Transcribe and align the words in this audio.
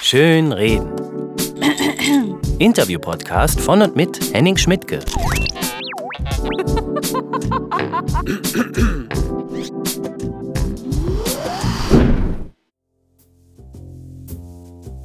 Schön 0.00 0.52
reden. 0.52 0.92
Interview-Podcast 2.58 3.60
von 3.60 3.82
und 3.82 3.96
mit 3.96 4.32
Henning 4.32 4.56
Schmidtke. 4.56 5.00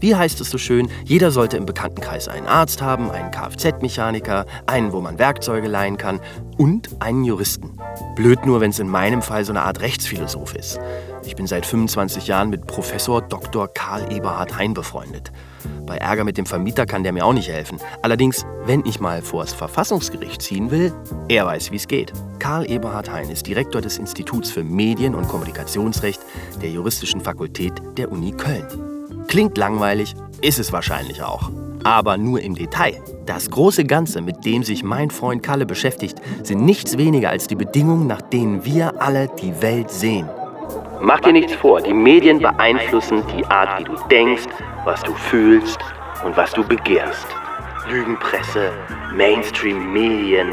Wie 0.02 0.16
heißt 0.16 0.40
es 0.40 0.50
so 0.50 0.58
schön, 0.58 0.90
jeder 1.04 1.32
sollte 1.32 1.58
im 1.58 1.66
Bekanntenkreis 1.66 2.30
einen 2.30 2.48
Arzt 2.48 2.82
haben, 2.82 3.12
einen 3.12 3.32
Kfz-Mechaniker, 3.32 4.46
einen, 4.66 4.94
wo 4.94 5.02
man 5.02 5.20
Werkzeuge 5.20 5.68
leihen 5.68 5.98
kann 5.98 6.22
und 6.58 7.02
einen 7.02 7.26
Juristen. 7.26 7.78
Blöd 8.16 8.46
nur, 8.46 8.62
wenn 8.62 8.72
es 8.72 8.80
in 8.80 8.88
meinem 8.88 9.22
Fall 9.22 9.44
so 9.44 9.52
eine 9.52 9.64
Art 9.64 9.82
Rechtsphilosoph 9.82 10.56
ist. 10.56 10.80
Ich 11.30 11.36
bin 11.36 11.46
seit 11.46 11.64
25 11.64 12.26
Jahren 12.26 12.50
mit 12.50 12.66
Professor 12.66 13.22
Dr. 13.22 13.68
Karl 13.72 14.12
Eberhard 14.12 14.58
Hein 14.58 14.74
befreundet. 14.74 15.32
Bei 15.86 15.98
Ärger 15.98 16.24
mit 16.24 16.40
dem 16.40 16.48
Vermieter 16.48 16.88
kann 16.88 17.04
der 17.04 17.14
mir 17.14 17.24
auch 17.24 17.34
nicht 17.34 17.50
helfen. 17.50 17.78
Allerdings, 18.02 18.48
wenn 18.66 18.84
ich 18.84 19.00
mal 19.00 19.22
vors 19.22 19.54
Verfassungsgericht 19.54 20.42
ziehen 20.42 20.72
will, 20.72 20.92
er 21.28 21.46
weiß, 21.46 21.72
wie 21.72 21.76
es 21.76 21.88
geht. 21.88 22.14
Karl 22.40 22.68
Eberhard 22.68 23.12
Hein 23.12 23.30
ist 23.30 23.46
Direktor 23.46 23.80
des 23.80 24.00
Instituts 24.00 24.50
für 24.50 24.64
Medien- 24.64 25.14
und 25.14 25.28
Kommunikationsrecht 25.28 26.20
der 26.64 26.72
Juristischen 26.72 27.22
Fakultät 27.22 27.74
der 27.96 28.12
Uni 28.12 28.32
Köln. 28.32 28.66
Klingt 29.28 29.56
langweilig, 29.56 30.16
ist 30.42 30.58
es 30.58 30.74
wahrscheinlich 30.74 31.22
auch. 31.22 31.52
Aber 31.84 32.18
nur 32.18 32.42
im 32.42 32.56
Detail. 32.56 33.04
Das 33.28 33.52
große 33.52 33.86
Ganze, 33.86 34.22
mit 34.22 34.46
dem 34.46 34.64
sich 34.64 34.82
mein 34.82 35.12
Freund 35.12 35.44
Kalle 35.44 35.68
beschäftigt, 35.68 36.20
sind 36.42 36.66
nichts 36.66 36.98
weniger 36.98 37.30
als 37.30 37.46
die 37.46 37.56
Bedingungen, 37.56 38.08
nach 38.08 38.24
denen 38.24 38.66
wir 38.66 39.00
alle 39.00 39.30
die 39.40 39.62
Welt 39.62 39.92
sehen. 39.92 40.28
Mach 41.02 41.22
dir 41.22 41.32
nichts 41.32 41.54
vor, 41.56 41.82
die 41.82 41.94
Medien 41.94 42.40
beeinflussen 42.40 43.24
die 43.38 43.46
Art, 43.46 43.80
wie 43.80 43.84
du 43.86 43.96
denkst, 44.12 44.44
was 44.84 45.02
du 45.02 45.14
fühlst 45.14 45.80
und 46.26 46.36
was 46.36 46.52
du 46.52 46.62
begehrst. 46.62 47.26
Lügenpresse, 47.90 48.72
Mainstream-Medien, 49.16 50.50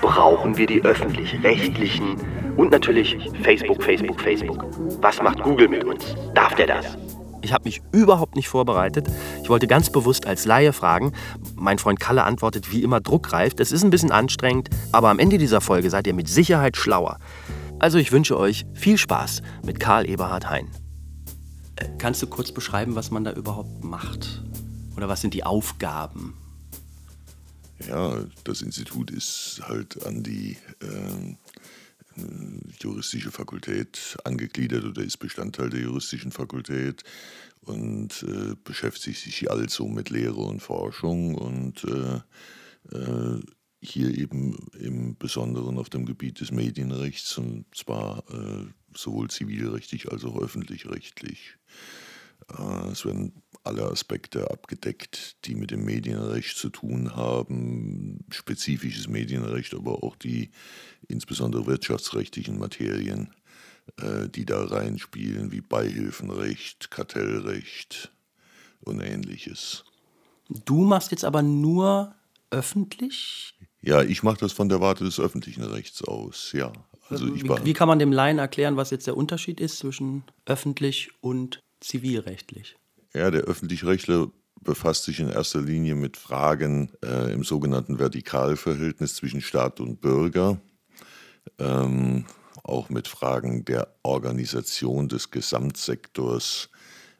brauchen 0.00 0.56
wir 0.56 0.66
die 0.66 0.82
öffentlich-rechtlichen 0.82 2.16
und 2.56 2.70
natürlich 2.70 3.18
Facebook, 3.42 3.82
Facebook, 3.82 4.18
Facebook. 4.18 4.64
Was 5.02 5.20
macht 5.22 5.42
Google 5.42 5.68
mit 5.68 5.84
uns? 5.84 6.14
Darf 6.34 6.54
der 6.54 6.68
das? 6.68 6.96
Ich 7.42 7.52
habe 7.52 7.64
mich 7.64 7.82
überhaupt 7.92 8.34
nicht 8.34 8.48
vorbereitet. 8.48 9.08
Ich 9.42 9.50
wollte 9.50 9.66
ganz 9.66 9.90
bewusst 9.90 10.26
als 10.26 10.46
Laie 10.46 10.72
fragen. 10.72 11.12
Mein 11.54 11.78
Freund 11.78 12.00
Kalle 12.00 12.24
antwortet 12.24 12.72
wie 12.72 12.82
immer 12.82 13.00
druckreif. 13.00 13.54
Das 13.54 13.72
ist 13.72 13.84
ein 13.84 13.90
bisschen 13.90 14.12
anstrengend, 14.12 14.70
aber 14.90 15.10
am 15.10 15.18
Ende 15.18 15.36
dieser 15.36 15.60
Folge 15.60 15.90
seid 15.90 16.06
ihr 16.06 16.14
mit 16.14 16.28
Sicherheit 16.28 16.78
schlauer. 16.78 17.18
Also 17.82 17.98
ich 17.98 18.12
wünsche 18.12 18.38
euch 18.38 18.64
viel 18.74 18.96
Spaß 18.96 19.42
mit 19.64 19.80
Karl 19.80 20.08
Eberhard 20.08 20.48
Hein. 20.48 20.70
Äh, 21.74 21.88
kannst 21.98 22.22
du 22.22 22.28
kurz 22.28 22.52
beschreiben, 22.52 22.94
was 22.94 23.10
man 23.10 23.24
da 23.24 23.32
überhaupt 23.32 23.82
macht? 23.82 24.44
Oder 24.96 25.08
was 25.08 25.20
sind 25.20 25.34
die 25.34 25.42
Aufgaben? 25.42 26.36
Ja, 27.88 28.24
das 28.44 28.62
Institut 28.62 29.10
ist 29.10 29.62
halt 29.64 30.06
an 30.06 30.22
die 30.22 30.58
äh, 30.80 32.22
juristische 32.78 33.32
Fakultät 33.32 34.16
angegliedert 34.22 34.84
oder 34.84 35.02
ist 35.02 35.16
Bestandteil 35.16 35.68
der 35.68 35.80
juristischen 35.80 36.30
Fakultät 36.30 37.02
und 37.62 38.22
äh, 38.22 38.54
beschäftigt 38.62 39.20
sich 39.20 39.50
also 39.50 39.88
mit 39.88 40.08
Lehre 40.08 40.40
und 40.40 40.62
Forschung 40.62 41.34
und 41.34 41.82
äh, 41.82 42.20
äh, 42.96 43.40
hier 43.82 44.16
eben 44.16 44.56
im 44.78 45.16
Besonderen 45.16 45.76
auf 45.78 45.90
dem 45.90 46.06
Gebiet 46.06 46.40
des 46.40 46.52
Medienrechts 46.52 47.36
und 47.36 47.66
zwar 47.74 48.22
äh, 48.30 48.66
sowohl 48.96 49.28
zivilrechtlich 49.28 50.10
als 50.10 50.24
auch 50.24 50.40
öffentlich-rechtlich. 50.40 51.56
Äh, 52.56 52.90
es 52.92 53.04
werden 53.04 53.42
alle 53.64 53.84
Aspekte 53.84 54.50
abgedeckt, 54.50 55.36
die 55.44 55.56
mit 55.56 55.72
dem 55.72 55.84
Medienrecht 55.84 56.56
zu 56.56 56.68
tun 56.68 57.16
haben, 57.16 58.24
spezifisches 58.30 59.08
Medienrecht, 59.08 59.74
aber 59.74 60.02
auch 60.04 60.16
die 60.16 60.50
insbesondere 61.08 61.66
wirtschaftsrechtlichen 61.66 62.58
Materien, 62.58 63.34
äh, 63.96 64.28
die 64.28 64.46
da 64.46 64.64
reinspielen, 64.64 65.50
wie 65.50 65.60
Beihilfenrecht, 65.60 66.90
Kartellrecht 66.90 68.12
und 68.80 69.00
ähnliches. 69.00 69.84
Du 70.64 70.84
machst 70.84 71.10
jetzt 71.10 71.24
aber 71.24 71.42
nur 71.42 72.14
öffentlich? 72.50 73.54
Ja, 73.82 74.02
ich 74.02 74.22
mache 74.22 74.38
das 74.38 74.52
von 74.52 74.68
der 74.68 74.80
Warte 74.80 75.04
des 75.04 75.18
öffentlichen 75.18 75.64
Rechts 75.64 76.02
aus, 76.04 76.52
ja. 76.52 76.72
Also 77.10 77.26
wie, 77.34 77.42
wie 77.64 77.72
kann 77.72 77.88
man 77.88 77.98
dem 77.98 78.12
Laien 78.12 78.38
erklären, 78.38 78.76
was 78.76 78.90
jetzt 78.90 79.06
der 79.06 79.16
Unterschied 79.16 79.60
ist 79.60 79.78
zwischen 79.78 80.22
öffentlich 80.46 81.10
und 81.20 81.60
zivilrechtlich? 81.80 82.76
Ja, 83.12 83.30
der 83.30 83.42
Öffentlich-Rechtler 83.42 84.28
befasst 84.62 85.04
sich 85.04 85.20
in 85.20 85.28
erster 85.28 85.60
Linie 85.60 85.96
mit 85.96 86.16
Fragen 86.16 86.92
äh, 87.04 87.32
im 87.32 87.42
sogenannten 87.42 87.98
Vertikalverhältnis 87.98 89.16
zwischen 89.16 89.40
Staat 89.40 89.80
und 89.80 90.00
Bürger, 90.00 90.60
ähm, 91.58 92.24
auch 92.62 92.88
mit 92.88 93.08
Fragen 93.08 93.64
der 93.64 93.88
Organisation 94.04 95.08
des 95.08 95.32
Gesamtsektors 95.32 96.70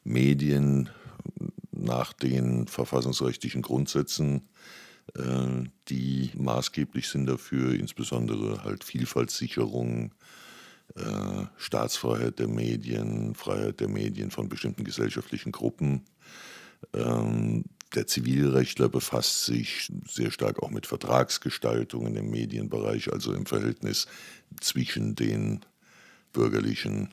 Medien 0.04 0.90
nach 1.72 2.12
den 2.12 2.68
verfassungsrechtlichen 2.68 3.62
Grundsätzen, 3.62 4.48
die 5.88 6.30
maßgeblich 6.34 7.08
sind 7.08 7.26
dafür, 7.26 7.74
insbesondere 7.74 8.64
halt 8.64 8.84
Vielfaltssicherung, 8.84 10.12
äh, 10.94 11.44
Staatsfreiheit 11.56 12.38
der 12.38 12.48
Medien, 12.48 13.34
Freiheit 13.34 13.80
der 13.80 13.88
Medien 13.88 14.30
von 14.30 14.48
bestimmten 14.48 14.84
gesellschaftlichen 14.84 15.52
Gruppen. 15.52 16.04
Ähm, 16.94 17.64
der 17.94 18.06
Zivilrechtler 18.06 18.88
befasst 18.88 19.44
sich 19.44 19.90
sehr 20.08 20.30
stark 20.30 20.62
auch 20.62 20.70
mit 20.70 20.86
Vertragsgestaltungen 20.86 22.16
im 22.16 22.30
Medienbereich, 22.30 23.12
also 23.12 23.34
im 23.34 23.46
Verhältnis 23.46 24.06
zwischen 24.60 25.14
den 25.14 25.60
bürgerlichen 26.32 27.12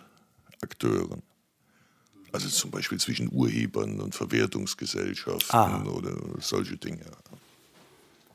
Akteuren. 0.61 1.21
Also 2.31 2.47
zum 2.47 2.71
Beispiel 2.71 2.99
zwischen 2.99 3.31
Urhebern 3.31 3.99
und 3.99 4.13
Verwertungsgesellschaften 4.13 5.59
ah. 5.59 5.83
oder 5.85 6.15
solche 6.39 6.77
Dinge. 6.77 7.05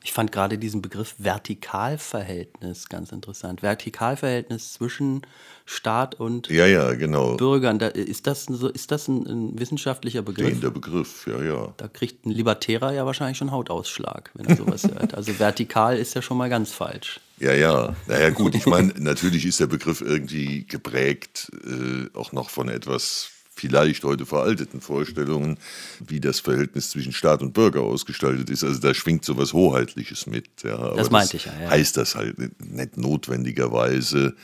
Ich 0.05 0.13
fand 0.13 0.33
gerade 0.33 0.59
diesen 0.59 0.83
Begriff 0.83 1.15
Vertikalverhältnis 1.19 2.91
ganz 2.91 3.11
interessant. 3.11 3.63
Vertikalverhältnis 3.63 4.75
zwischen 4.75 5.23
Staat 5.65 6.21
und 6.21 6.51
ja, 6.51 6.67
ja, 6.67 6.93
genau. 6.93 7.39
Bürgern. 7.39 7.79
Da, 7.79 7.87
ist 7.87 8.27
das, 8.27 8.49
ist 8.49 8.91
das 8.91 9.09
ein, 9.09 9.27
ein 9.27 9.59
wissenschaftlicher 9.59 10.21
Begriff? 10.21 10.61
Der 10.61 10.69
Begriff, 10.69 11.27
ja, 11.27 11.43
ja. 11.43 11.73
Da 11.79 11.89
kriegt 11.89 12.27
ein 12.27 12.31
Libertärer 12.33 12.93
ja 12.93 13.07
wahrscheinlich 13.07 13.39
schon 13.39 13.51
Hautausschlag, 13.51 14.31
wenn 14.35 14.45
er 14.45 14.57
sowas 14.57 14.85
hört. 14.85 15.15
Also 15.15 15.39
vertikal 15.39 15.97
ist 15.97 16.13
ja 16.15 16.21
schon 16.21 16.37
mal 16.37 16.51
ganz 16.51 16.73
falsch. 16.73 17.19
Ja, 17.39 17.55
ja. 17.55 17.97
Naja, 18.07 18.29
gut, 18.29 18.55
ich 18.55 18.67
meine, 18.67 18.93
natürlich 18.99 19.47
ist 19.47 19.59
der 19.59 19.69
Begriff 19.69 20.03
irgendwie 20.03 20.67
geprägt, 20.67 21.51
äh, 21.65 22.15
auch 22.15 22.33
noch 22.33 22.51
von 22.51 22.69
etwas 22.69 23.31
vielleicht 23.55 24.05
heute 24.05 24.27
veralteten 24.27 24.81
Vorstellungen, 24.81 25.59
wie 26.05 26.21
das 26.21 26.41
Verhältnis 26.41 26.91
zwischen 26.91 27.13
Staat 27.13 27.43
und 27.43 27.53
Bürger 27.53 27.83
ausgestaltet 27.83 28.51
ist. 28.51 28.65
Also 28.65 28.81
da 28.81 28.95
schwingt 28.95 29.25
so 29.25 29.37
was 29.37 29.53
Hoheitliches 29.53 30.27
mit. 30.27 30.63
Ja. 30.63 30.95
das 30.95 31.11
meinte 31.11 31.37
ich 31.37 31.47
ja, 31.47 31.53
ja. 31.61 31.71
Heißt 31.71 31.97
das 31.97 32.15
halt 32.15 32.39
nicht 32.39 32.97
notwendigerweise. 32.97 34.35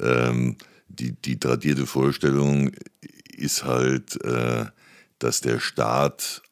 Ähm, 0.00 0.56
die, 0.88 1.12
die 1.12 1.38
tradierte 1.38 1.86
Vorstellung 1.86 2.72
ist 3.36 3.64
halt, 3.64 4.22
äh, 4.24 4.66
dass 5.18 5.40
der 5.40 5.60
Staat 5.60 6.42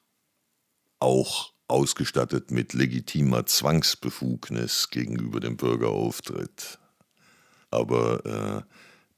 auch 0.99 1.53
ausgestattet 1.69 2.51
mit 2.51 2.75
legitimer 2.75 3.47
Zwangsbefugnis 3.47 4.91
gegenüber 4.91 5.41
dem 5.41 5.57
Bürger 5.57 5.89
auftritt. 5.89 6.79
Aber 7.71 8.27
äh, 8.27 8.63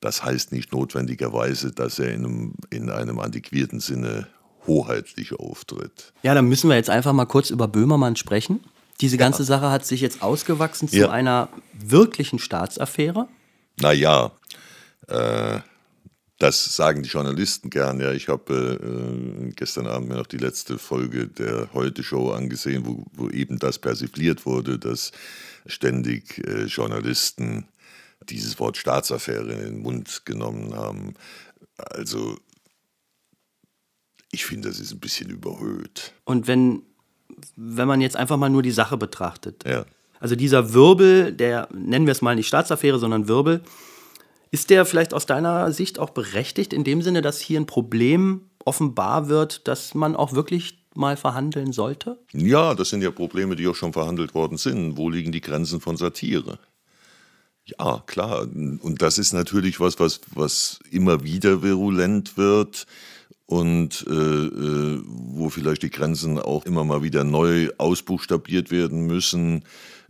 das 0.05 0.23
heißt 0.23 0.53
nicht 0.53 0.71
notwendigerweise, 0.71 1.73
dass 1.73 1.99
er 1.99 2.13
in 2.13 2.27
einem, 2.27 2.55
in 2.69 2.91
einem 2.91 3.19
antiquierten 3.21 3.81
Sinne 3.81 4.27
hoheitlich 4.67 5.33
auftritt. 5.33 6.13
Ja, 6.23 6.35
dann 6.35 6.47
müssen 6.47 6.69
wir 6.69 6.77
jetzt 6.77 6.91
einfach 6.91 7.15
mal 7.15 7.25
kurz 7.25 7.49
über 7.49 7.69
Böhmermann 7.69 8.15
sprechen. 8.15 8.61
Diese 9.01 9.17
ganze 9.17 9.43
ja. 9.43 9.47
Sache 9.47 9.71
hat 9.71 9.87
sich 9.87 10.03
jetzt 10.03 10.23
ausgewachsen 10.23 10.89
zu 10.89 10.99
ja. 10.99 11.11
einer 11.11 11.49
wirklichen 11.73 12.39
Staatsaffäre. 12.39 13.29
Naja, 13.81 14.33
äh, 15.09 15.61
das 16.39 16.77
sagen 16.77 17.03
die 17.03 17.09
Journalisten 17.09 17.71
gern. 17.71 17.99
Ja, 17.99 18.13
ich 18.13 18.29
habe 18.29 18.79
äh, 19.49 19.53
gestern 19.53 19.87
Abend 19.87 20.11
mir 20.11 20.17
noch 20.17 20.27
die 20.27 20.37
letzte 20.37 20.77
Folge 20.77 21.29
der 21.29 21.73
Heute-Show 21.73 22.31
angesehen, 22.31 22.83
wo, 22.85 23.07
wo, 23.15 23.31
eben 23.31 23.59
das 23.59 23.79
persifliert 23.79 24.45
wurde, 24.45 24.79
dass 24.79 25.13
ständig 25.65 26.47
äh, 26.47 26.65
Journalisten 26.65 27.69
dieses 28.31 28.59
Wort 28.59 28.77
Staatsaffäre 28.77 29.53
in 29.53 29.61
den 29.61 29.79
Mund 29.81 30.23
genommen 30.25 30.75
haben. 30.75 31.15
Also, 31.77 32.37
ich 34.31 34.45
finde, 34.47 34.69
das 34.69 34.81
ist 34.81 34.93
ein 34.93 35.01
bisschen 35.01 35.31
überhöht. 35.31 36.13
Und 36.25 36.47
wenn, 36.47 36.83
wenn 37.57 37.89
man 37.89 38.01
jetzt 38.01 38.17
einfach 38.17 38.37
mal 38.37 38.51
nur 38.51 38.63
die 38.63 38.71
Sache 38.71 38.97
betrachtet, 38.97 39.65
ja. 39.67 39.85
also 40.21 40.37
dieser 40.37 40.75
Wirbel, 40.75 41.33
der, 41.33 41.69
nennen 41.73 42.07
wir 42.07 42.13
es 42.13 42.23
mal 42.23 42.35
nicht 42.35 42.49
Staatsaffäre, 42.49 42.99
sondern 42.99 43.29
Wirbel, 43.29 43.63
ist 44.51 44.71
der 44.71 44.85
vielleicht 44.85 45.15
aus 45.15 45.27
deiner 45.27 45.73
Sicht 45.73 45.99
auch 45.99 46.11
berechtigt 46.11 46.73
in 46.73 46.85
dem 46.85 47.03
Sinne, 47.03 47.23
dass 47.23 47.41
hier 47.41 47.59
ein 47.61 47.67
Problem 47.67 48.43
offenbar 48.65 49.29
wird, 49.29 49.67
dass 49.67 49.95
man 49.95 50.15
auch 50.15 50.33
wirklich 50.33 50.79
mal 50.95 51.17
verhandeln 51.17 51.73
sollte? 51.73 52.19
Ja, 52.33 52.75
das 52.75 52.91
sind 52.91 53.03
ja 53.03 53.11
Probleme, 53.11 53.57
die 53.57 53.67
auch 53.67 53.75
schon 53.75 53.93
verhandelt 53.93 54.35
worden 54.35 54.57
sind. 54.57 54.97
Wo 54.97 55.11
liegen 55.11 55.33
die 55.33 55.41
Grenzen 55.41 55.81
von 55.81 55.97
Satire? 55.97 56.59
Ja, 57.67 58.03
klar. 58.07 58.43
Und 58.43 59.01
das 59.01 59.19
ist 59.19 59.33
natürlich 59.33 59.81
was, 59.81 59.99
was, 59.99 60.21
was 60.35 60.81
immer 60.91 61.25
wieder 61.25 61.63
virulent 61.63 62.37
wird 62.37 62.87
und 63.47 64.05
äh, 64.09 64.13
äh, 64.13 65.03
wo 65.07 65.49
vielleicht 65.49 65.83
die 65.83 65.91
Grenzen 65.91 66.39
auch 66.39 66.65
immer 66.67 66.85
mal 66.85 67.03
wieder 67.03 67.25
neu 67.25 67.71
ausbuchstabiert 67.79 68.71
werden 68.71 69.07
müssen. 69.07 69.65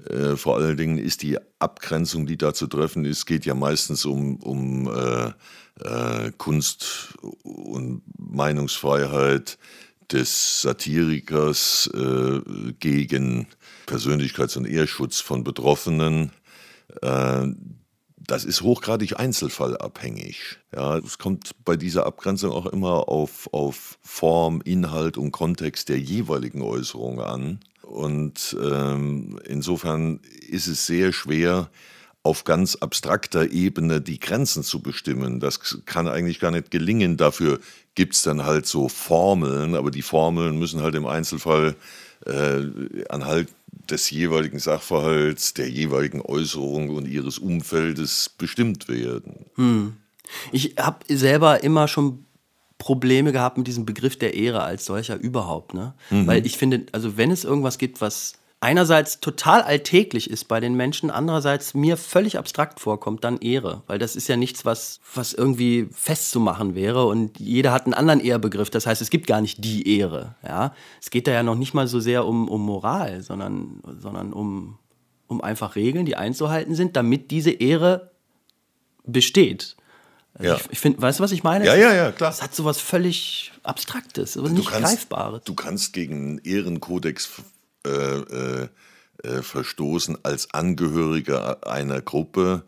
Äh, 0.09 0.37
vor 0.37 0.57
allen 0.57 0.77
Dingen 0.77 0.99
ist 0.99 1.23
die 1.23 1.39
Abgrenzung, 1.61 2.27
die 2.27 2.37
da 2.37 2.55
zu 2.55 2.67
treffen 2.67 3.05
ist, 3.05 3.27
geht 3.27 3.45
ja 3.45 3.55
meistens 3.55 4.05
um, 4.05 4.37
um 4.37 4.89
äh, 4.89 5.33
äh, 5.81 6.33
Kunst 6.37 7.15
und 7.43 8.03
Meinungsfreiheit 8.19 9.59
des 10.11 10.63
Satirikers 10.63 11.91
äh, 11.95 12.41
gegen 12.79 13.47
Persönlichkeits- 13.87 14.57
und 14.57 14.67
Ehrschutz 14.67 15.21
von 15.21 15.45
Betroffenen. 15.45 16.31
Äh, 17.03 17.47
das 18.27 18.45
ist 18.45 18.63
hochgradig 18.63 19.19
einzelfallabhängig. 19.19 20.59
Ja, 20.75 20.97
es 20.99 21.19
kommt 21.19 21.51
bei 21.65 21.77
dieser 21.77 22.07
Abgrenzung 22.07 22.53
auch 22.53 22.67
immer 22.67 23.09
auf, 23.09 23.49
auf 23.53 23.99
Form, 24.03 24.63
Inhalt 24.65 25.19
und 25.19 25.33
Kontext 25.33 25.89
der 25.89 25.99
jeweiligen 25.99 26.63
Äußerung 26.63 27.21
an. 27.21 27.61
Und 27.83 28.57
ähm, 28.63 29.39
insofern 29.47 30.21
ist 30.49 30.69
es 30.69 30.87
sehr 30.87 31.13
schwer, 31.13 31.69
auf 32.23 32.45
ganz 32.45 32.77
abstrakter 32.77 33.51
Ebene 33.51 34.01
die 34.01 34.19
Grenzen 34.19 34.63
zu 34.63 34.81
bestimmen. 34.81 35.41
Das 35.41 35.83
kann 35.85 36.09
eigentlich 36.09 36.41
gar 36.41 36.51
nicht 36.51 36.71
gelingen. 36.71 37.19
Dafür 37.19 37.61
gibt 37.95 38.15
es 38.15 38.23
dann 38.23 38.47
halt 38.47 38.65
so 38.67 38.89
Formeln, 38.89 39.75
aber 39.75 39.91
die 39.91 40.01
Formeln 40.01 40.59
müssen 40.59 40.81
halt 40.81 40.95
im 40.95 41.05
Einzelfall 41.05 41.77
äh, 42.25 42.63
anhalt 43.11 43.51
des 43.91 44.11
jeweiligen 44.11 44.59
Sachverhalts, 44.59 45.55
der 45.55 45.69
jeweiligen 45.69 46.21
Äußerung 46.21 46.91
und 46.91 47.07
ihres 47.07 47.39
Umfeldes 47.39 48.31
bestimmt 48.37 48.89
werden. 48.89 49.47
Hm. 49.57 49.97
Ich 50.53 50.77
habe 50.79 51.05
selber 51.09 51.63
immer 51.63 51.89
schon 51.89 52.25
Probleme 52.79 53.33
gehabt 53.33 53.57
mit 53.57 53.67
diesem 53.67 53.87
Begriff 53.87 54.19
der 54.19 54.35
Ehre 54.35 54.63
als 54.63 54.85
solcher 54.85 55.17
überhaupt. 55.17 55.75
Ne? 55.75 55.95
Mhm. 56.11 56.27
Weil 56.27 56.45
ich 56.45 56.59
finde, 56.59 56.87
also 56.93 57.17
wenn 57.17 57.31
es 57.31 57.45
irgendwas 57.45 57.79
gibt, 57.79 58.01
was 58.01 58.35
einerseits 58.65 59.21
total 59.21 59.61
alltäglich 59.61 60.31
ist 60.31 60.49
bei 60.49 60.59
den 60.59 60.75
Menschen, 60.75 61.11
andererseits 61.11 61.75
mir 61.75 61.99
völlig 61.99 62.39
abstrakt 62.39 62.81
vorkommt, 62.81 63.23
dann 63.23 63.37
Ehre. 63.39 63.83
Weil 63.87 63.99
das 63.99 64.17
ist 64.17 64.27
ja 64.27 64.39
nichts, 64.39 64.65
was, 64.65 65.01
was 65.15 65.35
irgendwie 65.35 65.87
festzumachen 65.93 66.75
wäre 66.75 67.05
und 67.05 67.39
jeder 67.39 67.73
hat 67.73 67.85
einen 67.85 67.93
anderen 67.93 68.21
Ehrbegriff. 68.21 68.71
Das 68.71 68.87
heißt, 68.87 69.03
es 69.03 69.11
gibt 69.11 69.27
gar 69.27 69.43
nicht 69.43 69.63
die 69.63 69.99
Ehre. 69.99 70.37
Ja? 70.43 70.75
Es 71.03 71.11
geht 71.11 71.27
da 71.27 71.33
ja 71.33 71.43
noch 71.43 71.57
nicht 71.57 71.75
mal 71.75 71.87
so 71.87 72.01
sehr 72.01 72.25
um, 72.27 72.49
um 72.49 72.63
Moral, 72.63 73.21
sondern, 73.21 73.83
sondern 73.99 74.33
um, 74.33 74.79
um 75.27 75.43
einfach 75.43 75.77
Regeln, 75.77 76.07
die 76.07 76.17
einzuhalten 76.17 76.75
sind, 76.75 76.97
damit 76.97 77.31
diese 77.31 77.51
Ehre 77.51 78.13
besteht. 79.05 79.77
Also 80.33 80.51
ja. 80.51 80.57
Ich, 80.57 80.73
ich 80.73 80.79
finde, 80.79 81.03
weißt 81.03 81.19
du, 81.19 81.23
was 81.23 81.33
ich 81.33 81.45
meine? 81.45 81.67
Ja, 81.67 81.75
ja, 81.75 81.95
ja, 81.95 82.13
klar. 82.13 82.31
Es 82.31 82.41
hat 82.41 82.55
sowas 82.55 82.81
völlig 82.81 83.53
Abstraktes, 83.63 84.33
so 84.33 84.43
nicht 84.43 84.69
kannst, 84.69 84.89
Greifbares. 84.91 85.45
Du 85.45 85.55
kannst 85.55 85.93
gegen 85.93 86.15
einen 86.15 86.39
Ehrenkodex 86.39 87.43
äh, 87.87 87.91
äh, 87.91 88.69
äh, 89.23 89.43
verstoßen 89.43 90.19
als 90.23 90.53
Angehöriger 90.53 91.67
einer 91.67 92.03
Gruppe, 92.03 92.65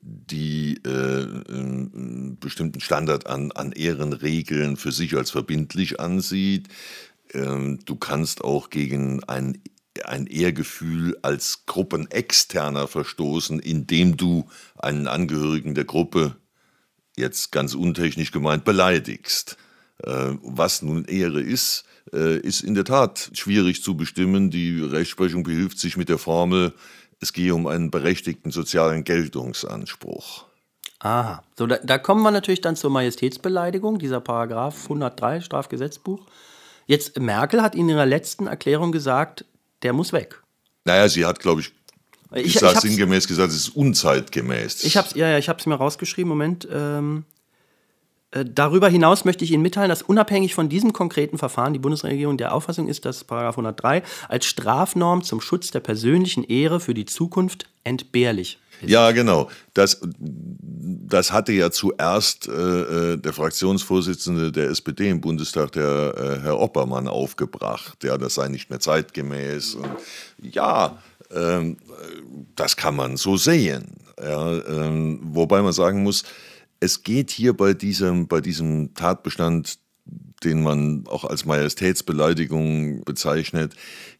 die 0.00 0.80
äh, 0.84 1.42
einen 1.52 2.38
bestimmten 2.38 2.80
Standard 2.80 3.26
an, 3.26 3.52
an 3.52 3.72
Ehrenregeln 3.72 4.76
für 4.76 4.92
sich 4.92 5.16
als 5.16 5.30
verbindlich 5.30 6.00
ansieht. 6.00 6.68
Ähm, 7.34 7.80
du 7.84 7.96
kannst 7.96 8.42
auch 8.42 8.70
gegen 8.70 9.24
ein, 9.24 9.60
ein 10.04 10.26
Ehrgefühl 10.26 11.18
als 11.22 11.66
Gruppenexterner 11.66 12.88
verstoßen, 12.88 13.60
indem 13.60 14.16
du 14.16 14.48
einen 14.76 15.08
Angehörigen 15.08 15.74
der 15.74 15.84
Gruppe, 15.84 16.36
jetzt 17.16 17.50
ganz 17.52 17.74
untechnisch 17.74 18.30
gemeint, 18.30 18.64
beleidigst. 18.64 19.56
Äh, 20.02 20.34
was 20.42 20.82
nun 20.82 21.04
Ehre 21.04 21.40
ist, 21.40 21.84
ist 22.16 22.62
in 22.62 22.74
der 22.74 22.84
Tat 22.84 23.30
schwierig 23.34 23.82
zu 23.82 23.96
bestimmen. 23.96 24.50
Die 24.50 24.80
Rechtsprechung 24.80 25.42
behilft 25.42 25.78
sich 25.78 25.96
mit 25.96 26.08
der 26.08 26.18
Formel, 26.18 26.72
es 27.20 27.32
gehe 27.32 27.54
um 27.54 27.66
einen 27.66 27.90
berechtigten 27.90 28.50
sozialen 28.50 29.04
Geltungsanspruch. 29.04 30.46
Aha, 31.00 31.42
so 31.56 31.66
da, 31.66 31.78
da 31.82 31.98
kommen 31.98 32.22
wir 32.22 32.30
natürlich 32.30 32.60
dann 32.60 32.76
zur 32.76 32.90
Majestätsbeleidigung, 32.90 33.98
dieser 33.98 34.20
Paragraph 34.20 34.84
103 34.84 35.40
Strafgesetzbuch. 35.40 36.26
Jetzt 36.86 37.18
Merkel 37.20 37.62
hat 37.62 37.74
in 37.74 37.88
ihrer 37.88 38.06
letzten 38.06 38.46
Erklärung 38.46 38.90
gesagt, 38.90 39.44
der 39.82 39.92
muss 39.92 40.12
weg. 40.12 40.42
Naja, 40.84 41.08
sie 41.08 41.24
hat, 41.24 41.38
glaube 41.38 41.60
ich, 41.60 41.72
ich, 42.34 42.56
ich, 42.56 42.62
ich 42.62 42.80
sinngemäß 42.80 43.28
gesagt, 43.28 43.50
es 43.50 43.56
ist 43.56 43.76
unzeitgemäß. 43.76 44.84
Ich 44.84 44.96
habe 44.96 45.08
ja, 45.14 45.28
ja, 45.28 45.38
ich 45.38 45.48
habe 45.48 45.58
es 45.60 45.66
mir 45.66 45.74
rausgeschrieben. 45.74 46.28
Moment. 46.28 46.68
Ähm, 46.70 47.24
äh, 47.26 47.37
darüber 48.30 48.88
hinaus 48.88 49.24
möchte 49.24 49.44
ich 49.44 49.52
Ihnen 49.52 49.62
mitteilen, 49.62 49.88
dass 49.88 50.02
unabhängig 50.02 50.54
von 50.54 50.68
diesem 50.68 50.92
konkreten 50.92 51.38
Verfahren 51.38 51.72
die 51.72 51.78
Bundesregierung 51.78 52.36
der 52.36 52.54
Auffassung 52.54 52.88
ist, 52.88 53.04
dass 53.04 53.28
103 53.28 54.02
als 54.28 54.46
Strafnorm 54.46 55.22
zum 55.22 55.40
Schutz 55.40 55.70
der 55.70 55.80
persönlichen 55.80 56.44
Ehre 56.44 56.80
für 56.80 56.94
die 56.94 57.06
Zukunft 57.06 57.68
entbehrlich 57.84 58.58
ist. 58.80 58.90
Ja, 58.90 59.10
genau. 59.10 59.50
Das, 59.74 60.00
das 60.18 61.32
hatte 61.32 61.52
ja 61.52 61.70
zuerst 61.70 62.48
äh, 62.48 62.52
äh 63.12 63.16
der 63.16 63.32
Fraktionsvorsitzende 63.32 64.52
der 64.52 64.70
SPD 64.70 65.08
im 65.08 65.20
Bundestag, 65.20 65.72
der 65.72 66.14
äh, 66.16 66.42
Herr 66.42 66.60
Oppermann, 66.60 67.08
aufgebracht. 67.08 68.04
Ja, 68.04 68.18
das 68.18 68.34
sei 68.34 68.48
nicht 68.48 68.70
mehr 68.70 68.80
zeitgemäß. 68.80 69.74
Und 69.74 69.88
ja, 70.40 70.98
ähm, 71.34 71.76
das 72.54 72.76
kann 72.76 72.94
man 72.94 73.16
so 73.16 73.36
sehen. 73.36 73.96
Ja, 74.22 74.52
ähm, 74.52 75.20
wobei 75.22 75.62
man 75.62 75.72
sagen 75.72 76.02
muss, 76.02 76.24
es 76.80 77.02
geht 77.02 77.30
hier 77.30 77.56
bei 77.56 77.74
diesem, 77.74 78.28
bei 78.28 78.40
diesem 78.40 78.94
Tatbestand, 78.94 79.78
den 80.44 80.62
man 80.62 81.04
auch 81.06 81.24
als 81.24 81.44
Majestätsbeleidigung 81.44 83.04
bezeichnet, 83.04 83.74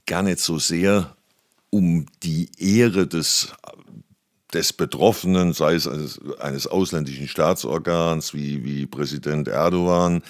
gar 0.06 0.22
nicht 0.22 0.40
so 0.40 0.58
sehr 0.58 1.16
um 1.70 2.06
die 2.22 2.50
Ehre 2.58 3.06
des, 3.06 3.52
des 4.52 4.72
Betroffenen, 4.72 5.52
sei 5.52 5.74
es 5.74 5.86
eines, 5.86 6.20
eines 6.40 6.66
ausländischen 6.66 7.28
Staatsorgans 7.28 8.34
wie, 8.34 8.64
wie 8.64 8.86
Präsident 8.86 9.48
Erdogan. 9.48 10.22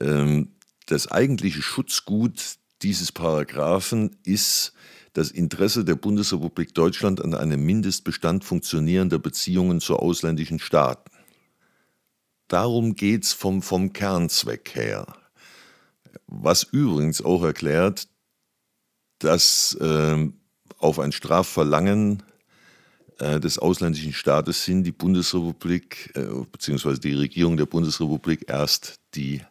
Ähm, 0.00 0.52
das 0.86 1.10
eigentliche 1.10 1.62
Schutzgut 1.62 2.56
dieses 2.82 3.12
Paragraphen 3.12 4.16
ist 4.24 4.72
das 5.12 5.30
Interesse 5.30 5.84
der 5.84 5.96
Bundesrepublik 5.96 6.74
Deutschland 6.74 7.24
an 7.24 7.34
einem 7.34 7.64
Mindestbestand 7.64 8.44
funktionierender 8.44 9.18
Beziehungen 9.18 9.80
zu 9.80 9.96
ausländischen 9.96 10.58
Staaten. 10.58 11.15
Darum 12.48 12.94
geht 12.94 13.24
es 13.24 13.32
vom, 13.32 13.62
vom 13.62 13.92
Kernzweck 13.92 14.74
her. 14.74 15.06
Was 16.26 16.62
übrigens 16.62 17.22
auch 17.22 17.42
erklärt, 17.42 18.08
dass 19.18 19.74
äh, 19.80 20.28
auf 20.78 20.98
ein 20.98 21.12
Strafverlangen 21.12 22.22
äh, 23.18 23.40
des 23.40 23.58
ausländischen 23.58 24.12
Staates 24.12 24.64
hin 24.64 24.84
die 24.84 24.92
Bundesrepublik 24.92 26.12
äh, 26.14 26.44
bzw. 26.52 26.98
die 26.98 27.14
Regierung 27.14 27.56
der 27.56 27.66
Bundesrepublik 27.66 28.44
erst 28.48 29.00
die 29.14 29.42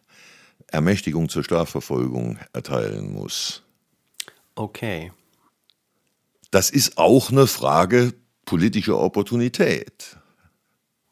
Ermächtigung 0.68 1.28
zur 1.28 1.44
Strafverfolgung 1.44 2.38
erteilen 2.52 3.12
muss. 3.12 3.62
Okay. 4.54 5.12
Das 6.50 6.70
ist 6.70 6.96
auch 6.96 7.30
eine 7.30 7.46
Frage 7.46 8.14
politischer 8.44 8.98
Opportunität. 8.98 10.16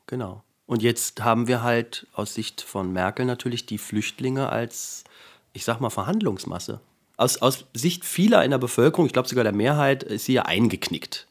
Genau. 0.07 0.43
Und 0.67 0.83
jetzt 0.83 1.23
haben 1.23 1.47
wir 1.47 1.63
halt 1.63 2.07
aus 2.15 2.35
Sicht 2.35 2.61
von 2.63 2.93
Merkel 2.93 3.27
natürlich 3.27 3.67
die 3.67 3.79
Flüchtlinge 3.79 4.49
als, 4.49 5.05
ich 5.53 5.65
sag 5.65 5.81
mal, 5.81 5.91
Verhandlungsmasse. 5.91 6.81
Aus, 7.17 7.37
aus 7.43 7.67
Sicht 7.75 8.05
vieler 8.05 8.45
in 8.45 8.51
der 8.51 8.59
Bevölkerung, 8.59 9.07
ich 9.07 9.13
glaube 9.13 9.29
sogar 9.29 9.45
der 9.45 9.53
Mehrheit, 9.53 10.03
ist 10.03 10.25
sie 10.25 10.35
ja 10.35 10.43
eingeknickt. 10.43 11.27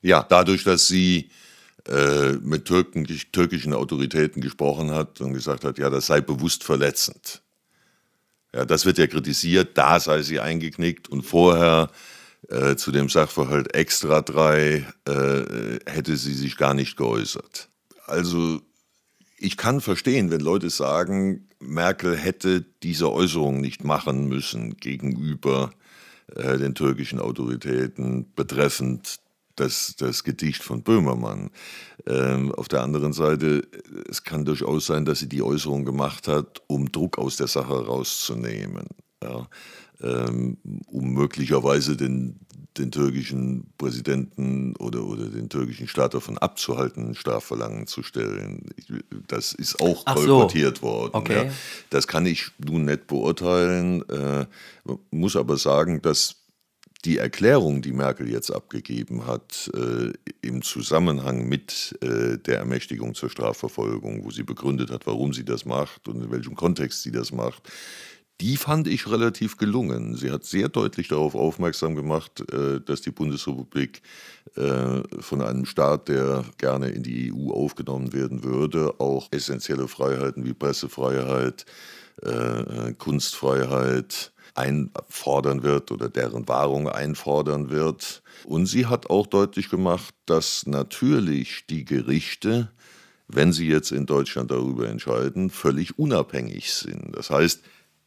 Ja, 0.00 0.22
dadurch, 0.22 0.64
dass 0.64 0.86
sie 0.86 1.30
äh, 1.88 2.32
mit 2.34 2.64
Türken, 2.64 3.06
türkischen 3.32 3.74
Autoritäten 3.74 4.40
gesprochen 4.40 4.92
hat 4.92 5.20
und 5.20 5.34
gesagt 5.34 5.64
hat, 5.64 5.78
ja, 5.78 5.90
das 5.90 6.06
sei 6.06 6.20
bewusst 6.20 6.64
verletzend. 6.64 7.42
Ja, 8.54 8.64
das 8.64 8.86
wird 8.86 8.98
ja 8.98 9.06
kritisiert, 9.06 9.76
da 9.76 10.00
sei 10.00 10.22
sie 10.22 10.40
eingeknickt 10.40 11.08
und 11.08 11.22
vorher 11.22 11.90
äh, 12.48 12.76
zu 12.76 12.92
dem 12.92 13.08
Sachverhalt 13.08 13.74
Extra 13.74 14.22
3 14.22 14.86
äh, 15.06 15.78
hätte 15.84 16.16
sie 16.16 16.32
sich 16.32 16.56
gar 16.56 16.72
nicht 16.72 16.96
geäußert. 16.96 17.68
Also 18.06 18.60
ich 19.38 19.56
kann 19.56 19.80
verstehen, 19.80 20.30
wenn 20.30 20.40
Leute 20.40 20.70
sagen, 20.70 21.48
Merkel 21.60 22.16
hätte 22.16 22.64
diese 22.82 23.12
Äußerung 23.12 23.60
nicht 23.60 23.84
machen 23.84 24.28
müssen 24.28 24.76
gegenüber 24.76 25.72
äh, 26.34 26.58
den 26.58 26.74
türkischen 26.74 27.20
Autoritäten 27.20 28.32
betreffend 28.34 29.20
das, 29.56 29.96
das 29.96 30.22
Gedicht 30.22 30.62
von 30.62 30.82
Böhmermann. 30.82 31.50
Ähm, 32.06 32.52
auf 32.52 32.68
der 32.68 32.82
anderen 32.82 33.12
Seite, 33.12 33.62
es 34.08 34.22
kann 34.22 34.44
durchaus 34.44 34.86
sein, 34.86 35.04
dass 35.04 35.20
sie 35.20 35.28
die 35.28 35.42
Äußerung 35.42 35.84
gemacht 35.84 36.28
hat, 36.28 36.62
um 36.66 36.92
Druck 36.92 37.18
aus 37.18 37.36
der 37.36 37.48
Sache 37.48 37.86
rauszunehmen. 37.86 38.86
Ja, 39.26 39.48
ähm, 40.02 40.58
um 40.86 41.12
möglicherweise 41.14 41.96
den, 41.96 42.40
den 42.76 42.90
türkischen 42.90 43.72
Präsidenten 43.78 44.76
oder, 44.76 45.04
oder 45.04 45.26
den 45.26 45.48
türkischen 45.48 45.88
Staat 45.88 46.14
davon 46.14 46.38
abzuhalten, 46.38 47.14
Strafverlangen 47.14 47.86
zu 47.86 48.02
stellen. 48.02 48.66
Das 49.26 49.52
ist 49.52 49.80
auch 49.80 50.02
Ach 50.04 50.14
kolportiert 50.16 50.78
so. 50.78 50.82
worden. 50.82 51.14
Okay. 51.14 51.46
Ja. 51.46 51.52
Das 51.90 52.06
kann 52.06 52.26
ich 52.26 52.50
nun 52.58 52.84
nicht 52.84 53.06
beurteilen, 53.06 54.06
äh, 54.08 54.46
muss 55.10 55.36
aber 55.36 55.56
sagen, 55.56 56.02
dass 56.02 56.36
die 57.04 57.18
Erklärung, 57.18 57.82
die 57.82 57.92
Merkel 57.92 58.28
jetzt 58.28 58.50
abgegeben 58.50 59.26
hat, 59.26 59.70
äh, 59.74 60.12
im 60.42 60.62
Zusammenhang 60.62 61.48
mit 61.48 61.96
äh, 62.02 62.36
der 62.36 62.58
Ermächtigung 62.58 63.14
zur 63.14 63.30
Strafverfolgung, 63.30 64.24
wo 64.24 64.30
sie 64.30 64.42
begründet 64.42 64.90
hat, 64.90 65.06
warum 65.06 65.32
sie 65.32 65.44
das 65.44 65.64
macht 65.64 66.08
und 66.08 66.24
in 66.24 66.30
welchem 66.30 66.56
Kontext 66.56 67.02
sie 67.02 67.12
das 67.12 67.30
macht, 67.30 67.70
die 68.40 68.56
fand 68.56 68.86
ich 68.86 69.10
relativ 69.10 69.56
gelungen. 69.56 70.14
Sie 70.14 70.30
hat 70.30 70.44
sehr 70.44 70.68
deutlich 70.68 71.08
darauf 71.08 71.34
aufmerksam 71.34 71.94
gemacht, 71.94 72.44
äh, 72.52 72.80
dass 72.80 73.00
die 73.00 73.10
Bundesrepublik 73.10 74.02
äh, 74.56 75.02
von 75.20 75.42
einem 75.42 75.64
Staat, 75.64 76.08
der 76.08 76.44
gerne 76.58 76.88
in 76.88 77.02
die 77.02 77.32
EU 77.32 77.52
aufgenommen 77.52 78.12
werden 78.12 78.44
würde, 78.44 78.94
auch 78.98 79.28
essentielle 79.30 79.88
Freiheiten 79.88 80.44
wie 80.44 80.52
Pressefreiheit, 80.52 81.64
äh, 82.22 82.92
Kunstfreiheit 82.94 84.32
einfordern 84.54 85.62
wird 85.62 85.90
oder 85.92 86.08
deren 86.08 86.48
Wahrung 86.48 86.88
einfordern 86.88 87.70
wird. 87.70 88.22
Und 88.44 88.66
sie 88.66 88.86
hat 88.86 89.10
auch 89.10 89.26
deutlich 89.26 89.70
gemacht, 89.70 90.14
dass 90.26 90.66
natürlich 90.66 91.66
die 91.68 91.84
Gerichte, 91.84 92.70
wenn 93.28 93.52
sie 93.52 93.66
jetzt 93.66 93.92
in 93.92 94.06
Deutschland 94.06 94.50
darüber 94.50 94.88
entscheiden, 94.88 95.50
völlig 95.50 95.98
unabhängig 95.98 96.72
sind. 96.72 97.14
Das 97.16 97.30
heißt, 97.30 97.62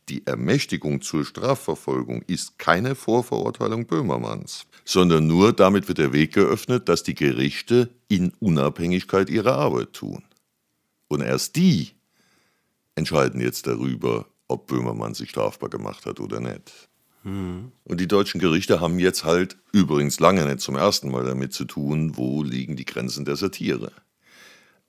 die 0.09 0.25
Ermächtigung 0.25 1.01
zur 1.01 1.25
Strafverfolgung 1.25 2.23
ist 2.23 2.57
keine 2.57 2.95
Vorverurteilung 2.95 3.85
Böhmermanns, 3.85 4.65
sondern 4.85 5.27
nur 5.27 5.53
damit 5.53 5.87
wird 5.87 5.99
der 5.99 6.13
Weg 6.13 6.33
geöffnet, 6.33 6.89
dass 6.89 7.03
die 7.03 7.15
Gerichte 7.15 7.89
in 8.07 8.33
Unabhängigkeit 8.39 9.29
ihre 9.29 9.53
Arbeit 9.53 9.93
tun. 9.93 10.23
Und 11.07 11.21
erst 11.21 11.55
die 11.55 11.91
entscheiden 12.95 13.41
jetzt 13.41 13.67
darüber, 13.67 14.25
ob 14.47 14.67
Böhmermann 14.67 15.13
sich 15.13 15.29
strafbar 15.29 15.69
gemacht 15.69 16.05
hat 16.05 16.19
oder 16.19 16.39
nicht. 16.39 16.89
Mhm. 17.23 17.71
Und 17.83 17.99
die 17.99 18.07
deutschen 18.07 18.39
Gerichte 18.39 18.79
haben 18.79 18.99
jetzt 18.99 19.23
halt 19.23 19.57
übrigens 19.71 20.19
lange 20.19 20.45
nicht 20.45 20.61
zum 20.61 20.75
ersten 20.75 21.11
Mal 21.11 21.25
damit 21.25 21.53
zu 21.53 21.65
tun, 21.65 22.17
wo 22.17 22.43
liegen 22.43 22.75
die 22.75 22.85
Grenzen 22.85 23.25
der 23.25 23.35
Satire. 23.35 23.91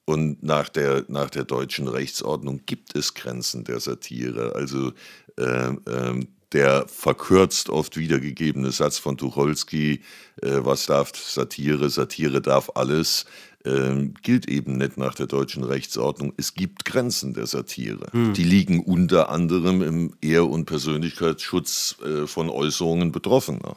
Und 0.04 0.42
nach 0.42 0.68
der, 0.68 1.04
nach 1.08 1.30
der 1.30 1.44
deutschen 1.44 1.86
Rechtsordnung 1.86 2.62
gibt 2.66 2.96
es 2.96 3.14
Grenzen 3.14 3.64
der 3.64 3.80
Satire. 3.80 4.54
Also 4.54 4.92
äh, 5.36 5.68
äh, 5.68 6.26
der 6.52 6.88
verkürzt 6.88 7.70
oft 7.70 7.96
wiedergegebene 7.96 8.72
Satz 8.72 8.98
von 8.98 9.16
Tucholsky, 9.16 10.00
äh, 10.42 10.58
was 10.62 10.86
darf 10.86 11.12
Satire, 11.14 11.90
Satire 11.90 12.40
darf 12.40 12.70
alles, 12.74 13.24
ähm, 13.64 14.14
gilt 14.22 14.48
eben 14.48 14.78
nicht 14.78 14.96
nach 14.96 15.14
der 15.14 15.26
deutschen 15.26 15.64
Rechtsordnung. 15.64 16.32
Es 16.36 16.54
gibt 16.54 16.84
Grenzen 16.84 17.34
der 17.34 17.46
Satire. 17.46 18.06
Hm. 18.10 18.32
Die 18.32 18.44
liegen 18.44 18.82
unter 18.82 19.28
anderem 19.28 19.82
im 19.82 20.14
Ehr- 20.20 20.48
und 20.48 20.64
Persönlichkeitsschutz 20.64 21.96
äh, 22.04 22.26
von 22.26 22.48
Äußerungen 22.48 23.12
Betroffener. 23.12 23.76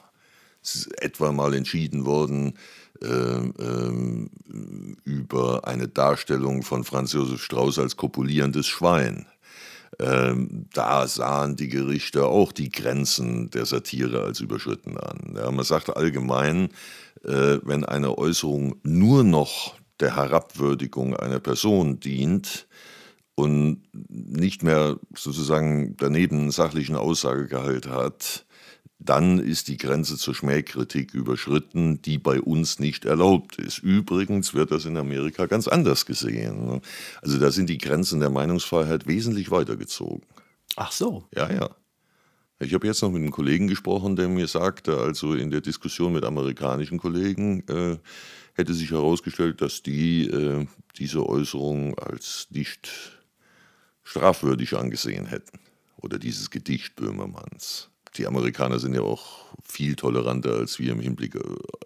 Es 0.63 0.75
ist 0.75 1.01
etwa 1.01 1.31
mal 1.33 1.53
entschieden 1.53 2.05
worden, 2.05 2.53
über 5.03 5.67
eine 5.67 5.87
Darstellung 5.87 6.63
von 6.63 6.83
Franz 6.83 7.13
Josef 7.13 7.43
Strauß 7.43 7.79
als 7.79 7.97
kopulierendes 7.97 8.67
Schwein. 8.67 9.25
Ähm, 9.99 10.65
da 10.73 11.07
sahen 11.07 11.55
die 11.55 11.67
Gerichte 11.67 12.25
auch 12.25 12.51
die 12.51 12.69
Grenzen 12.69 13.49
der 13.51 13.65
Satire 13.65 14.23
als 14.23 14.39
überschritten 14.39 14.97
an. 14.97 15.35
Ja, 15.35 15.51
man 15.51 15.65
sagt 15.65 15.95
allgemein, 15.95 16.69
äh, 17.23 17.59
wenn 17.63 17.85
eine 17.85 18.17
Äußerung 18.17 18.75
nur 18.83 19.23
noch 19.23 19.75
der 19.99 20.15
Herabwürdigung 20.15 21.15
einer 21.15 21.39
Person 21.39 21.99
dient 21.99 22.67
und 23.35 23.83
nicht 24.09 24.63
mehr 24.63 24.97
sozusagen 25.15 25.95
daneben 25.97 26.51
sachlichen 26.51 26.95
Aussagegehalt 26.95 27.87
hat, 27.87 28.45
dann 29.05 29.39
ist 29.39 29.67
die 29.67 29.77
Grenze 29.77 30.17
zur 30.17 30.35
Schmähkritik 30.35 31.13
überschritten, 31.13 32.01
die 32.01 32.17
bei 32.17 32.39
uns 32.41 32.79
nicht 32.79 33.05
erlaubt 33.05 33.57
ist. 33.57 33.79
Übrigens 33.79 34.53
wird 34.53 34.71
das 34.71 34.85
in 34.85 34.97
Amerika 34.97 35.45
ganz 35.45 35.67
anders 35.67 36.05
gesehen. 36.05 36.81
Also 37.21 37.39
da 37.39 37.51
sind 37.51 37.69
die 37.69 37.77
Grenzen 37.77 38.19
der 38.19 38.29
Meinungsfreiheit 38.29 39.07
wesentlich 39.07 39.51
weitergezogen. 39.51 40.23
Ach 40.75 40.91
so. 40.91 41.25
Ja, 41.35 41.51
ja. 41.51 41.69
Ich 42.59 42.73
habe 42.73 42.87
jetzt 42.87 43.01
noch 43.01 43.11
mit 43.11 43.21
einem 43.21 43.31
Kollegen 43.31 43.67
gesprochen, 43.67 44.15
der 44.15 44.29
mir 44.29 44.47
sagte, 44.47 44.97
also 44.97 45.33
in 45.33 45.51
der 45.51 45.61
Diskussion 45.61 46.13
mit 46.13 46.23
amerikanischen 46.23 46.97
Kollegen 46.97 47.67
äh, 47.67 47.97
hätte 48.53 48.73
sich 48.73 48.91
herausgestellt, 48.91 49.61
dass 49.61 49.83
die 49.83 50.27
äh, 50.27 50.65
diese 50.97 51.27
Äußerung 51.27 51.97
als 51.99 52.47
nicht 52.51 52.89
strafwürdig 54.03 54.75
angesehen 54.75 55.25
hätten. 55.25 55.59
Oder 55.97 56.19
dieses 56.19 56.51
Gedicht 56.51 56.95
Böhmermanns 56.95 57.89
die 58.17 58.27
Amerikaner 58.27 58.79
sind 58.79 58.93
ja 58.93 59.01
auch 59.01 59.43
viel 59.63 59.95
toleranter 59.95 60.53
als 60.53 60.79
wir 60.79 60.91
im 60.91 60.99
Hinblick 60.99 61.35
äh, 61.35 61.39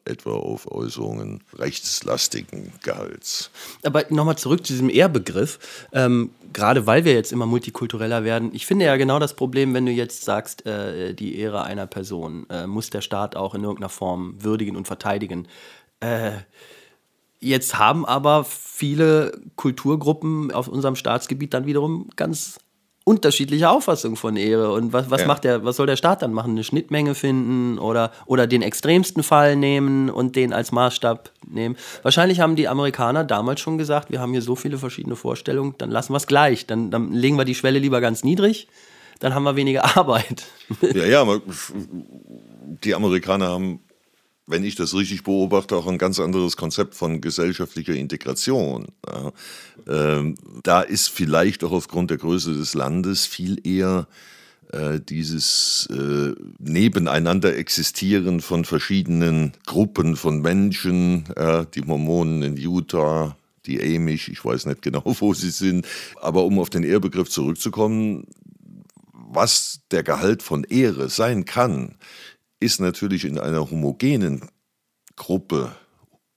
etwa 0.06 0.32
auf 0.32 0.70
Äußerungen 0.72 1.44
rechtslastigen 1.58 2.74
Gehalts. 2.84 3.52
Aber 3.84 4.06
nochmal 4.10 4.38
zurück 4.38 4.66
zu 4.66 4.74
diesem 4.74 4.90
Ehrbegriff. 4.90 5.88
Ähm, 5.94 6.32
gerade 6.54 6.86
weil 6.88 7.06
wir 7.06 7.14
jetzt 7.14 7.32
immer 7.32 7.46
multikultureller 7.46 8.24
werden. 8.24 8.52
Ich 8.54 8.66
finde 8.66 8.86
ja 8.86 8.96
genau 8.98 9.20
das 9.20 9.36
Problem, 9.36 9.74
wenn 9.74 9.86
du 9.86 9.92
jetzt 9.92 10.24
sagst, 10.24 10.66
äh, 10.66 11.14
die 11.14 11.38
Ehre 11.38 11.64
einer 11.64 11.88
Person 11.88 12.46
äh, 12.50 12.68
muss 12.68 12.90
der 12.90 13.02
Staat 13.02 13.36
auch 13.36 13.54
in 13.54 13.64
irgendeiner 13.64 13.90
Form 13.90 14.36
würdigen 14.44 14.76
und 14.76 14.88
verteidigen. 14.88 15.48
Äh, 16.00 16.32
Jetzt 17.40 17.78
haben 17.78 18.06
aber 18.06 18.44
viele 18.44 19.40
Kulturgruppen 19.56 20.52
auf 20.52 20.68
unserem 20.68 20.96
Staatsgebiet 20.96 21.54
dann 21.54 21.68
wiederum 21.68 22.10
ganz 22.16 22.60
unterschiedliche 23.08 23.70
Auffassung 23.70 24.18
von 24.18 24.36
Ehre. 24.36 24.74
Und 24.74 24.92
was, 24.92 25.10
was 25.10 25.22
ja. 25.22 25.28
macht 25.28 25.46
der, 25.46 25.64
was 25.64 25.78
soll 25.78 25.88
der 25.88 25.96
Staat 25.96 26.22
dann 26.22 26.34
machen? 26.34 26.52
Eine 26.52 26.66
Schnittmenge 26.66 27.16
finden 27.16 27.80
oder, 27.80 28.12
oder 28.26 28.48
den 28.48 28.62
extremsten 28.62 29.24
Fall 29.24 29.56
nehmen 29.56 30.10
und 30.10 30.36
den 30.36 30.52
als 30.52 30.74
Maßstab 30.74 31.32
nehmen? 31.50 31.78
Wahrscheinlich 32.04 32.42
haben 32.42 32.58
die 32.58 32.68
Amerikaner 32.68 33.24
damals 33.24 33.62
schon 33.62 33.78
gesagt, 33.78 34.12
wir 34.12 34.20
haben 34.20 34.34
hier 34.34 34.42
so 34.42 34.58
viele 34.58 34.78
verschiedene 34.78 35.16
Vorstellungen, 35.16 35.76
dann 35.78 35.90
lassen 35.90 36.12
wir 36.12 36.18
es 36.18 36.28
gleich. 36.28 36.66
Dann, 36.68 36.92
dann 36.92 37.14
legen 37.14 37.38
wir 37.38 37.46
die 37.46 37.56
Schwelle 37.56 37.80
lieber 37.80 38.02
ganz 38.02 38.26
niedrig, 38.26 38.68
dann 39.20 39.34
haben 39.34 39.44
wir 39.44 39.56
weniger 39.56 39.86
Arbeit. 39.98 40.44
Ja, 40.82 41.06
ja, 41.06 41.40
die 42.84 42.94
Amerikaner 42.94 43.48
haben 43.48 43.80
wenn 44.48 44.64
ich 44.64 44.76
das 44.76 44.96
richtig 44.96 45.24
beobachte, 45.24 45.76
auch 45.76 45.88
ein 45.88 45.98
ganz 45.98 46.20
anderes 46.20 46.56
Konzept 46.56 46.96
von 46.96 47.20
gesellschaftlicher 47.20 47.94
Integration. 47.94 48.88
Ja, 49.06 49.32
ähm, 49.88 50.36
da 50.64 50.82
ist 50.82 51.10
vielleicht 51.10 51.64
auch 51.66 51.74
aufgrund 51.74 52.10
der 52.10 52.18
Größe 52.18 52.54
des 52.54 52.74
Landes 52.74 53.26
viel 53.26 53.60
eher 53.68 54.08
äh, 54.72 55.00
dieses 55.00 55.88
äh, 55.92 56.34
Nebeneinander 56.60 57.56
existieren 57.58 58.40
von 58.40 58.66
verschiedenen 58.66 59.52
Gruppen 59.66 60.16
von 60.16 60.42
Menschen, 60.42 61.26
äh, 61.36 61.66
die 61.74 61.82
Mormonen 61.82 62.42
in 62.42 62.58
Utah, 62.58 63.38
die 63.66 63.82
Amish, 63.82 64.30
ich 64.30 64.44
weiß 64.44 64.66
nicht 64.66 64.82
genau, 64.82 65.04
wo 65.20 65.34
sie 65.34 65.52
sind. 65.52 65.86
Aber 66.22 66.44
um 66.44 66.58
auf 66.58 66.70
den 66.70 66.84
Ehrbegriff 66.84 67.30
zurückzukommen, 67.30 68.28
was 69.12 69.82
der 69.92 70.04
Gehalt 70.04 70.42
von 70.42 70.64
Ehre 70.64 71.10
sein 71.10 71.44
kann, 71.44 71.96
ist 72.60 72.80
natürlich 72.80 73.26
in 73.26 73.40
einer 73.40 73.70
homogenen 73.70 74.50
Gruppe 75.16 75.76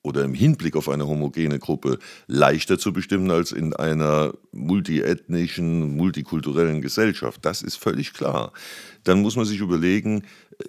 oder 0.03 0.25
im 0.25 0.35
Hinblick 0.35 0.77
auf 0.77 0.89
eine 0.89 1.07
homogene 1.07 1.59
Gruppe 1.59 1.99
leichter 2.27 2.79
zu 2.79 2.93
bestimmen 2.93 3.31
als 3.31 3.53
in 3.53 3.75
einer 3.75 4.33
multiethnischen, 4.53 5.97
multikulturellen 5.97 6.81
Gesellschaft. 6.81 7.45
Das 7.45 7.63
ist 7.63 7.77
völlig 7.77 8.15
klar. 8.15 8.53
Dann 9.05 9.21
muss 9.21 9.37
man 9.37 9.45
sich 9.45 9.61
überlegen, 9.61 10.25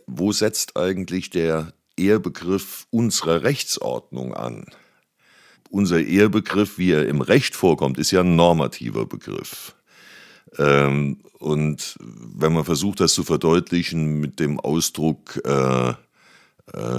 wo 0.06 0.32
setzt 0.32 0.76
eigentlich 0.76 1.30
der 1.30 1.74
Ehrbegriff 1.96 2.88
unserer 2.90 3.44
Rechtsordnung 3.44 4.34
an? 4.34 4.66
Unser 5.70 6.02
Ehrbegriff, 6.02 6.78
wie 6.78 6.92
er 6.92 7.08
im 7.08 7.22
Recht 7.22 7.56
vorkommt, 7.56 7.98
ist 7.98 8.12
ja 8.12 8.22
ein 8.22 8.36
normativer 8.36 9.06
Begriff. 9.06 9.74
Ähm, 10.58 11.20
und 11.40 11.98
wenn 12.00 12.54
man 12.54 12.66
versucht, 12.66 13.00
das 13.00 13.14
zu 13.14 13.24
verdeutlichen 13.24 14.20
mit 14.20 14.40
dem 14.40 14.60
Ausdruck 14.60 15.42
äh, 15.44 15.90
äh, 15.90 15.96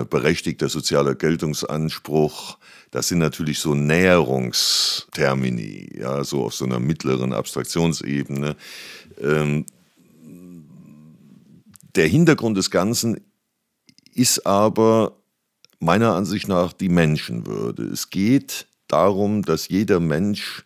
berechtigter 0.09 0.68
sozialer 0.68 1.14
Geltungsanspruch, 1.14 2.59
das 2.90 3.06
sind 3.09 3.18
natürlich 3.18 3.59
so 3.59 3.75
Näherungstermini, 3.75 5.99
ja, 5.99 6.25
so 6.25 6.44
auf 6.44 6.54
so 6.54 6.64
einer 6.64 6.80
mittleren 6.80 7.32
Abstraktionsebene. 7.32 8.56
Ähm, 9.21 9.66
der 11.94 12.09
Hintergrund 12.09 12.56
des 12.56 12.71
Ganzen 12.71 13.21
ist 14.14 14.47
aber 14.47 15.18
meiner 15.78 16.14
Ansicht 16.14 16.49
nach 16.49 16.73
die 16.73 16.88
Menschenwürde. 16.88 17.85
Es 17.85 18.11
geht 18.11 18.66
darum, 18.88 19.42
dass 19.42 19.68
jeder 19.68 20.00
Mensch 20.00 20.64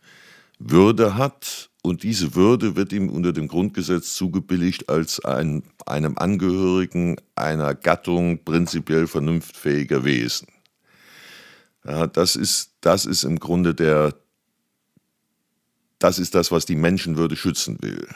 Würde 0.58 1.16
hat 1.16 1.70
und 1.86 2.02
diese 2.02 2.34
Würde 2.34 2.74
wird 2.74 2.92
ihm 2.92 3.08
unter 3.08 3.32
dem 3.32 3.46
Grundgesetz 3.46 4.16
zugebilligt 4.16 4.88
als 4.88 5.24
ein, 5.24 5.62
einem 5.86 6.18
Angehörigen 6.18 7.16
einer 7.36 7.76
Gattung 7.76 8.42
prinzipiell 8.44 9.06
vernunftfähiger 9.06 10.04
Wesen. 10.04 10.48
Ja, 11.84 12.08
das, 12.08 12.34
ist, 12.34 12.72
das 12.80 13.06
ist 13.06 13.22
im 13.22 13.38
Grunde 13.38 13.72
der, 13.72 14.16
das 16.00 16.18
ist 16.18 16.34
das, 16.34 16.50
was 16.50 16.66
die 16.66 16.74
Menschenwürde 16.74 17.36
schützen 17.36 17.78
will. 17.80 18.08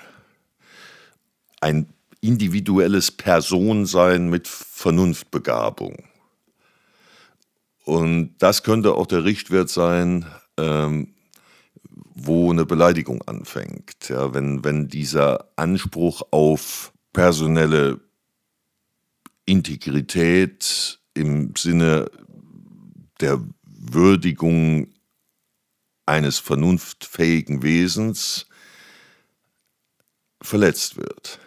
Ein 1.61 1.87
individuelles 2.21 3.13
Personsein 3.13 4.31
mit 4.31 4.49
Vernunftbegabung. 4.49 6.09
Und 7.85 8.35
das 8.39 8.65
könnte 8.65 8.95
auch 8.95 9.07
der 9.07 9.23
Richtwert 9.23 9.71
sein, 9.71 10.27
ähm, 10.57 11.15
wo 12.23 12.51
eine 12.51 12.67
Beleidigung 12.67 13.23
anfängt. 13.23 14.09
Ja, 14.09 14.35
wenn, 14.35 14.63
wenn 14.63 14.89
dieser 14.89 15.51
Anspruch 15.57 16.23
auf 16.31 16.93
personelle 17.13 18.01
Integrität 19.47 21.01
im 21.15 21.55
Sinne 21.57 22.11
der 23.21 23.43
Würdigung 23.65 24.89
eines 26.05 26.39
vernunftfähigen 26.39 27.63
Wesens 27.63 28.47
verletzt 30.43 30.97
wird. 30.97 31.41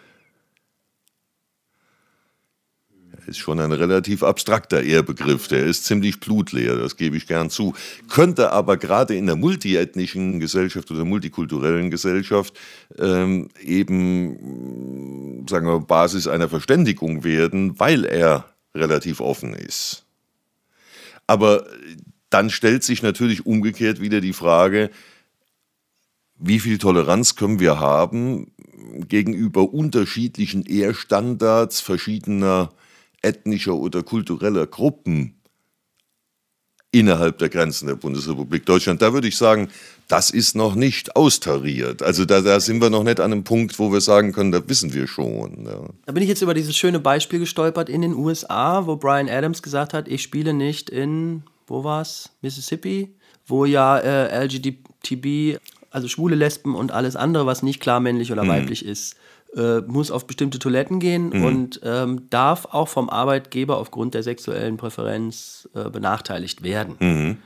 Ist 3.26 3.38
schon 3.38 3.60
ein 3.60 3.72
relativ 3.72 4.22
abstrakter 4.22 4.82
Ehrbegriff. 4.82 5.48
Der 5.48 5.64
ist 5.64 5.84
ziemlich 5.84 6.20
blutleer, 6.20 6.76
das 6.76 6.96
gebe 6.96 7.16
ich 7.16 7.26
gern 7.26 7.50
zu. 7.50 7.74
Könnte 8.08 8.52
aber 8.52 8.76
gerade 8.76 9.14
in 9.14 9.26
der 9.26 9.36
multiethnischen 9.36 10.40
Gesellschaft 10.40 10.90
oder 10.90 11.04
multikulturellen 11.04 11.90
Gesellschaft 11.90 12.54
ähm, 12.98 13.48
eben, 13.62 15.46
sagen 15.48 15.66
wir, 15.66 15.80
Basis 15.80 16.28
einer 16.28 16.48
Verständigung 16.48 17.24
werden, 17.24 17.78
weil 17.78 18.04
er 18.04 18.46
relativ 18.74 19.20
offen 19.20 19.54
ist. 19.54 20.04
Aber 21.26 21.66
dann 22.30 22.50
stellt 22.50 22.84
sich 22.84 23.02
natürlich 23.02 23.46
umgekehrt 23.46 24.00
wieder 24.00 24.20
die 24.20 24.32
Frage, 24.32 24.90
wie 26.36 26.58
viel 26.58 26.78
Toleranz 26.78 27.36
können 27.36 27.60
wir 27.60 27.78
haben 27.78 28.52
gegenüber 29.08 29.72
unterschiedlichen 29.72 30.64
Ehrstandards 30.66 31.80
verschiedener 31.80 32.72
ethnischer 33.24 33.74
oder 33.74 34.02
kultureller 34.02 34.66
Gruppen 34.66 35.40
innerhalb 36.94 37.38
der 37.38 37.48
Grenzen 37.48 37.88
der 37.88 37.96
Bundesrepublik 37.96 38.64
Deutschland. 38.64 39.02
Da 39.02 39.12
würde 39.12 39.26
ich 39.26 39.36
sagen, 39.36 39.68
das 40.06 40.30
ist 40.30 40.54
noch 40.54 40.76
nicht 40.76 41.16
austariert. 41.16 42.02
Also 42.02 42.24
da, 42.24 42.40
da 42.40 42.60
sind 42.60 42.80
wir 42.80 42.88
noch 42.88 43.02
nicht 43.02 43.18
an 43.18 43.32
einem 43.32 43.42
Punkt, 43.42 43.78
wo 43.78 43.92
wir 43.92 44.00
sagen 44.00 44.32
können, 44.32 44.52
da 44.52 44.66
wissen 44.68 44.94
wir 44.94 45.08
schon. 45.08 45.66
Ja. 45.66 45.88
Da 46.06 46.12
bin 46.12 46.22
ich 46.22 46.28
jetzt 46.28 46.42
über 46.42 46.54
dieses 46.54 46.76
schöne 46.76 47.00
Beispiel 47.00 47.40
gestolpert 47.40 47.88
in 47.88 48.02
den 48.02 48.14
USA, 48.14 48.86
wo 48.86 48.96
Brian 48.96 49.28
Adams 49.28 49.62
gesagt 49.62 49.92
hat, 49.92 50.06
ich 50.06 50.22
spiele 50.22 50.54
nicht 50.54 50.88
in, 50.88 51.42
wo 51.66 51.82
war 51.82 52.02
es, 52.02 52.30
Mississippi, 52.42 53.12
wo 53.46 53.64
ja 53.64 53.98
äh, 53.98 54.44
LGBTB, 54.44 55.58
also 55.90 56.06
schwule 56.06 56.36
Lesben 56.36 56.76
und 56.76 56.92
alles 56.92 57.16
andere, 57.16 57.44
was 57.44 57.64
nicht 57.64 57.80
klar 57.80 57.98
männlich 57.98 58.30
oder 58.30 58.42
hm. 58.42 58.50
weiblich 58.50 58.84
ist, 58.84 59.16
äh, 59.56 59.80
muss 59.80 60.10
auf 60.10 60.26
bestimmte 60.26 60.58
Toiletten 60.58 60.98
gehen 60.98 61.30
mhm. 61.30 61.44
und 61.44 61.80
ähm, 61.84 62.28
darf 62.30 62.66
auch 62.66 62.88
vom 62.88 63.08
Arbeitgeber 63.08 63.78
aufgrund 63.78 64.14
der 64.14 64.22
sexuellen 64.22 64.76
Präferenz 64.76 65.68
äh, 65.74 65.90
benachteiligt 65.90 66.62
werden. 66.62 66.96
Mhm. 66.98 67.36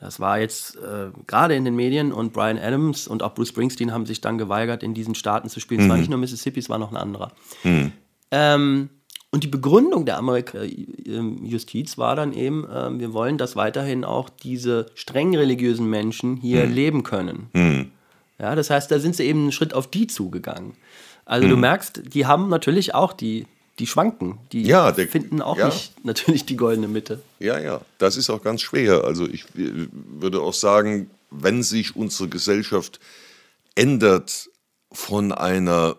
Das 0.00 0.18
war 0.18 0.40
jetzt 0.40 0.76
äh, 0.76 1.10
gerade 1.28 1.54
in 1.54 1.64
den 1.64 1.76
Medien 1.76 2.12
und 2.12 2.32
Brian 2.32 2.58
Adams 2.58 3.06
und 3.06 3.22
auch 3.22 3.34
Bruce 3.34 3.50
Springsteen 3.50 3.92
haben 3.92 4.04
sich 4.04 4.20
dann 4.20 4.36
geweigert, 4.36 4.82
in 4.82 4.94
diesen 4.94 5.14
Staaten 5.14 5.48
zu 5.48 5.60
spielen. 5.60 5.80
Mhm. 5.80 5.84
Es 5.84 5.88
war 5.90 5.96
mhm. 5.96 6.00
nicht 6.00 6.10
nur 6.10 6.18
Mississippi, 6.18 6.58
es 6.58 6.68
war 6.68 6.78
noch 6.78 6.90
ein 6.90 6.96
anderer. 6.96 7.32
Mhm. 7.62 7.92
Ähm, 8.32 8.88
und 9.30 9.44
die 9.44 9.48
Begründung 9.48 10.04
der 10.04 10.18
Amerika-Justiz 10.18 11.96
war 11.96 12.16
dann 12.16 12.32
eben, 12.32 12.68
äh, 12.68 12.98
wir 12.98 13.12
wollen, 13.12 13.38
dass 13.38 13.54
weiterhin 13.54 14.04
auch 14.04 14.28
diese 14.28 14.86
streng 14.94 15.36
religiösen 15.36 15.88
Menschen 15.88 16.36
hier 16.36 16.66
mhm. 16.66 16.72
leben 16.72 17.02
können. 17.04 17.48
Mhm. 17.52 17.92
Ja, 18.38 18.56
das 18.56 18.70
heißt, 18.70 18.90
da 18.90 18.98
sind 18.98 19.14
sie 19.14 19.24
eben 19.24 19.42
einen 19.42 19.52
Schritt 19.52 19.72
auf 19.72 19.86
die 19.86 20.08
zugegangen. 20.08 20.72
Also 21.24 21.46
mhm. 21.46 21.50
du 21.50 21.56
merkst, 21.56 22.02
die 22.14 22.26
haben 22.26 22.48
natürlich 22.48 22.94
auch 22.94 23.12
die, 23.12 23.46
die 23.78 23.86
schwanken. 23.86 24.38
Die 24.52 24.62
ja, 24.62 24.92
der, 24.92 25.08
finden 25.08 25.40
auch 25.40 25.56
ja. 25.56 25.66
nicht 25.66 25.92
natürlich 26.04 26.44
die 26.44 26.56
goldene 26.56 26.88
Mitte. 26.88 27.20
Ja, 27.38 27.58
ja, 27.58 27.80
das 27.98 28.16
ist 28.16 28.30
auch 28.30 28.42
ganz 28.42 28.62
schwer. 28.62 29.04
Also 29.04 29.26
ich 29.28 29.44
würde 29.54 30.40
auch 30.40 30.54
sagen, 30.54 31.10
wenn 31.30 31.62
sich 31.62 31.96
unsere 31.96 32.28
Gesellschaft 32.28 33.00
ändert 33.74 34.50
von 34.90 35.32
einer 35.32 35.96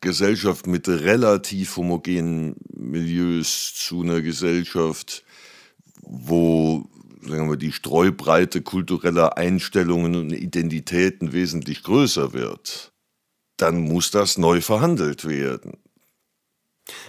Gesellschaft 0.00 0.66
mit 0.66 0.88
relativ 0.88 1.76
homogenen 1.76 2.56
Milieus 2.72 3.74
zu 3.74 4.02
einer 4.02 4.20
Gesellschaft, 4.22 5.24
wo 6.02 6.88
sagen 7.22 7.50
wir, 7.50 7.56
die 7.56 7.72
Streubreite 7.72 8.62
kultureller 8.62 9.36
Einstellungen 9.36 10.16
und 10.16 10.32
Identitäten 10.32 11.32
wesentlich 11.32 11.82
größer 11.82 12.32
wird, 12.32 12.89
dann 13.62 13.80
muss 13.80 14.10
das 14.10 14.38
neu 14.38 14.60
verhandelt 14.60 15.26
werden. 15.26 15.78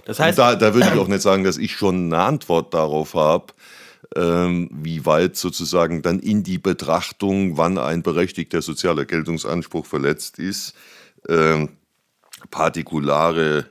Das 0.05 0.19
heißt, 0.19 0.37
da, 0.37 0.55
da 0.55 0.73
würde 0.73 0.89
ich 0.93 0.99
auch 0.99 1.07
nicht 1.07 1.21
sagen, 1.21 1.43
dass 1.43 1.57
ich 1.57 1.75
schon 1.75 2.13
eine 2.13 2.23
Antwort 2.23 2.73
darauf 2.73 3.13
habe, 3.13 3.53
ähm, 4.15 4.69
wie 4.71 5.05
weit 5.05 5.35
sozusagen 5.35 6.01
dann 6.01 6.19
in 6.19 6.43
die 6.43 6.57
Betrachtung, 6.57 7.57
wann 7.57 7.77
ein 7.77 8.03
berechtigter 8.03 8.61
sozialer 8.61 9.05
Geltungsanspruch 9.05 9.85
verletzt 9.85 10.39
ist, 10.39 10.73
ähm, 11.27 11.69
partikulare 12.49 13.67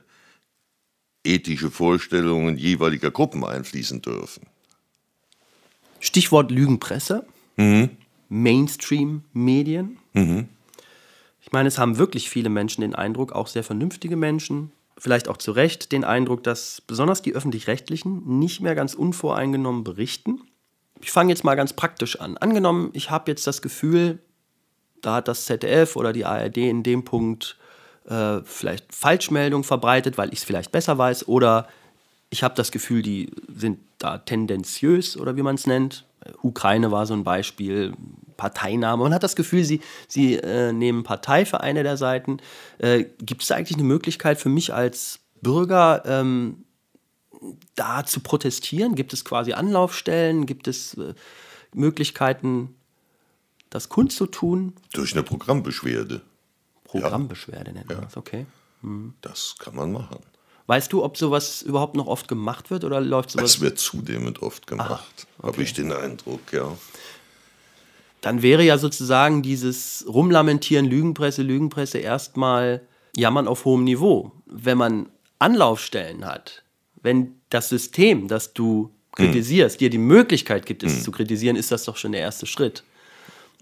ethische 1.23 1.69
Vorstellungen 1.69 2.57
jeweiliger 2.57 3.11
Gruppen 3.11 3.43
einfließen 3.43 4.01
dürfen. 4.01 4.47
Stichwort 5.99 6.49
Lügenpresse, 6.49 7.25
mhm. 7.57 7.91
Mainstream-Medien. 8.29 9.97
Mhm. 10.13 10.49
Ich 11.51 11.53
meine, 11.53 11.67
es 11.67 11.77
haben 11.77 11.97
wirklich 11.97 12.29
viele 12.29 12.47
Menschen 12.47 12.79
den 12.79 12.95
Eindruck, 12.95 13.33
auch 13.33 13.47
sehr 13.47 13.65
vernünftige 13.65 14.15
Menschen, 14.15 14.71
vielleicht 14.97 15.27
auch 15.27 15.35
zu 15.35 15.51
Recht 15.51 15.91
den 15.91 16.05
Eindruck, 16.05 16.45
dass 16.45 16.79
besonders 16.79 17.21
die 17.21 17.33
öffentlich-rechtlichen 17.33 18.39
nicht 18.39 18.61
mehr 18.61 18.73
ganz 18.73 18.93
unvoreingenommen 18.93 19.83
berichten. 19.83 20.39
Ich 21.01 21.11
fange 21.11 21.33
jetzt 21.33 21.43
mal 21.43 21.55
ganz 21.55 21.73
praktisch 21.73 22.21
an. 22.21 22.37
Angenommen, 22.37 22.91
ich 22.93 23.11
habe 23.11 23.29
jetzt 23.29 23.45
das 23.47 23.61
Gefühl, 23.61 24.19
da 25.01 25.15
hat 25.15 25.27
das 25.27 25.43
ZDF 25.43 25.97
oder 25.97 26.13
die 26.13 26.23
ARD 26.23 26.55
in 26.55 26.83
dem 26.83 27.03
Punkt 27.03 27.57
äh, 28.07 28.39
vielleicht 28.45 28.95
Falschmeldung 28.95 29.65
verbreitet, 29.65 30.17
weil 30.17 30.29
ich 30.29 30.39
es 30.39 30.45
vielleicht 30.45 30.71
besser 30.71 30.97
weiß, 30.97 31.27
oder 31.27 31.67
ich 32.29 32.43
habe 32.43 32.55
das 32.55 32.71
Gefühl, 32.71 33.01
die 33.01 33.29
sind 33.53 33.79
da 33.97 34.19
tendenziös 34.19 35.17
oder 35.17 35.35
wie 35.35 35.41
man 35.41 35.55
es 35.55 35.67
nennt. 35.67 36.05
Ukraine 36.43 36.91
war 36.91 37.05
so 37.05 37.13
ein 37.13 37.25
Beispiel, 37.25 37.91
Parteinahme. 38.41 39.03
Man 39.03 39.13
hat 39.13 39.21
das 39.21 39.35
Gefühl, 39.35 39.63
sie, 39.63 39.81
sie 40.07 40.33
äh, 40.33 40.73
nehmen 40.73 41.03
Partei 41.03 41.45
für 41.45 41.61
eine 41.61 41.83
der 41.83 41.95
Seiten. 41.95 42.37
Äh, 42.79 43.05
Gibt 43.19 43.43
es 43.43 43.49
da 43.49 43.55
eigentlich 43.55 43.77
eine 43.77 43.85
Möglichkeit 43.87 44.39
für 44.39 44.49
mich 44.49 44.73
als 44.73 45.19
Bürger, 45.43 46.01
ähm, 46.07 46.65
da 47.75 48.03
zu 48.03 48.21
protestieren? 48.21 48.95
Gibt 48.95 49.13
es 49.13 49.23
quasi 49.23 49.53
Anlaufstellen? 49.53 50.47
Gibt 50.47 50.67
es 50.67 50.95
äh, 50.95 51.13
Möglichkeiten, 51.75 52.73
das 53.69 53.89
kundzutun? 53.89 54.73
Durch 54.91 55.13
eine 55.13 55.21
Programmbeschwerde. 55.21 56.21
Programmbeschwerde 56.83 57.69
ja. 57.69 57.73
nennt 57.73 57.89
man 57.89 58.01
das, 58.01 58.17
okay. 58.17 58.47
Hm. 58.81 59.13
Das 59.21 59.55
kann 59.59 59.75
man 59.75 59.91
machen. 59.91 60.17
Weißt 60.65 60.91
du, 60.91 61.03
ob 61.03 61.15
sowas 61.15 61.61
überhaupt 61.61 61.95
noch 61.95 62.07
oft 62.07 62.27
gemacht 62.27 62.71
wird 62.71 62.85
oder 62.85 63.01
läuft 63.01 63.29
sowas? 63.29 63.55
Es 63.55 63.61
wird 63.61 63.77
zunehmend 63.77 64.41
oft 64.41 64.65
gemacht, 64.65 65.27
okay. 65.37 65.47
habe 65.47 65.61
ich 65.61 65.73
den 65.73 65.91
Eindruck, 65.91 66.51
ja. 66.51 66.75
Dann 68.21 68.41
wäre 68.41 68.63
ja 68.63 68.77
sozusagen 68.77 69.41
dieses 69.41 70.05
Rumlamentieren, 70.07 70.85
Lügenpresse, 70.85 71.41
Lügenpresse 71.41 71.97
erstmal 71.97 72.81
Jammern 73.15 73.47
auf 73.47 73.65
hohem 73.65 73.83
Niveau. 73.83 74.31
Wenn 74.45 74.77
man 74.77 75.09
Anlaufstellen 75.39 76.25
hat, 76.25 76.63
wenn 77.01 77.35
das 77.49 77.69
System, 77.69 78.27
das 78.27 78.53
du 78.53 78.91
kritisierst, 79.13 79.75
hm. 79.75 79.79
dir 79.79 79.89
die 79.89 79.97
Möglichkeit 79.97 80.65
gibt, 80.65 80.83
es 80.83 80.97
hm. 80.97 81.01
zu 81.01 81.11
kritisieren, 81.11 81.55
ist 81.55 81.71
das 81.71 81.83
doch 81.83 81.97
schon 81.97 82.11
der 82.11 82.21
erste 82.21 82.45
Schritt. 82.45 82.83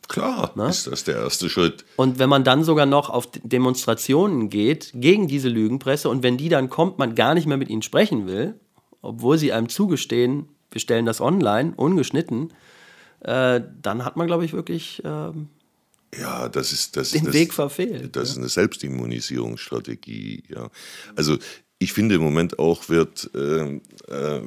Klar, 0.09 0.51
ne? 0.55 0.69
ist 0.69 0.87
das 0.87 1.03
der 1.03 1.17
erste 1.17 1.49
Schritt. 1.49 1.85
Und 1.95 2.17
wenn 2.17 2.29
man 2.29 2.43
dann 2.43 2.63
sogar 2.63 2.87
noch 2.87 3.09
auf 3.09 3.29
Demonstrationen 3.43 4.49
geht 4.49 4.91
gegen 4.95 5.27
diese 5.27 5.49
Lügenpresse 5.49 6.09
und 6.09 6.23
wenn 6.23 6.35
die 6.35 6.49
dann 6.49 6.69
kommt, 6.69 6.97
man 6.97 7.13
gar 7.13 7.35
nicht 7.35 7.45
mehr 7.45 7.57
mit 7.57 7.69
ihnen 7.69 7.83
sprechen 7.83 8.25
will, 8.25 8.59
obwohl 9.01 9.37
sie 9.37 9.53
einem 9.53 9.69
zugestehen, 9.69 10.49
wir 10.71 10.81
stellen 10.81 11.05
das 11.05 11.21
online, 11.21 11.73
ungeschnitten, 11.75 12.51
äh, 13.21 13.61
dann 13.81 14.05
hat 14.05 14.15
man, 14.15 14.27
glaube 14.27 14.45
ich, 14.45 14.53
wirklich 14.53 15.03
äh, 15.03 15.31
ja, 16.17 16.49
das 16.49 16.71
ist 16.71 16.97
das, 16.97 17.11
den 17.11 17.25
das, 17.25 17.33
Weg 17.33 17.53
verfehlt. 17.53 18.15
Das 18.15 18.29
ja. 18.29 18.31
ist 18.33 18.37
eine 18.39 18.49
Selbstimmunisierungsstrategie. 18.49 20.43
Ja. 20.49 20.69
Also 21.15 21.37
ich 21.77 21.93
finde 21.93 22.15
im 22.15 22.21
Moment 22.21 22.59
auch 22.59 22.89
wird 22.89 23.29
äh, 23.35 23.79
äh 24.07 24.41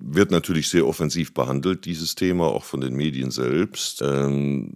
wird 0.00 0.30
natürlich 0.30 0.68
sehr 0.68 0.86
offensiv 0.86 1.34
behandelt, 1.34 1.84
dieses 1.84 2.14
Thema, 2.14 2.46
auch 2.46 2.64
von 2.64 2.80
den 2.80 2.94
Medien 2.94 3.30
selbst. 3.30 4.00
Ähm, 4.00 4.70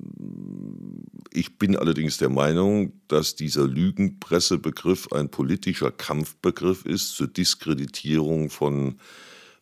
ich 1.32 1.58
bin 1.58 1.76
allerdings 1.76 2.18
der 2.18 2.28
Meinung, 2.28 2.92
dass 3.08 3.36
dieser 3.36 3.66
Lügenpressebegriff 3.66 5.12
ein 5.12 5.30
politischer 5.30 5.92
Kampfbegriff 5.92 6.84
ist 6.84 7.14
zur 7.14 7.28
Diskreditierung 7.28 8.50
von 8.50 8.96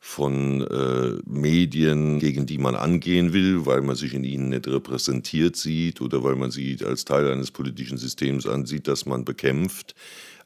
von 0.03 0.63
äh, 0.63 1.21
Medien, 1.27 2.19
gegen 2.19 2.47
die 2.47 2.57
man 2.57 2.75
angehen 2.75 3.35
will, 3.35 3.67
weil 3.67 3.83
man 3.83 3.97
sich 3.97 4.15
in 4.15 4.25
ihnen 4.25 4.49
nicht 4.49 4.67
repräsentiert 4.67 5.57
sieht 5.57 6.01
oder 6.01 6.25
weil 6.25 6.37
man 6.37 6.51
sie 6.51 6.79
als 6.85 7.05
Teil 7.05 7.31
eines 7.31 7.51
politischen 7.51 7.99
Systems 7.99 8.47
ansieht, 8.47 8.89
das 8.89 9.05
man 9.05 9.27
bekämpft. 9.27 9.95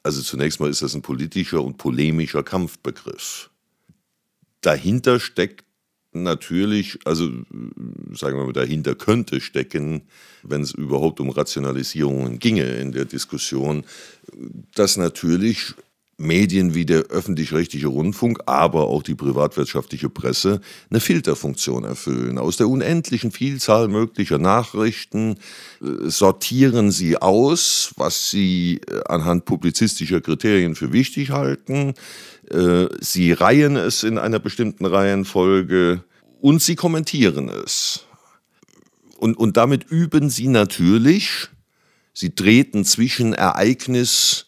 Also 0.03 0.23
zunächst 0.23 0.59
mal 0.59 0.69
ist 0.69 0.83
das 0.83 0.95
ein 0.95 1.03
politischer 1.03 1.62
und 1.62 1.79
polemischer 1.79 2.43
Kampfbegriff. 2.43 3.49
Dahinter 4.61 5.21
steckt 5.21 5.64
natürlich, 6.12 6.99
also 7.05 7.31
sagen 8.12 8.37
wir 8.37 8.45
mal, 8.45 8.53
dahinter 8.53 8.97
könnte 8.97 9.40
stecken, 9.40 10.03
wenn 10.43 10.62
es 10.62 10.73
überhaupt 10.73 11.21
um 11.21 11.31
Rationalisierungen 11.31 12.38
ginge 12.40 12.64
in 12.64 12.93
der 12.93 13.05
Diskussion, 13.05 13.85
dass 14.75 14.97
natürlich 14.97 15.75
Medien 16.16 16.74
wie 16.74 16.87
der 16.87 17.05
öffentlich-rechtliche 17.05 17.88
Rundfunk, 17.88 18.40
aber 18.46 18.88
auch 18.88 19.03
die 19.03 19.14
privatwirtschaftliche 19.14 20.09
Presse 20.09 20.61
eine 20.90 21.00
Filterfunktion 21.00 21.85
erfüllen. 21.85 22.38
Aus 22.38 22.57
der 22.57 22.68
unendlichen 22.68 23.33
Vielzahl 23.33 23.88
möglicher 23.88 24.38
Nachrichten 24.38 25.37
äh, 25.83 26.09
sortieren 26.09 26.90
sie 26.90 27.16
aus, 27.16 27.92
was 27.96 28.31
sie 28.31 28.81
äh, 28.88 29.00
anhand 29.09 29.44
publizistischer 29.44 30.20
Kriterien 30.20 30.74
für 30.74 30.92
wichtig 30.92 31.31
halten. 31.31 31.94
Äh, 32.50 32.87
sie 33.00 33.33
reihen 33.33 33.77
es 33.77 34.03
in 34.05 34.18
einer 34.18 34.38
bestimmten 34.38 34.87
Reihenfolge 34.87 36.05
und 36.40 36.62
sie 36.62 36.77
kommentieren 36.77 37.48
es. 37.48 38.05
Und, 39.18 39.37
und 39.37 39.57
damit 39.57 39.85
üben 39.90 40.29
sie 40.31 40.48
natürlich, 40.48 41.48
sie 42.12 42.35
treten 42.35 42.85
zwischen 42.85 43.33
Ereignis 43.33 44.46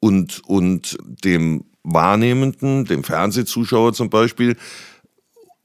und, 0.00 0.42
und 0.46 0.98
dem 1.24 1.64
Wahrnehmenden, 1.82 2.84
dem 2.84 3.04
Fernsehzuschauer 3.04 3.92
zum 3.92 4.10
Beispiel, 4.10 4.56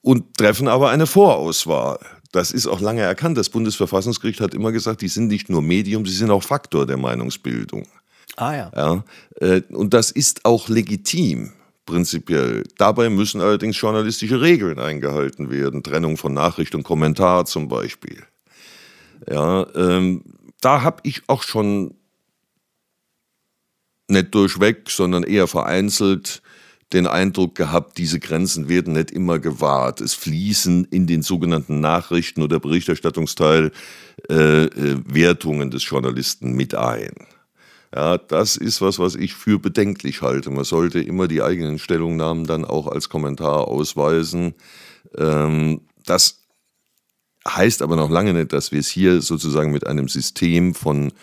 und 0.01 0.37
treffen 0.37 0.67
aber 0.67 0.91
eine 0.91 1.07
Vorauswahl. 1.07 1.99
Das 2.31 2.51
ist 2.51 2.67
auch 2.67 2.81
lange 2.81 3.01
erkannt. 3.01 3.37
Das 3.37 3.49
Bundesverfassungsgericht 3.49 4.41
hat 4.41 4.53
immer 4.53 4.71
gesagt, 4.71 5.01
die 5.01 5.07
sind 5.07 5.27
nicht 5.27 5.49
nur 5.49 5.61
Medium, 5.61 6.05
sie 6.05 6.13
sind 6.13 6.29
auch 6.29 6.43
Faktor 6.43 6.85
der 6.85 6.97
Meinungsbildung. 6.97 7.87
Ah 8.35 8.55
ja. 8.55 8.71
ja 8.75 9.03
äh, 9.39 9.61
und 9.69 9.93
das 9.93 10.11
ist 10.11 10.43
auch 10.45 10.67
legitim, 10.67 11.53
prinzipiell. 11.85 12.63
Dabei 12.77 13.09
müssen 13.09 13.41
allerdings 13.41 13.79
journalistische 13.79 14.41
Regeln 14.41 14.79
eingehalten 14.79 15.49
werden. 15.49 15.81
Trennung 15.81 16.17
von 16.17 16.33
Nachricht 16.33 16.75
und 16.75 16.83
Kommentar 16.83 17.45
zum 17.45 17.67
Beispiel. 17.67 18.21
Ja, 19.29 19.65
ähm, 19.75 20.23
da 20.61 20.81
habe 20.81 20.97
ich 21.03 21.23
auch 21.27 21.43
schon 21.43 21.95
nicht 24.07 24.33
durchweg, 24.33 24.89
sondern 24.89 25.23
eher 25.23 25.47
vereinzelt 25.47 26.41
den 26.93 27.07
Eindruck 27.07 27.55
gehabt, 27.55 27.97
diese 27.97 28.19
Grenzen 28.19 28.69
werden 28.69 28.93
nicht 28.93 29.11
immer 29.11 29.39
gewahrt. 29.39 30.01
Es 30.01 30.13
fließen 30.13 30.85
in 30.85 31.07
den 31.07 31.23
sogenannten 31.23 31.79
Nachrichten 31.79 32.41
oder 32.41 32.59
Berichterstattungsteil 32.59 33.71
äh, 34.29 34.65
äh, 34.65 35.01
Wertungen 35.05 35.71
des 35.71 35.87
Journalisten 35.87 36.53
mit 36.53 36.75
ein. 36.75 37.13
Ja, 37.93 38.17
das 38.17 38.55
ist 38.55 38.81
was, 38.81 38.99
was 38.99 39.15
ich 39.15 39.33
für 39.33 39.57
bedenklich 39.57 40.21
halte. 40.21 40.51
Man 40.51 40.63
sollte 40.63 40.99
immer 40.99 41.27
die 41.27 41.41
eigenen 41.41 41.79
Stellungnahmen 41.79 42.45
dann 42.45 42.65
auch 42.65 42.87
als 42.87 43.09
Kommentar 43.09 43.67
ausweisen. 43.67 44.53
Ähm, 45.17 45.81
das 46.05 46.41
heißt 47.47 47.81
aber 47.81 47.95
noch 47.95 48.09
lange 48.09 48.33
nicht, 48.33 48.53
dass 48.53 48.71
wir 48.71 48.79
es 48.79 48.89
hier 48.89 49.21
sozusagen 49.21 49.71
mit 49.71 49.87
einem 49.87 50.07
System 50.07 50.75
von 50.75 51.13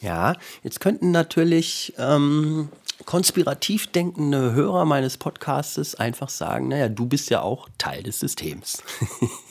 Ja, 0.00 0.36
jetzt 0.62 0.80
könnten 0.80 1.10
natürlich 1.10 1.94
ähm, 1.98 2.68
konspirativ 3.04 3.88
denkende 3.88 4.52
Hörer 4.52 4.84
meines 4.84 5.16
Podcastes 5.16 5.94
einfach 5.94 6.28
sagen, 6.28 6.68
naja, 6.68 6.88
du 6.88 7.06
bist 7.06 7.30
ja 7.30 7.42
auch 7.42 7.68
Teil 7.78 8.02
des 8.02 8.20
Systems. 8.20 8.82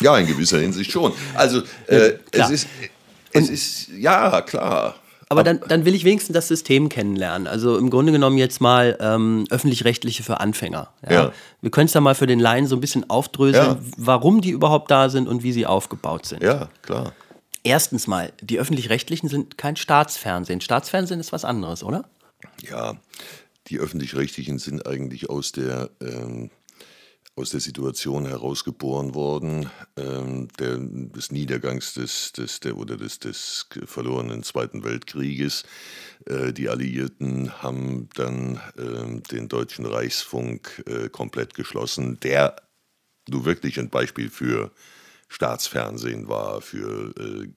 ja, 0.01 0.17
in 0.17 0.27
gewisser 0.27 0.59
Hinsicht 0.59 0.91
schon. 0.91 1.13
Also 1.35 1.61
äh, 1.87 2.13
es 2.31 2.49
ist, 2.49 2.67
es 3.33 3.49
ist, 3.49 3.89
ja, 3.89 4.41
klar. 4.41 4.95
Aber 5.31 5.45
dann, 5.45 5.61
dann 5.65 5.85
will 5.85 5.95
ich 5.95 6.03
wenigstens 6.03 6.33
das 6.33 6.49
System 6.49 6.89
kennenlernen. 6.89 7.47
Also 7.47 7.77
im 7.77 7.89
Grunde 7.89 8.11
genommen 8.11 8.37
jetzt 8.37 8.59
mal 8.59 8.97
ähm, 8.99 9.45
öffentlich-rechtliche 9.49 10.23
für 10.23 10.41
Anfänger. 10.41 10.89
Ja? 11.03 11.11
Ja. 11.11 11.33
Wir 11.61 11.71
können 11.71 11.85
es 11.85 11.93
da 11.93 12.01
mal 12.01 12.15
für 12.15 12.27
den 12.27 12.41
Laien 12.41 12.67
so 12.67 12.75
ein 12.75 12.81
bisschen 12.81 13.09
aufdröseln, 13.09 13.65
ja. 13.65 13.79
warum 13.95 14.41
die 14.41 14.49
überhaupt 14.49 14.91
da 14.91 15.07
sind 15.07 15.29
und 15.29 15.41
wie 15.41 15.53
sie 15.53 15.65
aufgebaut 15.65 16.25
sind. 16.25 16.43
Ja, 16.43 16.67
klar. 16.81 17.13
Erstens 17.63 18.07
mal, 18.07 18.33
die 18.41 18.59
öffentlich-rechtlichen 18.59 19.29
sind 19.29 19.57
kein 19.57 19.77
Staatsfernsehen. 19.77 20.59
Staatsfernsehen 20.59 21.21
ist 21.21 21.31
was 21.31 21.45
anderes, 21.45 21.81
oder? 21.81 22.03
Ja, 22.69 22.97
die 23.67 23.79
öffentlich-rechtlichen 23.79 24.59
sind 24.59 24.85
eigentlich 24.85 25.29
aus 25.29 25.53
der 25.53 25.91
ähm, 26.01 26.49
aus 27.35 27.51
der 27.51 27.59
Situation 27.61 28.25
herausgeboren 28.25 29.15
worden, 29.15 29.69
ähm, 29.97 30.49
der, 30.59 30.77
des 30.77 31.31
Niedergangs 31.31 31.93
des, 31.93 32.33
des, 32.33 32.59
der, 32.59 32.77
oder 32.77 32.97
des, 32.97 33.19
des 33.19 33.67
verlorenen 33.85 34.43
Zweiten 34.43 34.83
Weltkrieges. 34.83 35.63
Äh, 36.25 36.51
die 36.51 36.69
Alliierten 36.69 37.63
haben 37.63 38.09
dann 38.15 38.59
äh, 38.77 39.21
den 39.31 39.47
deutschen 39.47 39.85
Reichsfunk 39.85 40.83
äh, 40.87 41.09
komplett 41.09 41.53
geschlossen, 41.53 42.19
der 42.19 42.55
nur 43.29 43.45
wirklich 43.45 43.79
ein 43.79 43.89
Beispiel 43.89 44.29
für 44.29 44.71
Staatsfernsehen 45.29 46.27
war, 46.27 46.59
für 46.59 47.13
äh, 47.17 47.47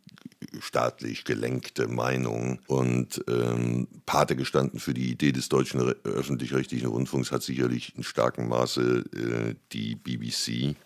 staatlich 0.60 1.24
gelenkte 1.24 1.88
Meinung. 1.88 2.60
Und 2.66 3.24
ähm, 3.28 3.88
Pate 4.06 4.36
gestanden 4.36 4.80
für 4.80 4.94
die 4.94 5.10
Idee 5.10 5.32
des 5.32 5.48
deutschen 5.48 5.80
öffentlich-rechtlichen 5.80 6.88
Rundfunks 6.88 7.32
hat 7.32 7.42
sicherlich 7.42 7.96
in 7.96 8.02
starkem 8.02 8.48
Maße 8.48 9.04
äh, 9.14 9.54
die 9.72 9.94
BBC. 9.94 10.76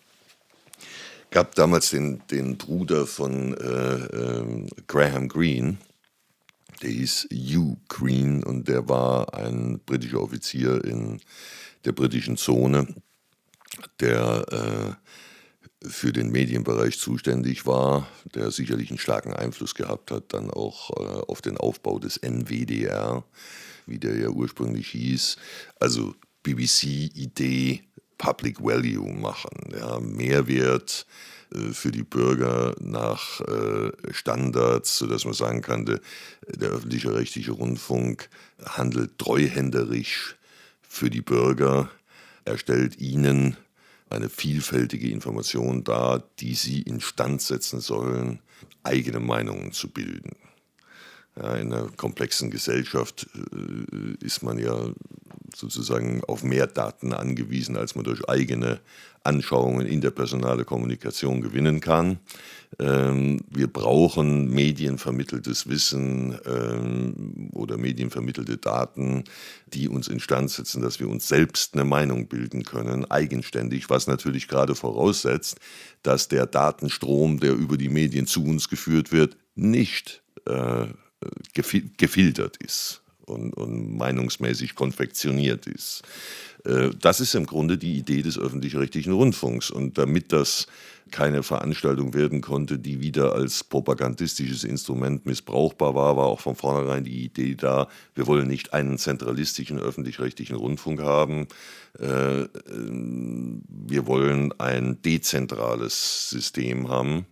Gab 1.31 1.53
damals 1.55 1.91
den, 1.91 2.21
den 2.31 2.57
Bruder 2.57 3.05
von 3.05 3.53
äh, 3.53 3.95
äh, 4.05 4.67
Graham 4.87 5.27
Greene, 5.27 5.77
der 6.81 6.89
hieß 6.89 7.27
Hugh 7.31 7.77
Green 7.87 8.43
und 8.43 8.67
der 8.67 8.87
war 8.89 9.33
ein 9.33 9.79
britischer 9.85 10.21
Offizier 10.21 10.83
in 10.83 11.21
der 11.85 11.91
britischen 11.91 12.37
Zone, 12.37 12.87
der 13.99 14.45
äh, 14.51 15.09
für 15.81 16.11
den 16.11 16.31
Medienbereich 16.31 16.99
zuständig 16.99 17.65
war, 17.65 18.07
der 18.35 18.51
sicherlich 18.51 18.89
einen 18.89 18.99
starken 18.99 19.33
Einfluss 19.33 19.75
gehabt 19.75 20.11
hat, 20.11 20.33
dann 20.33 20.51
auch 20.51 20.89
äh, 20.91 21.21
auf 21.27 21.41
den 21.41 21.57
Aufbau 21.57 21.99
des 21.99 22.17
NWDR, 22.17 23.23
wie 23.85 23.99
der 23.99 24.17
ja 24.17 24.29
ursprünglich 24.29 24.89
hieß. 24.89 25.37
Also 25.79 26.15
BBC-Idee, 26.43 27.83
Public 28.17 28.61
Value 28.61 29.13
machen, 29.13 29.71
ja, 29.71 29.99
Mehrwert 30.01 31.05
äh, 31.53 31.71
für 31.71 31.91
die 31.91 32.03
Bürger 32.03 32.75
nach 32.81 33.39
äh, 33.41 33.91
Standards, 34.11 34.97
sodass 34.97 35.23
man 35.23 35.33
sagen 35.33 35.61
kann, 35.61 35.85
der, 35.85 36.01
der 36.47 36.69
öffentliche 36.69 37.13
rechtliche 37.13 37.51
Rundfunk 37.51 38.29
handelt 38.65 39.17
treuhänderisch 39.17 40.35
für 40.81 41.09
die 41.09 41.21
Bürger, 41.21 41.89
er 42.43 42.57
stellt 42.57 42.99
ihnen 42.99 43.55
eine 44.09 44.29
vielfältige 44.29 45.09
Information 45.09 45.83
dar, 45.83 46.23
die 46.39 46.55
sie 46.55 46.81
instand 46.81 47.41
setzen 47.41 47.79
sollen, 47.79 48.39
eigene 48.83 49.19
Meinungen 49.19 49.71
zu 49.71 49.89
bilden. 49.89 50.35
Ja, 51.35 51.55
in 51.55 51.71
einer 51.71 51.89
komplexen 51.89 52.51
Gesellschaft 52.51 53.27
äh, 53.35 54.25
ist 54.25 54.43
man 54.43 54.57
ja 54.57 54.91
sozusagen 55.55 56.23
auf 56.25 56.43
mehr 56.43 56.67
Daten 56.67 57.13
angewiesen, 57.13 57.77
als 57.77 57.95
man 57.95 58.03
durch 58.03 58.27
eigene 58.27 58.79
Anschauungen 59.23 59.85
interpersonale 59.85 60.65
Kommunikation 60.65 61.41
gewinnen 61.41 61.79
kann. 61.79 62.19
Ähm, 62.79 63.41
wir 63.49 63.67
brauchen 63.67 64.49
medienvermitteltes 64.49 65.67
Wissen 65.67 66.37
ähm, 66.45 67.49
oder 67.53 67.77
medienvermittelte 67.77 68.57
Daten, 68.57 69.25
die 69.67 69.89
uns 69.89 70.07
instand 70.07 70.49
setzen, 70.49 70.81
dass 70.81 70.99
wir 71.01 71.09
uns 71.09 71.27
selbst 71.27 71.73
eine 71.73 71.83
Meinung 71.83 72.27
bilden 72.27 72.63
können, 72.63 73.03
eigenständig, 73.11 73.89
was 73.89 74.07
natürlich 74.07 74.47
gerade 74.47 74.75
voraussetzt, 74.75 75.59
dass 76.03 76.29
der 76.29 76.45
Datenstrom, 76.45 77.41
der 77.41 77.53
über 77.53 77.77
die 77.77 77.89
Medien 77.89 78.27
zu 78.27 78.45
uns 78.45 78.69
geführt 78.69 79.11
wird, 79.11 79.35
nicht 79.55 80.23
äh, 80.45 80.87
gefiltert 81.97 82.57
ist 82.57 83.01
und, 83.25 83.53
und 83.53 83.97
meinungsmäßig 83.97 84.75
konfektioniert 84.75 85.67
ist. 85.67 86.03
Äh, 86.65 86.89
das 86.99 87.19
ist 87.19 87.35
im 87.35 87.45
Grunde 87.45 87.77
die 87.77 87.97
Idee 87.97 88.21
des 88.21 88.37
öffentlich-rechtlichen 88.37 89.13
Rundfunks. 89.13 89.69
Und 89.69 89.97
damit 89.97 90.31
das 90.31 90.67
keine 91.11 91.43
Veranstaltung 91.43 92.13
werden 92.13 92.41
konnte, 92.41 92.79
die 92.79 93.01
wieder 93.01 93.33
als 93.33 93.63
propagandistisches 93.63 94.63
Instrument 94.63 95.25
missbrauchbar 95.25 95.95
war, 95.95 96.17
war 96.17 96.25
auch 96.25 96.39
von 96.39 96.55
vornherein 96.55 97.03
die 97.03 97.23
Idee 97.25 97.55
da, 97.55 97.87
wir 98.15 98.27
wollen 98.27 98.47
nicht 98.47 98.73
einen 98.73 98.97
zentralistischen 98.97 99.79
öffentlich-rechtlichen 99.79 100.55
Rundfunk 100.55 101.01
haben, 101.01 101.47
äh, 101.97 102.45
wir 102.45 104.07
wollen 104.07 104.53
ein 104.59 105.01
dezentrales 105.01 106.29
System 106.29 106.89
haben. 106.89 107.25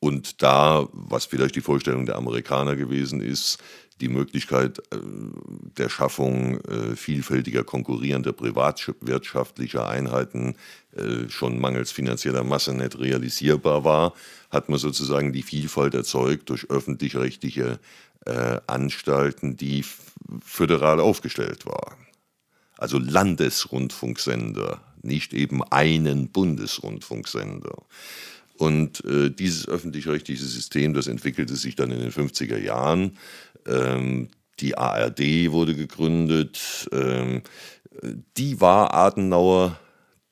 Und 0.00 0.42
da, 0.42 0.86
was 0.92 1.24
vielleicht 1.24 1.56
die 1.56 1.62
Vorstellung 1.62 2.04
der 2.04 2.16
Amerikaner 2.16 2.76
gewesen 2.76 3.22
ist, 3.22 3.58
die 4.00 4.08
Möglichkeit 4.08 4.78
äh, 4.78 4.98
der 5.76 5.88
Schaffung 5.88 6.60
äh, 6.62 6.96
vielfältiger 6.96 7.64
konkurrierender 7.64 8.32
privatwirtschaftlicher 8.32 9.88
Einheiten 9.88 10.56
äh, 10.96 11.28
schon 11.28 11.60
mangels 11.60 11.92
finanzieller 11.92 12.44
Masse 12.44 12.74
nicht 12.74 12.98
realisierbar 12.98 13.84
war, 13.84 14.14
hat 14.50 14.68
man 14.68 14.78
sozusagen 14.78 15.32
die 15.32 15.42
Vielfalt 15.42 15.94
erzeugt 15.94 16.50
durch 16.50 16.70
öffentlich-rechtliche 16.70 17.78
Anstalten, 18.66 19.58
die 19.58 19.84
föderal 20.42 20.98
aufgestellt 20.98 21.66
waren. 21.66 22.06
Also 22.78 22.98
Landesrundfunksender, 22.98 24.80
nicht 25.02 25.34
eben 25.34 25.62
einen 25.62 26.30
Bundesrundfunksender. 26.30 27.82
Und 28.56 29.04
äh, 29.04 29.30
dieses 29.30 29.66
öffentlich-rechtliche 29.66 30.44
System, 30.44 30.94
das 30.94 31.08
entwickelte 31.08 31.56
sich 31.56 31.74
dann 31.74 31.90
in 31.90 32.00
den 32.00 32.12
50er 32.12 32.58
Jahren 32.58 33.18
ähm, 33.66 34.28
die 34.60 34.76
ARD 34.76 35.50
wurde 35.50 35.74
gegründet. 35.74 36.88
Ähm, 36.92 37.42
die 38.36 38.60
war 38.60 38.94
Adenauer 38.94 39.78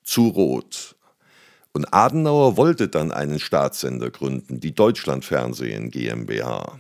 zu 0.03 0.29
rot. 0.29 0.97
Und 1.73 1.93
Adenauer 1.93 2.57
wollte 2.57 2.89
dann 2.89 3.13
einen 3.13 3.41
Staatssender 3.41 4.11
gründen, 4.11 4.61
die 4.61 4.75
Deutschlandfernsehen 4.75 5.91
GmbH. 5.91 6.79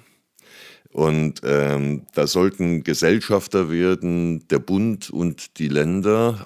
Und 0.90 1.40
ähm, 1.44 2.06
da 2.12 2.26
sollten 2.26 2.84
Gesellschafter 2.84 3.70
werden 3.70 4.46
der 4.48 4.58
Bund 4.58 5.08
und 5.08 5.58
die 5.58 5.68
Länder, 5.68 6.44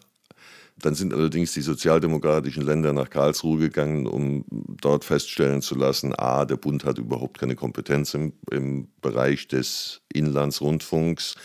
dann 0.79 0.95
sind 0.95 1.15
allerdings 1.15 1.53
die 1.55 1.63
sozialdemokratischen 1.63 2.63
Länder 2.65 2.93
nach 2.93 3.09
Karlsruhe 3.09 3.59
gegangen, 3.59 4.07
um 4.07 4.45
dort 4.51 5.05
feststellen 5.05 5.63
zu 5.63 5.75
lassen, 5.75 6.15
a, 6.15 6.45
der 6.45 6.57
Bund 6.57 6.85
hat 6.85 6.99
überhaupt 6.99 7.39
keine 7.39 7.57
Kompetenz 7.57 8.13
im, 8.15 8.35
im 8.51 8.89
Bereich 9.01 9.49
des 9.49 10.03
Inlandsrundfunks 10.13 11.37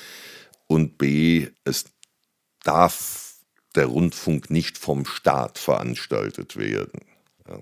und 0.67 0.97
b, 0.97 1.47
es 1.63 1.85
darf 2.63 3.35
der 3.75 3.85
Rundfunk 3.85 4.49
nicht 4.49 4.77
vom 4.77 5.05
Staat 5.05 5.57
veranstaltet 5.57 6.57
werden. 6.57 6.99
Ja. 7.47 7.59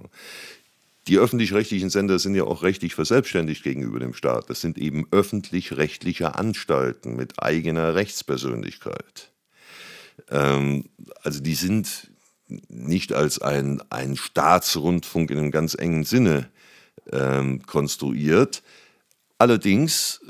Die 1.07 1.17
öffentlich-rechtlichen 1.17 1.89
Sender 1.89 2.19
sind 2.19 2.35
ja 2.35 2.43
auch 2.43 2.61
rechtlich 2.61 2.93
verselbstständigt 2.93 3.63
gegenüber 3.63 3.99
dem 3.99 4.13
Staat. 4.13 4.49
Das 4.49 4.61
sind 4.61 4.77
eben 4.77 5.07
öffentlich-rechtliche 5.11 6.35
Anstalten 6.35 7.15
mit 7.15 7.41
eigener 7.41 7.95
Rechtspersönlichkeit. 7.95 9.31
Ähm, 10.29 10.85
also 11.23 11.39
die 11.39 11.55
sind 11.55 12.11
nicht 12.67 13.13
als 13.13 13.39
ein, 13.39 13.81
ein 13.89 14.15
Staatsrundfunk 14.15 15.31
in 15.31 15.37
einem 15.37 15.51
ganz 15.51 15.75
engen 15.75 16.03
Sinne 16.03 16.49
ähm, 17.11 17.61
konstruiert. 17.65 18.63
Allerdings 19.37 20.21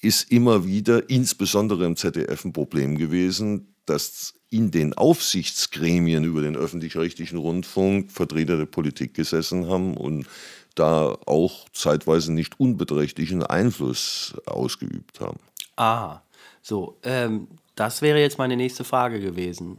ist 0.00 0.30
immer 0.30 0.66
wieder, 0.66 1.08
insbesondere 1.10 1.84
im 1.84 1.96
ZDF, 1.96 2.44
ein 2.44 2.52
Problem 2.52 2.96
gewesen, 2.96 3.74
dass 3.86 4.34
in 4.50 4.70
den 4.70 4.94
Aufsichtsgremien 4.94 6.24
über 6.24 6.42
den 6.42 6.56
öffentlich-rechtlichen 6.56 7.38
Rundfunk 7.38 8.12
Vertreter 8.12 8.56
der 8.56 8.66
Politik 8.66 9.14
gesessen 9.14 9.68
haben 9.68 9.96
und 9.96 10.26
da 10.74 11.16
auch 11.26 11.68
zeitweise 11.70 12.32
nicht 12.32 12.60
unbeträchtlichen 12.60 13.42
Einfluss 13.42 14.34
ausgeübt 14.46 15.20
haben. 15.20 15.40
Ah, 15.76 16.20
so, 16.62 16.98
ähm, 17.02 17.48
das 17.76 18.02
wäre 18.02 18.18
jetzt 18.18 18.38
meine 18.38 18.56
nächste 18.56 18.84
Frage 18.84 19.20
gewesen. 19.20 19.78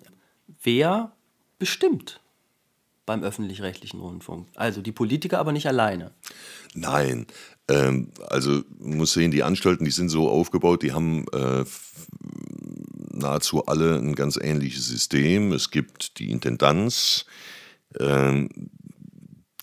Wer 0.64 1.12
bestimmt 1.60 2.22
beim 3.06 3.24
öffentlich-rechtlichen 3.24 4.00
Rundfunk? 4.00 4.48
Also 4.56 4.82
die 4.82 4.92
Politiker 4.92 5.40
aber 5.40 5.52
nicht 5.52 5.68
alleine. 5.68 6.12
Nein, 6.74 7.26
ähm, 7.68 8.12
also 8.30 8.62
man 8.80 8.98
muss 8.98 9.14
sehen, 9.14 9.32
die 9.32 9.44
Anstalten, 9.44 9.84
die 9.84 9.92
sind 9.92 10.10
so 10.10 10.30
aufgebaut, 10.30 10.84
die 10.84 10.94
haben 10.94 11.26
äh, 11.34 11.66
nahezu 13.12 13.66
alle 13.66 13.98
ein 13.98 14.16
ganz 14.16 14.38
ähnliches 14.38 14.88
System. 14.88 15.52
Es 15.52 15.72
gibt 15.72 16.20
die 16.20 16.32
Intendanz, 16.32 17.26
äh, 18.00 18.48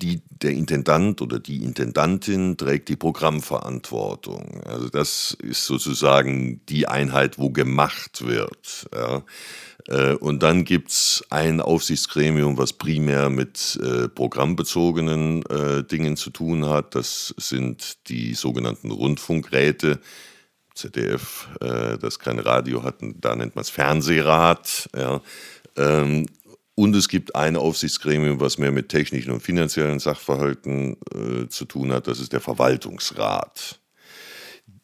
die, 0.02 0.22
der 0.28 0.50
Intendant 0.50 1.22
oder 1.22 1.38
die 1.38 1.62
Intendantin 1.62 2.56
trägt 2.56 2.88
die 2.88 2.96
Programmverantwortung. 2.96 4.62
Also 4.64 4.88
das 4.88 5.36
ist 5.40 5.66
sozusagen 5.66 6.60
die 6.68 6.88
Einheit, 6.88 7.38
wo 7.38 7.50
gemacht 7.50 8.26
wird. 8.26 8.88
Ja. 8.92 9.22
Äh, 9.86 10.14
und 10.14 10.42
dann 10.42 10.64
gibt 10.64 10.90
es 10.90 11.24
ein 11.30 11.60
Aufsichtsgremium, 11.60 12.58
was 12.58 12.72
primär 12.72 13.30
mit 13.30 13.78
äh, 13.82 14.08
programmbezogenen 14.08 15.44
äh, 15.46 15.84
Dingen 15.84 16.16
zu 16.16 16.30
tun 16.30 16.66
hat. 16.66 16.94
Das 16.94 17.34
sind 17.38 18.08
die 18.08 18.34
sogenannten 18.34 18.90
Rundfunkräte. 18.90 20.00
ZDF, 20.74 21.48
äh, 21.60 21.98
das 21.98 22.18
kein 22.18 22.40
Radio 22.40 22.82
hat, 22.82 22.96
da 23.00 23.36
nennt 23.36 23.54
man 23.54 23.62
es 23.62 23.70
Fernsehrat. 23.70 24.88
Ja. 24.96 25.20
Ähm, 25.76 26.26
und 26.74 26.96
es 26.96 27.08
gibt 27.08 27.36
ein 27.36 27.56
Aufsichtsgremium, 27.56 28.40
was 28.40 28.58
mehr 28.58 28.72
mit 28.72 28.88
technischen 28.88 29.30
und 29.30 29.40
finanziellen 29.40 30.00
Sachverhalten 30.00 30.96
äh, 31.14 31.48
zu 31.48 31.66
tun 31.66 31.92
hat. 31.92 32.08
Das 32.08 32.18
ist 32.18 32.32
der 32.32 32.40
Verwaltungsrat. 32.40 33.80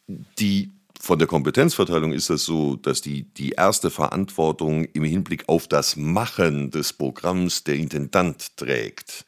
Die, 0.06 0.72
von 1.00 1.18
der 1.18 1.26
Kompetenzverteilung 1.26 2.12
ist 2.12 2.30
das 2.30 2.44
so, 2.44 2.76
dass 2.76 3.00
die, 3.00 3.24
die 3.34 3.50
erste 3.50 3.90
Verantwortung 3.90 4.84
im 4.84 5.02
Hinblick 5.02 5.48
auf 5.48 5.66
das 5.66 5.96
Machen 5.96 6.70
des 6.70 6.92
Programms 6.92 7.64
der 7.64 7.74
Intendant 7.74 8.56
trägt. 8.56 9.24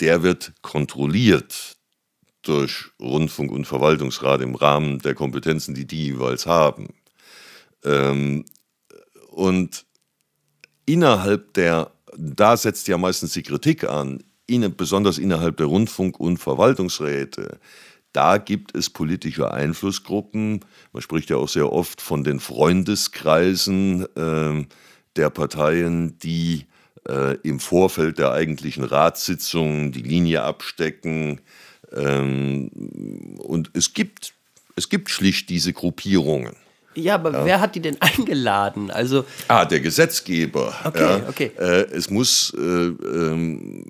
Der 0.00 0.22
wird 0.22 0.52
kontrolliert 0.62 1.76
durch 2.42 2.86
Rundfunk 3.00 3.50
und 3.50 3.66
Verwaltungsrat 3.66 4.40
im 4.40 4.54
Rahmen 4.54 5.00
der 5.00 5.14
Kompetenzen, 5.14 5.74
die 5.74 5.86
die 5.86 6.06
jeweils 6.06 6.46
haben. 6.46 6.94
Ähm, 7.84 8.44
und 9.30 9.84
innerhalb 10.88 11.52
der, 11.54 11.92
da 12.16 12.56
setzt 12.56 12.88
ja 12.88 12.98
meistens 12.98 13.34
die 13.34 13.42
Kritik 13.42 13.84
an, 13.84 14.24
in, 14.46 14.74
besonders 14.74 15.18
innerhalb 15.18 15.58
der 15.58 15.66
Rundfunk- 15.66 16.18
und 16.18 16.38
Verwaltungsräte, 16.38 17.58
da 18.12 18.38
gibt 18.38 18.74
es 18.74 18.88
politische 18.88 19.52
Einflussgruppen. 19.52 20.60
Man 20.92 21.02
spricht 21.02 21.28
ja 21.28 21.36
auch 21.36 21.48
sehr 21.48 21.70
oft 21.70 22.00
von 22.00 22.24
den 22.24 22.40
Freundeskreisen 22.40 24.06
äh, 24.16 24.66
der 25.16 25.30
Parteien, 25.30 26.18
die 26.18 26.64
äh, 27.06 27.36
im 27.42 27.60
Vorfeld 27.60 28.18
der 28.18 28.32
eigentlichen 28.32 28.84
Ratssitzungen 28.84 29.92
die 29.92 30.02
Linie 30.02 30.42
abstecken. 30.42 31.42
Ähm, 31.92 32.68
und 33.38 33.70
es 33.74 33.92
gibt, 33.92 34.32
es 34.74 34.88
gibt 34.88 35.10
schlicht 35.10 35.50
diese 35.50 35.74
Gruppierungen. 35.74 36.56
Ja, 36.98 37.14
aber 37.14 37.32
ja. 37.32 37.44
wer 37.44 37.60
hat 37.60 37.74
die 37.74 37.80
denn 37.80 37.96
eingeladen? 38.00 38.90
Also 38.90 39.24
ah, 39.48 39.64
der 39.64 39.80
Gesetzgeber. 39.80 40.74
Okay, 40.84 41.00
ja. 41.00 41.28
okay. 41.28 41.52
Äh, 41.58 41.86
es 41.92 42.10
muss 42.10 42.52
äh, 42.56 42.60
ähm, 42.60 43.84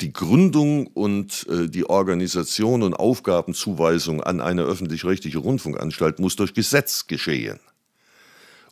die 0.00 0.12
Gründung 0.12 0.88
und 0.88 1.46
äh, 1.48 1.68
die 1.68 1.88
Organisation 1.88 2.82
und 2.82 2.94
Aufgabenzuweisung 2.94 4.22
an 4.22 4.40
eine 4.40 4.62
öffentlich-rechtliche 4.62 5.38
Rundfunkanstalt 5.38 6.18
muss 6.18 6.36
durch 6.36 6.54
Gesetz 6.54 7.06
geschehen. 7.06 7.60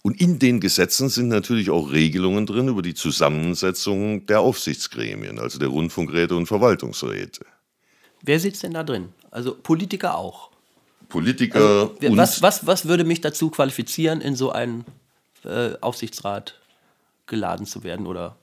Und 0.02 0.18
in 0.20 0.38
den 0.38 0.61
Gesetzen 0.61 1.11
sind 1.11 1.28
natürlich 1.28 1.68
auch 1.70 1.92
Regelungen 1.92 2.46
drin 2.46 2.68
über 2.68 2.80
die 2.80 2.94
Zusammensetzung 2.94 4.24
der 4.26 4.40
Aufsichtsgremien, 4.40 5.38
also 5.38 5.59
der 5.59 5.68
Rundfunkräte 5.68 6.35
und 6.35 6.46
Verwaltungsräte. 6.46 7.44
Wer 8.22 8.40
sitzt 8.40 8.62
denn 8.62 8.72
da 8.72 8.83
drin? 8.83 9.11
Also 9.30 9.54
Politiker 9.54 10.16
auch? 10.16 10.49
Politiker. 11.11 11.90
Also, 12.01 12.16
was, 12.16 12.40
was, 12.40 12.66
was 12.66 12.88
würde 12.88 13.05
mich 13.05 13.20
dazu 13.20 13.51
qualifizieren, 13.51 14.23
in 14.23 14.35
so 14.35 14.51
ein 14.51 14.87
äh, 15.44 15.73
Aufsichtsrat 15.83 16.59
geladen 17.27 17.66
zu 17.66 17.85
werden 17.85 18.07
oder? 18.07 18.37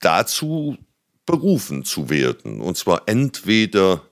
Dazu 0.00 0.76
berufen 1.24 1.84
zu 1.84 2.10
werden. 2.10 2.60
Und 2.60 2.76
zwar 2.76 3.02
entweder 3.06 4.02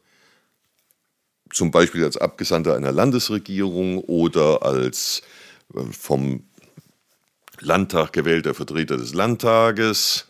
zum 1.53 1.71
Beispiel 1.71 2.05
als 2.05 2.17
Abgesandter 2.17 2.75
einer 2.75 2.93
Landesregierung 2.93 3.99
oder 3.99 4.63
als 4.63 5.23
äh, 5.75 5.83
vom 5.93 6.45
Landtag 7.61 8.13
gewählter 8.13 8.55
Vertreter 8.55 8.97
des 8.97 9.15
Landtages 9.15 10.27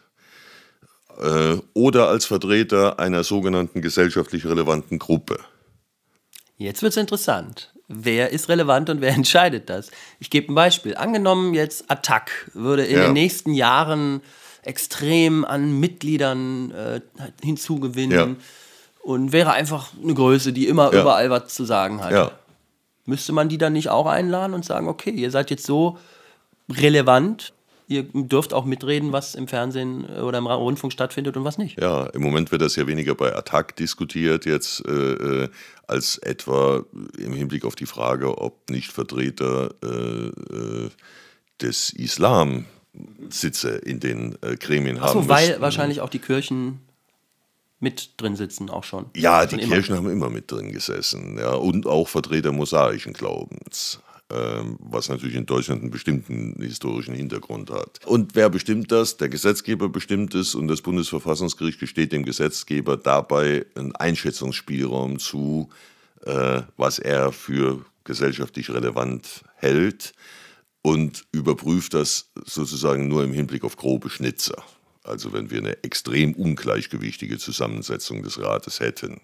äh, 1.18 1.56
oder 1.72 2.08
als 2.08 2.26
Vertreter 2.26 2.98
einer 2.98 3.24
sogenannten 3.24 3.80
gesellschaftlich 3.80 4.44
relevanten 4.44 4.98
Gruppe. 4.98 5.38
Jetzt 6.56 6.82
wird 6.82 6.92
es 6.92 6.96
interessant. 6.96 7.72
Wer 7.88 8.30
ist 8.30 8.48
relevant 8.48 8.90
und 8.90 9.00
wer 9.00 9.12
entscheidet 9.14 9.68
das? 9.68 9.90
Ich 10.20 10.30
gebe 10.30 10.52
ein 10.52 10.54
Beispiel. 10.54 10.96
Angenommen 10.96 11.54
jetzt 11.54 11.90
Attac 11.90 12.50
würde 12.54 12.84
in 12.84 12.96
ja. 12.96 13.04
den 13.04 13.12
nächsten 13.12 13.54
Jahren 13.54 14.22
extrem 14.62 15.44
an 15.44 15.78
Mitgliedern 15.78 16.70
äh, 16.70 17.00
hinzugewinnen 17.42 18.36
ja. 18.36 18.36
und 19.02 19.32
wäre 19.32 19.52
einfach 19.52 19.90
eine 20.02 20.14
Größe, 20.14 20.52
die 20.52 20.68
immer 20.68 20.92
ja. 20.92 21.02
überall 21.02 21.28
was 21.30 21.52
zu 21.54 21.64
sagen 21.64 22.02
hat. 22.02 22.38
Müsste 23.06 23.32
man 23.32 23.50
die 23.50 23.58
dann 23.58 23.74
nicht 23.74 23.90
auch 23.90 24.06
einladen 24.06 24.54
und 24.54 24.64
sagen, 24.64 24.88
okay, 24.88 25.10
ihr 25.10 25.30
seid 25.30 25.50
jetzt 25.50 25.66
so 25.66 25.98
relevant, 26.70 27.52
ihr 27.86 28.04
dürft 28.04 28.54
auch 28.54 28.64
mitreden, 28.64 29.12
was 29.12 29.34
im 29.34 29.48
Fernsehen 29.48 30.06
äh, 30.08 30.20
oder 30.20 30.38
im 30.38 30.46
Rundfunk 30.46 30.92
stattfindet 30.92 31.36
und 31.36 31.44
was 31.44 31.58
nicht. 31.58 31.80
Ja, 31.80 32.06
im 32.06 32.22
Moment 32.22 32.50
wird 32.50 32.62
das 32.62 32.76
ja 32.76 32.86
weniger 32.86 33.14
bei 33.14 33.34
Attac 33.34 33.76
diskutiert 33.76 34.46
jetzt 34.46 34.86
äh, 34.86 34.92
äh, 35.44 35.48
als 35.86 36.18
etwa 36.18 36.84
im 37.18 37.32
Hinblick 37.32 37.64
auf 37.64 37.74
die 37.74 37.86
Frage, 37.86 38.38
ob 38.38 38.70
nicht 38.70 38.92
Vertreter 38.92 39.74
äh, 39.82 40.28
äh 40.28 40.90
des 41.60 41.90
Islam 41.90 42.66
Sitze 43.30 43.70
in 43.70 44.00
den 44.00 44.36
äh, 44.42 44.56
Gremien 44.56 44.98
Ach 45.00 45.10
so, 45.10 45.20
haben. 45.20 45.28
weil 45.28 45.60
wahrscheinlich 45.60 46.00
auch 46.00 46.08
die 46.08 46.18
Kirchen 46.18 46.80
mit 47.80 48.14
drin 48.16 48.36
sitzen, 48.36 48.70
auch 48.70 48.84
schon. 48.84 49.06
Ja, 49.14 49.46
die 49.46 49.56
Kirchen 49.56 49.94
immer. 49.94 50.04
haben 50.04 50.10
immer 50.10 50.30
mit 50.30 50.50
drin 50.50 50.72
gesessen. 50.72 51.38
Ja, 51.38 51.54
und 51.54 51.86
auch 51.86 52.08
Vertreter 52.08 52.52
mosaischen 52.52 53.12
Glaubens 53.12 54.00
was 54.28 55.08
natürlich 55.08 55.36
in 55.36 55.46
Deutschland 55.46 55.82
einen 55.82 55.90
bestimmten 55.90 56.54
historischen 56.60 57.14
Hintergrund 57.14 57.70
hat. 57.70 58.04
Und 58.06 58.34
wer 58.34 58.48
bestimmt 58.48 58.90
das? 58.90 59.16
Der 59.18 59.28
Gesetzgeber 59.28 59.88
bestimmt 59.88 60.34
es 60.34 60.54
und 60.54 60.68
das 60.68 60.82
Bundesverfassungsgericht 60.82 61.78
gesteht 61.78 62.12
dem 62.12 62.24
Gesetzgeber 62.24 62.96
dabei 62.96 63.66
einen 63.74 63.94
Einschätzungsspielraum 63.94 65.18
zu, 65.18 65.68
äh, 66.24 66.62
was 66.76 66.98
er 66.98 67.32
für 67.32 67.84
gesellschaftlich 68.04 68.70
relevant 68.70 69.44
hält 69.56 70.14
und 70.82 71.24
überprüft 71.32 71.94
das 71.94 72.30
sozusagen 72.44 73.08
nur 73.08 73.24
im 73.24 73.32
Hinblick 73.32 73.64
auf 73.64 73.76
grobe 73.76 74.10
Schnitzer. 74.10 74.62
Also 75.02 75.34
wenn 75.34 75.50
wir 75.50 75.58
eine 75.58 75.82
extrem 75.82 76.32
ungleichgewichtige 76.32 77.38
Zusammensetzung 77.38 78.22
des 78.22 78.40
Rates 78.40 78.80
hätten, 78.80 79.20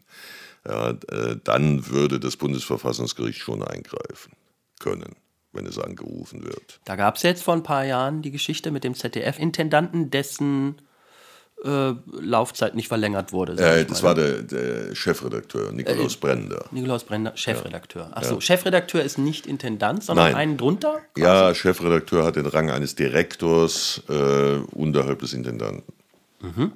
ja, 0.66 0.90
äh, 0.90 1.36
dann 1.42 1.86
würde 1.88 2.20
das 2.20 2.36
Bundesverfassungsgericht 2.36 3.40
schon 3.40 3.62
eingreifen 3.62 4.32
können, 4.80 5.14
wenn 5.52 5.66
es 5.66 5.78
angerufen 5.78 6.44
wird. 6.44 6.80
Da 6.84 6.96
gab 6.96 7.16
es 7.16 7.22
jetzt 7.22 7.44
vor 7.44 7.54
ein 7.54 7.62
paar 7.62 7.84
Jahren 7.84 8.22
die 8.22 8.32
Geschichte 8.32 8.72
mit 8.72 8.82
dem 8.82 8.94
ZDF-Intendanten, 8.94 10.10
dessen 10.10 10.82
äh, 11.64 11.92
Laufzeit 12.20 12.74
nicht 12.74 12.88
verlängert 12.88 13.32
wurde. 13.32 13.52
Äh, 13.52 13.84
das 13.84 14.02
war 14.02 14.14
der, 14.14 14.42
der 14.42 14.94
Chefredakteur, 14.94 15.72
Nikolaus 15.72 16.16
äh, 16.16 16.18
Brender. 16.18 16.64
Nikolaus 16.70 17.04
Brender, 17.04 17.36
Chefredakteur. 17.36 18.16
Achso, 18.16 18.34
ja. 18.34 18.40
Chefredakteur 18.40 19.02
ist 19.02 19.18
nicht 19.18 19.46
Intendant, 19.46 20.02
sondern 20.02 20.26
Nein. 20.26 20.34
einen 20.36 20.56
drunter? 20.56 21.00
Quasi? 21.14 21.26
Ja, 21.26 21.54
Chefredakteur 21.54 22.24
hat 22.24 22.36
den 22.36 22.46
Rang 22.46 22.70
eines 22.70 22.94
Direktors 22.94 24.02
äh, 24.08 24.56
unterhalb 24.72 25.18
des 25.20 25.34
Intendanten. 25.34 25.92
Mhm. 26.40 26.72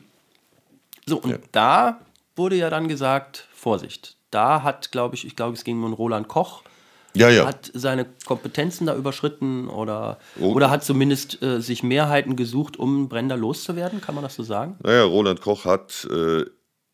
So, 1.07 1.19
und 1.19 1.31
ja. 1.31 1.39
da 1.53 2.01
wurde 2.37 2.57
ja 2.57 2.71
dann 2.71 2.89
gesagt, 2.89 3.49
Vorsicht, 3.55 4.17
da 4.31 4.63
hat, 4.63 4.93
glaube 4.93 5.15
ich, 5.15 5.27
ich 5.27 5.37
glaube, 5.37 5.55
es 5.55 5.65
ging 5.65 5.83
um 5.83 5.93
Roland 5.93 6.29
Koch, 6.29 6.63
ja, 7.17 7.31
ja. 7.31 7.47
hat 7.47 7.71
seine 7.75 8.07
Kompetenzen 8.27 8.87
da 8.87 8.97
überschritten 8.97 9.69
oder, 9.69 10.19
oh. 10.41 10.53
oder 10.53 10.71
hat 10.71 10.85
zumindest 10.85 11.43
äh, 11.43 11.61
sich 11.61 11.83
Mehrheiten 11.83 12.37
gesucht, 12.37 12.77
um 12.77 13.09
Brender 13.09 13.37
loszuwerden? 13.37 14.01
Kann 14.01 14.15
man 14.15 14.25
das 14.25 14.35
so 14.35 14.43
sagen? 14.43 14.77
Naja, 14.83 15.05
Roland 15.05 15.41
Koch 15.41 15.65
hat 15.65 16.07
äh, 16.11 16.45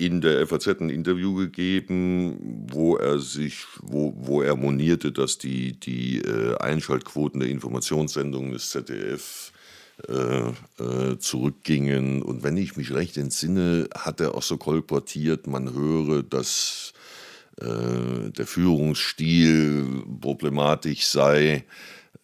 in 0.01 0.21
der 0.23 0.47
FAZ 0.47 0.69
ein 0.81 0.91
Interview 0.91 1.35
gegeben, 1.35 2.67
wo 2.71 2.97
er 2.97 3.19
sich, 3.19 3.65
wo, 3.83 4.15
wo 4.17 4.41
er 4.41 4.57
monierte, 4.57 5.13
dass 5.13 5.37
die, 5.39 5.79
die 5.79 6.19
äh, 6.19 6.57
Einschaltquoten 6.57 7.41
der 7.41 7.51
Informationssendungen 7.51 8.53
des 8.53 8.71
ZDF 8.71 9.53
äh, 10.09 10.49
äh, 10.83 11.19
zurückgingen. 11.19 12.23
Und 12.23 12.43
wenn 12.43 12.57
ich 12.57 12.77
mich 12.77 12.95
recht 12.95 13.19
entsinne, 13.19 13.89
hat 13.95 14.21
er 14.21 14.35
auch 14.35 14.43
so 14.43 14.57
kolportiert, 14.57 15.47
man 15.47 15.75
höre, 15.75 16.23
dass 16.23 16.95
äh, 17.61 18.31
der 18.31 18.46
Führungsstil 18.46 20.05
problematisch 20.20 21.07
sei. 21.07 21.64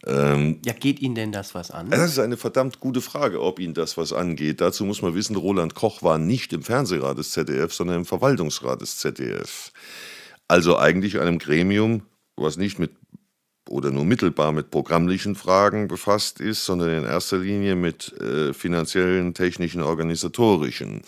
Ähm, 0.06 0.60
ja, 0.64 0.72
geht 0.72 1.00
Ihnen 1.00 1.14
denn 1.14 1.32
das 1.32 1.54
was 1.54 1.70
an? 1.70 1.90
Das 1.90 2.10
ist 2.10 2.18
eine 2.18 2.36
verdammt 2.36 2.80
gute 2.80 3.00
Frage, 3.00 3.42
ob 3.42 3.58
Ihnen 3.58 3.74
das 3.74 3.96
was 3.96 4.12
angeht. 4.12 4.60
Dazu 4.60 4.84
muss 4.84 5.02
man 5.02 5.14
wissen, 5.14 5.36
Roland 5.36 5.74
Koch 5.74 6.02
war 6.02 6.18
nicht 6.18 6.52
im 6.52 6.62
Fernsehrat 6.62 7.18
des 7.18 7.32
ZDF, 7.32 7.72
sondern 7.72 7.98
im 7.98 8.04
Verwaltungsrat 8.04 8.80
des 8.80 8.98
ZDF. 8.98 9.72
Also 10.48 10.78
eigentlich 10.78 11.18
einem 11.18 11.38
Gremium, 11.38 12.02
was 12.36 12.56
nicht 12.56 12.78
mit 12.78 12.92
oder 13.68 13.90
nur 13.90 14.04
mittelbar 14.04 14.52
mit 14.52 14.70
programmlichen 14.70 15.34
Fragen 15.34 15.88
befasst 15.88 16.40
ist, 16.40 16.64
sondern 16.64 16.90
in 16.90 17.04
erster 17.04 17.38
Linie 17.38 17.74
mit 17.74 18.12
äh, 18.20 18.54
finanziellen, 18.54 19.34
technischen, 19.34 19.82
organisatorischen. 19.82 21.02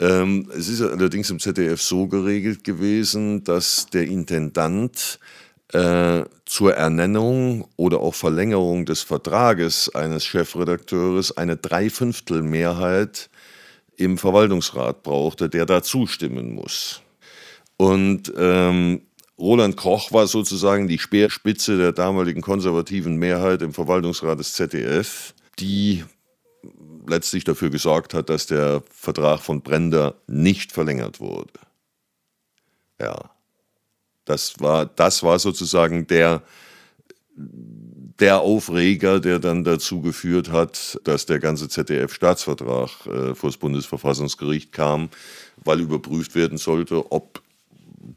Ähm, 0.00 0.50
es 0.56 0.68
ist 0.68 0.82
allerdings 0.82 1.30
im 1.30 1.38
ZDF 1.38 1.80
so 1.80 2.08
geregelt 2.08 2.64
gewesen, 2.64 3.44
dass 3.44 3.86
der 3.86 4.06
Intendant 4.06 5.18
äh, 5.72 6.24
zur 6.44 6.74
Ernennung 6.74 7.68
oder 7.76 8.00
auch 8.00 8.14
Verlängerung 8.14 8.86
des 8.86 9.02
Vertrages 9.02 9.94
eines 9.94 10.24
Chefredakteurs 10.24 11.36
eine 11.36 11.56
Dreiviertelmehrheit 11.56 13.30
im 13.96 14.18
Verwaltungsrat 14.18 15.02
brauchte, 15.02 15.48
der 15.48 15.66
da 15.66 15.82
zustimmen 15.82 16.54
muss. 16.54 17.02
Und 17.76 18.32
ähm, 18.36 19.02
Roland 19.38 19.76
Koch 19.76 20.12
war 20.12 20.26
sozusagen 20.26 20.86
die 20.86 20.98
Speerspitze 20.98 21.76
der 21.76 21.92
damaligen 21.92 22.40
konservativen 22.40 23.16
Mehrheit 23.16 23.62
im 23.62 23.72
Verwaltungsrat 23.72 24.38
des 24.38 24.52
ZDF, 24.54 25.34
die 25.58 26.04
letztlich 27.06 27.44
dafür 27.44 27.70
gesorgt 27.70 28.14
hat, 28.14 28.30
dass 28.30 28.46
der 28.46 28.82
Vertrag 28.90 29.40
von 29.40 29.62
Brender 29.62 30.14
nicht 30.26 30.72
verlängert 30.72 31.20
wurde. 31.20 31.52
Ja, 33.00 33.30
das 34.24 34.54
war, 34.58 34.86
das 34.86 35.22
war 35.22 35.38
sozusagen 35.38 36.06
der, 36.06 36.42
der 37.36 38.40
Aufreger, 38.40 39.20
der 39.20 39.38
dann 39.38 39.64
dazu 39.64 40.00
geführt 40.00 40.50
hat, 40.50 40.98
dass 41.04 41.26
der 41.26 41.40
ganze 41.40 41.68
ZDF-Staatsvertrag 41.68 43.06
äh, 43.06 43.34
vor 43.34 43.50
das 43.50 43.58
Bundesverfassungsgericht 43.58 44.72
kam, 44.72 45.10
weil 45.56 45.80
überprüft 45.80 46.34
werden 46.34 46.58
sollte, 46.58 47.12
ob 47.12 47.43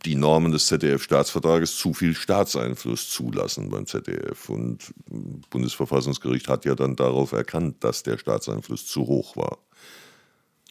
die 0.05 0.15
Normen 0.15 0.51
des 0.51 0.67
ZDF-Staatsvertrages 0.67 1.77
zu 1.77 1.93
viel 1.93 2.13
Staatseinfluss 2.13 3.09
zulassen 3.09 3.69
beim 3.69 3.85
ZDF. 3.85 4.49
Und 4.49 4.93
das 5.09 5.49
Bundesverfassungsgericht 5.49 6.47
hat 6.47 6.65
ja 6.65 6.75
dann 6.75 6.95
darauf 6.95 7.31
erkannt, 7.31 7.83
dass 7.83 8.03
der 8.03 8.17
Staatseinfluss 8.17 8.85
zu 8.85 9.07
hoch 9.07 9.35
war. 9.35 9.57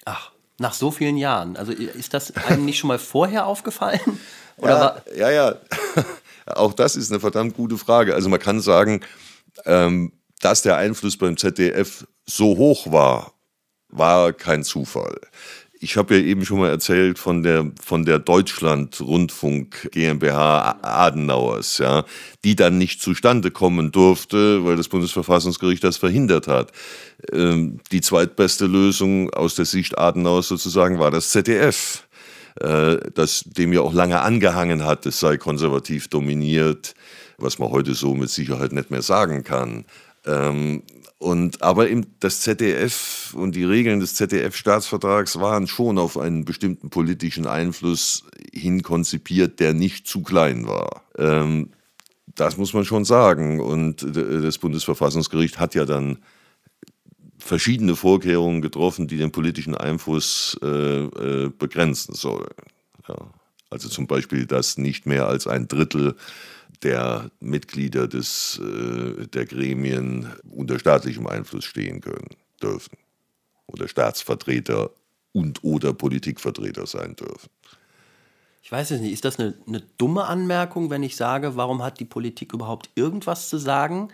Ach, 0.04 0.32
nach 0.58 0.74
so 0.74 0.90
vielen 0.90 1.16
Jahren. 1.16 1.56
Also 1.56 1.72
ist 1.72 2.14
das 2.14 2.34
einem 2.36 2.64
nicht 2.64 2.78
schon 2.78 2.88
mal 2.88 2.98
vorher 2.98 3.46
aufgefallen? 3.46 4.00
Oder 4.56 5.02
ja, 5.14 5.30
ja, 5.30 5.50
ja. 5.50 5.56
Auch 6.46 6.72
das 6.72 6.96
ist 6.96 7.10
eine 7.10 7.20
verdammt 7.20 7.54
gute 7.56 7.76
Frage. 7.76 8.14
Also 8.14 8.28
man 8.28 8.40
kann 8.40 8.60
sagen, 8.60 9.00
ähm, 9.64 10.12
dass 10.40 10.62
der 10.62 10.76
Einfluss 10.76 11.16
beim 11.16 11.36
ZDF 11.36 12.06
so 12.24 12.56
hoch 12.56 12.90
war, 12.92 13.32
war 13.88 14.32
kein 14.32 14.64
Zufall. 14.64 15.20
Ich 15.78 15.98
habe 15.98 16.16
ja 16.16 16.22
eben 16.22 16.44
schon 16.46 16.60
mal 16.60 16.70
erzählt 16.70 17.18
von 17.18 17.42
der, 17.42 17.70
von 17.82 18.06
der 18.06 18.18
Deutschland-Rundfunk 18.18 19.90
GmbH 19.92 20.78
Adenauers, 20.80 21.78
ja, 21.78 22.04
die 22.44 22.56
dann 22.56 22.78
nicht 22.78 23.02
zustande 23.02 23.50
kommen 23.50 23.92
durfte, 23.92 24.64
weil 24.64 24.76
das 24.76 24.88
Bundesverfassungsgericht 24.88 25.84
das 25.84 25.98
verhindert 25.98 26.48
hat. 26.48 26.72
Ähm, 27.30 27.80
die 27.92 28.00
zweitbeste 28.00 28.66
Lösung 28.66 29.28
aus 29.34 29.54
der 29.54 29.66
Sicht 29.66 29.98
Adenauers 29.98 30.48
sozusagen 30.48 30.98
war 30.98 31.10
das 31.10 31.30
ZDF, 31.30 32.06
äh, 32.60 32.96
das 33.14 33.44
dem 33.44 33.74
ja 33.74 33.82
auch 33.82 33.92
lange 33.92 34.20
angehangen 34.22 34.84
hat, 34.84 35.04
es 35.04 35.20
sei 35.20 35.36
konservativ 35.36 36.08
dominiert, 36.08 36.94
was 37.36 37.58
man 37.58 37.70
heute 37.70 37.92
so 37.92 38.14
mit 38.14 38.30
Sicherheit 38.30 38.72
nicht 38.72 38.90
mehr 38.90 39.02
sagen 39.02 39.44
kann. 39.44 39.84
Ähm, 40.24 40.82
und, 41.18 41.62
aber 41.62 41.88
im, 41.88 42.06
das 42.20 42.42
ZDF 42.42 43.34
und 43.34 43.54
die 43.56 43.64
Regeln 43.64 44.00
des 44.00 44.14
ZDF-Staatsvertrags 44.16 45.40
waren 45.40 45.66
schon 45.66 45.98
auf 45.98 46.18
einen 46.18 46.44
bestimmten 46.44 46.90
politischen 46.90 47.46
Einfluss 47.46 48.24
hin 48.52 48.82
konzipiert, 48.82 49.58
der 49.60 49.72
nicht 49.72 50.06
zu 50.06 50.22
klein 50.22 50.66
war. 50.66 51.02
Ähm, 51.18 51.70
Das 52.34 52.58
muss 52.58 52.74
man 52.74 52.84
schon 52.84 53.06
sagen. 53.06 53.60
Und 53.60 54.04
das 54.14 54.58
Bundesverfassungsgericht 54.58 55.58
hat 55.58 55.74
ja 55.74 55.86
dann 55.86 56.18
verschiedene 57.38 57.96
Vorkehrungen 57.96 58.60
getroffen, 58.60 59.06
die 59.06 59.16
den 59.16 59.30
politischen 59.30 59.74
Einfluss 59.74 60.58
äh, 60.62 60.66
äh, 60.66 61.50
begrenzen 61.56 62.14
sollen. 62.14 62.54
Ja. 63.08 63.16
Also 63.70 63.88
zum 63.88 64.06
Beispiel, 64.06 64.46
dass 64.46 64.76
nicht 64.76 65.06
mehr 65.06 65.26
als 65.26 65.46
ein 65.46 65.66
Drittel 65.66 66.14
der 66.82 67.30
Mitglieder 67.40 68.08
des, 68.08 68.60
äh, 68.62 69.26
der 69.26 69.46
Gremien 69.46 70.32
unter 70.50 70.78
staatlichem 70.78 71.26
Einfluss 71.26 71.64
stehen 71.64 72.00
können, 72.00 72.28
dürfen. 72.62 72.96
Oder 73.66 73.88
Staatsvertreter 73.88 74.90
und 75.32 75.64
oder 75.64 75.92
Politikvertreter 75.92 76.86
sein 76.86 77.16
dürfen. 77.16 77.50
Ich 78.62 78.72
weiß 78.72 78.90
es 78.90 79.00
nicht, 79.00 79.12
ist 79.12 79.24
das 79.24 79.38
eine, 79.38 79.54
eine 79.66 79.82
dumme 79.96 80.24
Anmerkung, 80.24 80.90
wenn 80.90 81.02
ich 81.02 81.16
sage, 81.16 81.56
warum 81.56 81.82
hat 81.82 82.00
die 82.00 82.04
Politik 82.04 82.52
überhaupt 82.52 82.90
irgendwas 82.94 83.48
zu 83.48 83.58
sagen? 83.58 84.08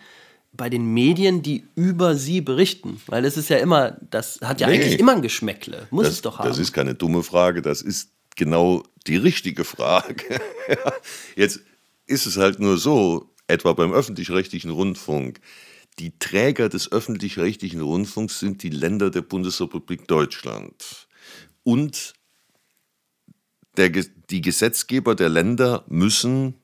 bei 0.52 0.68
den 0.68 0.92
Medien, 0.92 1.42
die 1.42 1.66
über 1.74 2.14
sie 2.16 2.40
berichten? 2.40 3.00
Weil 3.06 3.22
das 3.22 3.36
ist 3.36 3.48
ja 3.48 3.56
immer, 3.56 3.96
das 4.10 4.40
hat 4.42 4.60
ja 4.60 4.66
nee, 4.66 4.74
eigentlich 4.74 4.98
immer 4.98 5.12
ein 5.12 5.22
Geschmäckle. 5.22 5.86
Muss 5.90 6.06
das, 6.06 6.14
es 6.14 6.22
doch 6.22 6.38
haben. 6.38 6.48
Das 6.48 6.58
ist 6.58 6.72
keine 6.72 6.94
dumme 6.94 7.22
Frage, 7.22 7.62
das 7.62 7.82
ist 7.82 8.10
genau 8.36 8.82
die 9.06 9.16
richtige 9.16 9.64
Frage. 9.64 10.40
Jetzt 11.36 11.60
ist 12.06 12.26
es 12.26 12.36
halt 12.36 12.58
nur 12.58 12.78
so, 12.78 13.34
etwa 13.46 13.72
beim 13.72 13.92
öffentlich-rechtlichen 13.92 14.70
Rundfunk, 14.70 15.40
die 15.98 16.18
Träger 16.18 16.68
des 16.68 16.90
öffentlich-rechtlichen 16.90 17.80
Rundfunks 17.80 18.40
sind 18.40 18.62
die 18.62 18.70
Länder 18.70 19.10
der 19.10 19.22
Bundesrepublik 19.22 20.08
Deutschland. 20.08 21.08
Und 21.64 22.14
der, 23.76 23.90
die 23.90 24.40
Gesetzgeber 24.40 25.14
der 25.14 25.28
Länder 25.28 25.84
müssen 25.88 26.54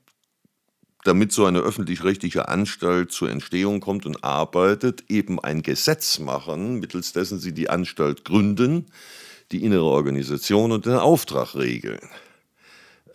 damit 1.05 1.33
so 1.33 1.47
eine 1.47 1.61
öffentlich-rechtliche 1.61 2.49
Anstalt 2.49 3.13
zur 3.13 3.31
Entstehung 3.31 3.81
kommt 3.81 4.05
und 4.05 4.25
arbeitet, 4.25 5.05
eben 5.09 5.39
ein 5.41 5.63
Gesetz 5.63 6.19
machen, 6.19 6.81
mittels 6.81 7.13
dessen 7.13 7.39
sie 7.39 7.53
die 7.53 7.71
Anstalt 7.71 8.25
gründen, 8.25 8.87
die 9.53 9.63
innere 9.63 9.85
Organisation 9.85 10.73
und 10.73 10.87
den 10.87 10.95
Auftrag 10.95 11.55
regeln. 11.55 12.01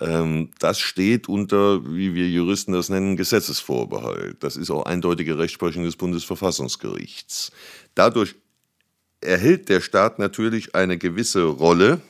Ähm, 0.03 0.49
das 0.59 0.79
steht 0.79 1.29
unter, 1.29 1.83
wie 1.85 2.13
wir 2.13 2.27
Juristen 2.29 2.73
das 2.73 2.89
nennen, 2.89 3.15
Gesetzesvorbehalt. 3.15 4.43
Das 4.43 4.57
ist 4.57 4.69
auch 4.69 4.85
eindeutige 4.85 5.37
Rechtsprechung 5.37 5.83
des 5.83 5.95
Bundesverfassungsgerichts. 5.95 7.51
Dadurch 7.95 8.35
erhält 9.21 9.69
der 9.69 9.81
Staat 9.81 10.19
natürlich 10.19 10.75
eine 10.75 10.97
gewisse 10.97 11.43
Rolle 11.43 12.01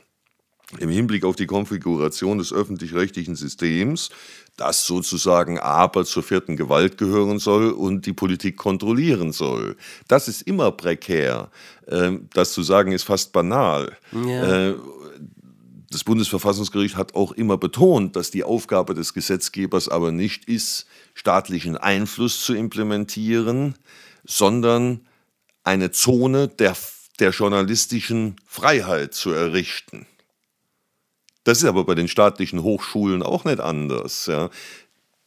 im 0.80 0.90
Hinblick 0.90 1.24
auf 1.24 1.36
die 1.36 1.46
Konfiguration 1.46 2.40
des 2.40 2.52
öffentlich-rechtlichen 2.52 3.36
Systems, 3.36 4.10
das 4.58 4.88
sozusagen 4.88 5.60
aber 5.60 6.04
zur 6.04 6.24
vierten 6.24 6.58
Gewalt 6.58 6.98
gehören 6.98 7.38
soll 7.38 7.70
und 7.70 8.08
die 8.08 8.14
Politik 8.14 8.58
kontrollieren 8.58 9.34
soll. 9.34 9.76
Das 10.08 10.28
ist 10.28 10.42
immer 10.44 10.72
prekär. 10.72 11.52
Ähm, 11.88 12.28
das 12.34 12.54
zu 12.54 12.64
sagen 12.64 12.92
ist 12.92 13.04
fast 13.04 13.34
banal. 13.34 13.98
Ja. 14.26 14.74
Das 15.94 16.04
Bundesverfassungsgericht 16.04 16.96
hat 16.96 17.14
auch 17.14 17.34
immer 17.34 17.56
betont, 17.56 18.16
dass 18.16 18.32
die 18.32 18.44
Aufgabe 18.44 18.96
des 18.96 19.14
Gesetzgebers 19.14 19.90
aber 19.90 20.12
nicht 20.12 20.46
ist, 20.46 20.88
staatlichen 21.14 21.78
Einfluss 21.78 22.44
zu 22.44 22.56
implementieren, 22.56 23.76
sondern 24.24 25.06
eine 25.64 25.92
Zone 25.92 26.48
der, 26.48 26.76
der 27.20 27.30
journalistischen 27.30 28.38
Freiheit 28.48 29.14
zu 29.14 29.34
errichten. 29.34 30.08
Das 31.44 31.60
ist 31.60 31.66
aber 31.66 31.86
bei 31.86 31.94
den 31.94 32.08
staatlichen 32.08 32.64
Hochschulen 32.64 33.22
auch 33.22 33.46
nicht 33.46 33.60
anders. 33.60 34.26
Ja. 34.26 34.50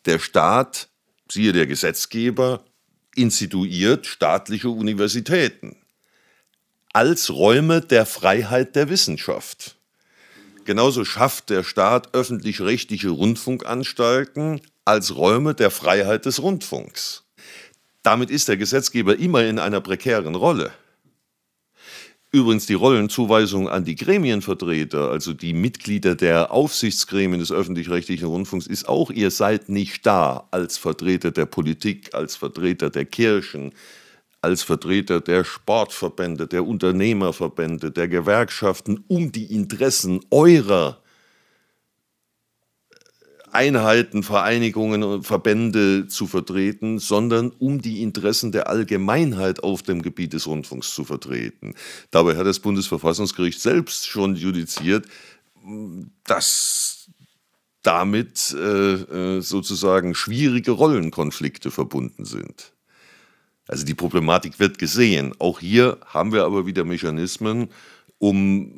Der 0.05 0.19
Staat, 0.19 0.89
siehe 1.31 1.53
der 1.53 1.69
Gesetzgeber, 1.69 2.65
instituiert 3.15 4.07
staatliche 4.07 4.71
Universitäten 4.71 5.77
als 6.93 7.31
Räume 7.31 7.83
der 7.83 8.05
Freiheit 8.05 8.75
der 8.75 8.89
Wissenschaft. 8.89 9.76
Genauso 10.67 11.05
schafft 11.05 11.51
der 11.51 11.63
Staat 11.63 12.13
öffentlich-rechtliche 12.13 13.11
Rundfunkanstalten 13.11 14.61
als 14.85 15.15
Räume 15.15 15.55
der 15.55 15.71
Freiheit 15.71 16.27
des 16.27 16.43
Rundfunks. 16.43 17.23
Damit 18.03 18.31
ist 18.31 18.49
der 18.49 18.57
Gesetzgeber 18.57 19.17
immer 19.17 19.45
in 19.45 19.61
einer 19.61 19.81
prekären 19.81 20.35
Rolle. 20.35 20.73
Übrigens 22.33 22.67
die 22.67 22.75
Rollenzuweisung 22.75 23.69
an 23.69 23.85
die 23.85 23.95
Gremienvertreter, 23.95 25.09
also 25.09 25.33
die 25.33 25.55
Mitglieder 25.55 26.17
der 26.17 26.51
Aufsichtsgremien 26.51 27.39
des 27.39 27.53
öffentlich-rechtlichen 27.53 28.27
Rundfunks, 28.27 28.67
ist 28.67 28.89
auch, 28.89 29.13
ihr 29.13 29.31
seid 29.31 29.69
nicht 29.69 30.05
da 30.05 30.49
als 30.51 30.79
Vertreter 30.79 31.31
der 31.31 31.47
Politik, 31.47 32.13
als 32.13 32.35
Vertreter 32.35 32.91
der 32.91 33.05
Kirchen, 33.05 33.73
als 34.47 34.63
Vertreter 34.63 35.21
der 35.21 35.43
Sportverbände, 35.43 36.47
der 36.47 36.65
Unternehmerverbände, 36.65 37.91
der 37.91 38.07
Gewerkschaften, 38.07 39.03
um 39.09 39.33
die 39.33 39.53
Interessen 39.53 40.21
eurer 40.31 41.03
Einheiten, 43.51 44.23
Vereinigungen 44.23 45.03
und 45.03 45.27
Verbände 45.27 46.07
zu 46.07 46.29
vertreten, 46.29 47.01
sondern 47.01 47.51
um 47.59 47.83
die 47.83 48.03
Interessen 48.03 48.53
der 48.53 48.69
Allgemeinheit 48.69 49.65
auf 49.65 49.83
dem 49.83 50.01
Gebiet 50.01 50.33
des 50.33 50.47
Rundfunks 50.47 50.95
zu 50.95 51.05
vertreten. 51.05 51.75
Dabei 52.13 52.37
hat 52.37 52.47
das 52.47 52.61
Bundesverfassungsgericht 52.61 53.61
selbst 53.61 54.07
schon 54.07 54.37
judiziert, 54.37 55.07
dass 56.23 57.11
damit 57.83 58.55
äh, 58.57 58.59
äh, 58.59 59.41
sozusagen 59.41 60.15
schwierige 60.15 60.71
Rollenkonflikte 60.71 61.73
verbunden 61.73 62.25
sind. 62.25 62.76
Also 63.69 63.85
die 63.85 63.95
Problematik 63.95 64.59
wird 64.61 64.79
gesehen. 64.79 65.35
Auch 65.39 65.61
hier 65.61 65.99
haben 66.07 66.33
wir 66.33 66.45
aber 66.45 66.67
wieder 66.67 66.85
Mechanismen, 66.85 67.69
um 68.19 68.73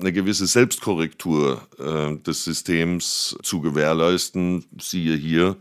eine 0.00 0.12
gewisse 0.12 0.46
Selbstkorrektur 0.46 1.60
äh, 1.78 2.16
des 2.22 2.44
Systems 2.44 3.36
zu 3.42 3.60
gewährleisten. 3.60 4.64
Siehe 4.80 5.16
hier, 5.16 5.56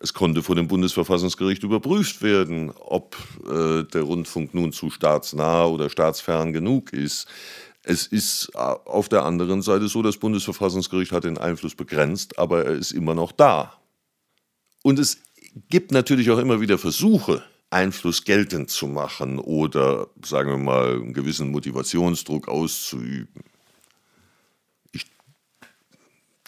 es 0.00 0.14
konnte 0.14 0.42
vor 0.42 0.56
dem 0.56 0.66
Bundesverfassungsgericht 0.66 1.62
überprüft 1.62 2.22
werden, 2.22 2.72
ob 2.76 3.16
äh, 3.44 3.84
der 3.84 4.02
Rundfunk 4.02 4.52
nun 4.52 4.72
zu 4.72 4.90
staatsnah 4.90 5.66
oder 5.66 5.90
staatsfern 5.90 6.52
genug 6.52 6.92
ist. 6.92 7.28
Es 7.84 8.06
ist 8.08 8.50
äh, 8.54 8.58
auf 8.58 9.08
der 9.08 9.24
anderen 9.24 9.62
Seite 9.62 9.86
so, 9.88 10.02
das 10.02 10.16
Bundesverfassungsgericht 10.16 11.12
hat 11.12 11.24
den 11.24 11.38
Einfluss 11.38 11.76
begrenzt, 11.76 12.38
aber 12.38 12.64
er 12.64 12.72
ist 12.72 12.90
immer 12.90 13.14
noch 13.14 13.30
da. 13.30 13.74
Und 14.82 14.98
es 14.98 15.18
gibt 15.68 15.92
natürlich 15.92 16.30
auch 16.30 16.38
immer 16.38 16.60
wieder 16.60 16.78
Versuche, 16.78 17.42
Einfluss 17.70 18.24
geltend 18.24 18.70
zu 18.70 18.86
machen 18.86 19.38
oder, 19.38 20.08
sagen 20.22 20.50
wir 20.50 20.58
mal, 20.58 20.96
einen 20.96 21.14
gewissen 21.14 21.50
Motivationsdruck 21.50 22.48
auszuüben. 22.48 23.44
Ich 24.92 25.06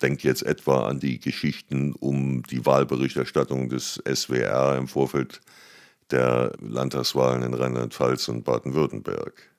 denke 0.02 0.28
jetzt 0.28 0.42
etwa 0.42 0.86
an 0.86 1.00
die 1.00 1.18
Geschichten 1.18 1.94
um 1.94 2.42
die 2.42 2.66
Wahlberichterstattung 2.66 3.70
des 3.70 4.02
SWR 4.06 4.76
im 4.76 4.86
Vorfeld 4.86 5.40
der 6.10 6.52
Landtagswahlen 6.60 7.42
in 7.42 7.54
Rheinland-Pfalz 7.54 8.28
und 8.28 8.44
Baden-Württemberg. 8.44 9.50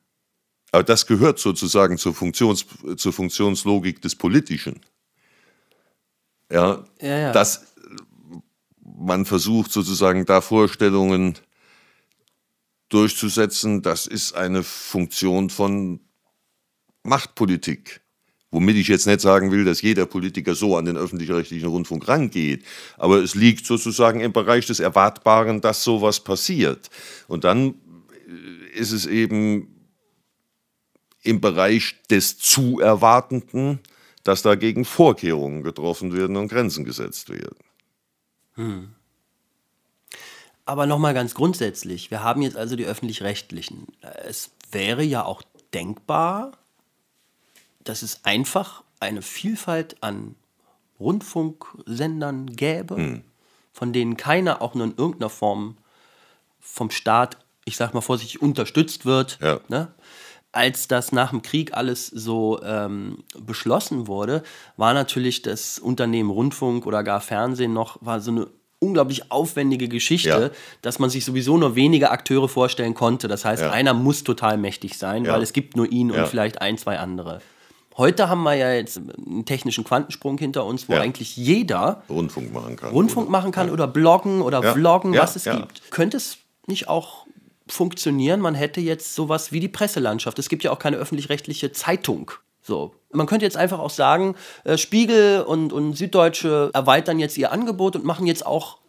Aber 0.71 0.83
das 0.83 1.07
gehört 1.07 1.39
sozusagen 1.39 1.97
zur, 1.97 2.13
Funktions, 2.13 2.65
zur 2.97 3.13
Funktionslogik 3.13 4.01
des 4.01 4.15
Politischen. 4.15 4.81
Ja, 6.51 6.85
ja, 7.01 7.17
ja. 7.17 7.31
dass 7.31 7.74
man 8.97 9.25
versucht 9.25 9.71
sozusagen 9.71 10.25
da 10.25 10.41
Vorstellungen 10.41 11.35
durchzusetzen, 12.89 13.81
das 13.81 14.07
ist 14.07 14.33
eine 14.33 14.63
Funktion 14.63 15.49
von 15.49 15.99
Machtpolitik. 17.03 18.01
Womit 18.51 18.77
ich 18.77 18.87
jetzt 18.87 19.05
nicht 19.05 19.19
sagen 19.19 19.51
will, 19.51 19.65
dass 19.65 19.81
jeder 19.81 20.05
Politiker 20.05 20.55
so 20.55 20.77
an 20.77 20.85
den 20.85 20.95
öffentlich-rechtlichen 20.95 21.67
Rundfunk 21.67 22.07
rangeht. 22.07 22.63
Aber 22.97 23.17
es 23.17 23.35
liegt 23.35 23.65
sozusagen 23.65 24.21
im 24.21 24.31
Bereich 24.31 24.65
des 24.65 24.79
Erwartbaren, 24.79 25.59
dass 25.59 25.83
sowas 25.83 26.23
passiert. 26.23 26.89
Und 27.27 27.43
dann 27.43 27.75
ist 28.73 28.91
es 28.91 29.07
eben 29.07 29.89
im 31.21 31.41
Bereich 31.41 31.95
des 32.09 32.37
zu 32.37 32.79
Erwartenden, 32.79 33.79
dass 34.23 34.41
dagegen 34.41 34.85
Vorkehrungen 34.85 35.63
getroffen 35.63 36.13
werden 36.15 36.37
und 36.37 36.47
Grenzen 36.47 36.85
gesetzt 36.85 37.29
werden. 37.29 37.64
Hm. 38.55 38.95
Aber 40.65 40.87
nochmal 40.87 41.13
ganz 41.13 41.35
grundsätzlich, 41.35 42.09
wir 42.09 42.23
haben 42.23 42.41
jetzt 42.41 42.57
also 42.57 42.75
die 42.75 42.85
öffentlich-rechtlichen. 42.85 43.87
Es 44.25 44.51
wäre 44.71 45.03
ja 45.03 45.23
auch 45.23 45.43
denkbar, 45.73 46.53
dass 47.83 48.01
es 48.01 48.25
einfach 48.25 48.83
eine 48.99 49.21
Vielfalt 49.21 50.01
an 50.01 50.35
Rundfunksendern 50.99 52.55
gäbe, 52.55 52.97
mhm. 52.97 53.23
von 53.73 53.93
denen 53.93 54.17
keiner 54.17 54.61
auch 54.61 54.73
nur 54.73 54.85
in 54.85 54.97
irgendeiner 54.97 55.29
Form 55.29 55.77
vom 56.59 56.89
Staat, 56.89 57.37
ich 57.65 57.77
sag 57.77 57.93
mal 57.93 58.01
vorsichtig, 58.01 58.41
unterstützt 58.41 59.05
wird. 59.05 59.37
Ja. 59.41 59.59
Ne? 59.67 59.93
Als 60.55 60.87
das 60.87 61.11
nach 61.11 61.31
dem 61.31 61.41
Krieg 61.41 61.75
alles 61.75 62.07
so 62.07 62.61
ähm, 62.63 63.23
beschlossen 63.39 64.07
wurde, 64.07 64.43
war 64.77 64.93
natürlich 64.93 65.41
das 65.41 65.79
Unternehmen 65.79 66.29
Rundfunk 66.29 66.85
oder 66.85 67.03
gar 67.03 67.19
Fernsehen 67.19 67.73
noch, 67.73 67.97
war 68.01 68.21
so 68.21 68.31
eine 68.31 68.47
unglaublich 68.79 69.31
aufwendige 69.31 69.87
Geschichte, 69.87 70.29
ja. 70.29 70.49
dass 70.81 70.99
man 70.99 71.09
sich 71.09 71.25
sowieso 71.25 71.57
nur 71.57 71.75
wenige 71.75 72.11
Akteure 72.11 72.47
vorstellen 72.47 72.93
konnte. 72.93 73.27
Das 73.27 73.43
heißt, 73.43 73.63
ja. 73.63 73.71
einer 73.71 73.93
muss 73.93 74.23
total 74.23 74.57
mächtig 74.57 74.97
sein, 74.97 75.25
ja. 75.25 75.33
weil 75.33 75.41
es 75.41 75.53
gibt 75.53 75.75
nur 75.75 75.91
ihn 75.91 76.11
und 76.11 76.27
vielleicht 76.27 76.61
ein, 76.61 76.77
zwei 76.77 76.99
andere. 76.99 77.41
Heute 77.97 78.27
haben 78.29 78.43
wir 78.43 78.55
ja 78.55 78.73
jetzt 78.73 78.97
einen 78.97 79.45
technischen 79.45 79.85
Quantensprung 79.85 80.37
hinter 80.37 80.65
uns, 80.65 80.89
wo 80.89 80.93
ja. 80.93 81.01
eigentlich 81.01 81.37
jeder 81.37 82.03
Rundfunk 82.09 82.53
machen 82.53 82.75
kann. 82.75 82.91
Rundfunk 82.91 83.29
machen 83.29 83.51
kann 83.51 83.67
ja. 83.67 83.73
oder 83.73 83.87
bloggen 83.87 84.41
oder 84.41 84.61
ja. 84.61 84.73
vloggen, 84.73 85.13
was 85.13 85.35
es 85.37 85.45
gibt. 85.45 85.91
Könnte 85.91 86.17
es 86.17 86.37
nicht 86.67 86.89
auch 86.89 87.24
funktionieren? 87.67 88.39
Man 88.39 88.55
hätte 88.55 88.81
jetzt 88.81 89.15
sowas 89.15 89.51
wie 89.51 89.59
die 89.59 89.67
Presselandschaft. 89.67 90.39
Es 90.39 90.49
gibt 90.49 90.63
ja 90.63 90.71
auch 90.71 90.79
keine 90.79 90.97
öffentlich-rechtliche 90.97 91.71
Zeitung. 91.71 92.31
So. 92.61 92.95
Man 93.11 93.27
könnte 93.27 93.45
jetzt 93.45 93.57
einfach 93.57 93.79
auch 93.79 93.89
sagen, 93.89 94.35
äh, 94.63 94.77
Spiegel 94.77 95.41
und, 95.41 95.71
und 95.71 95.93
Süddeutsche 95.93 96.71
erweitern 96.73 97.19
jetzt 97.19 97.37
ihr 97.37 97.51
Angebot 97.51 97.95
und 97.95 98.03
machen 98.03 98.25
jetzt 98.25 98.45
auch 98.45 98.79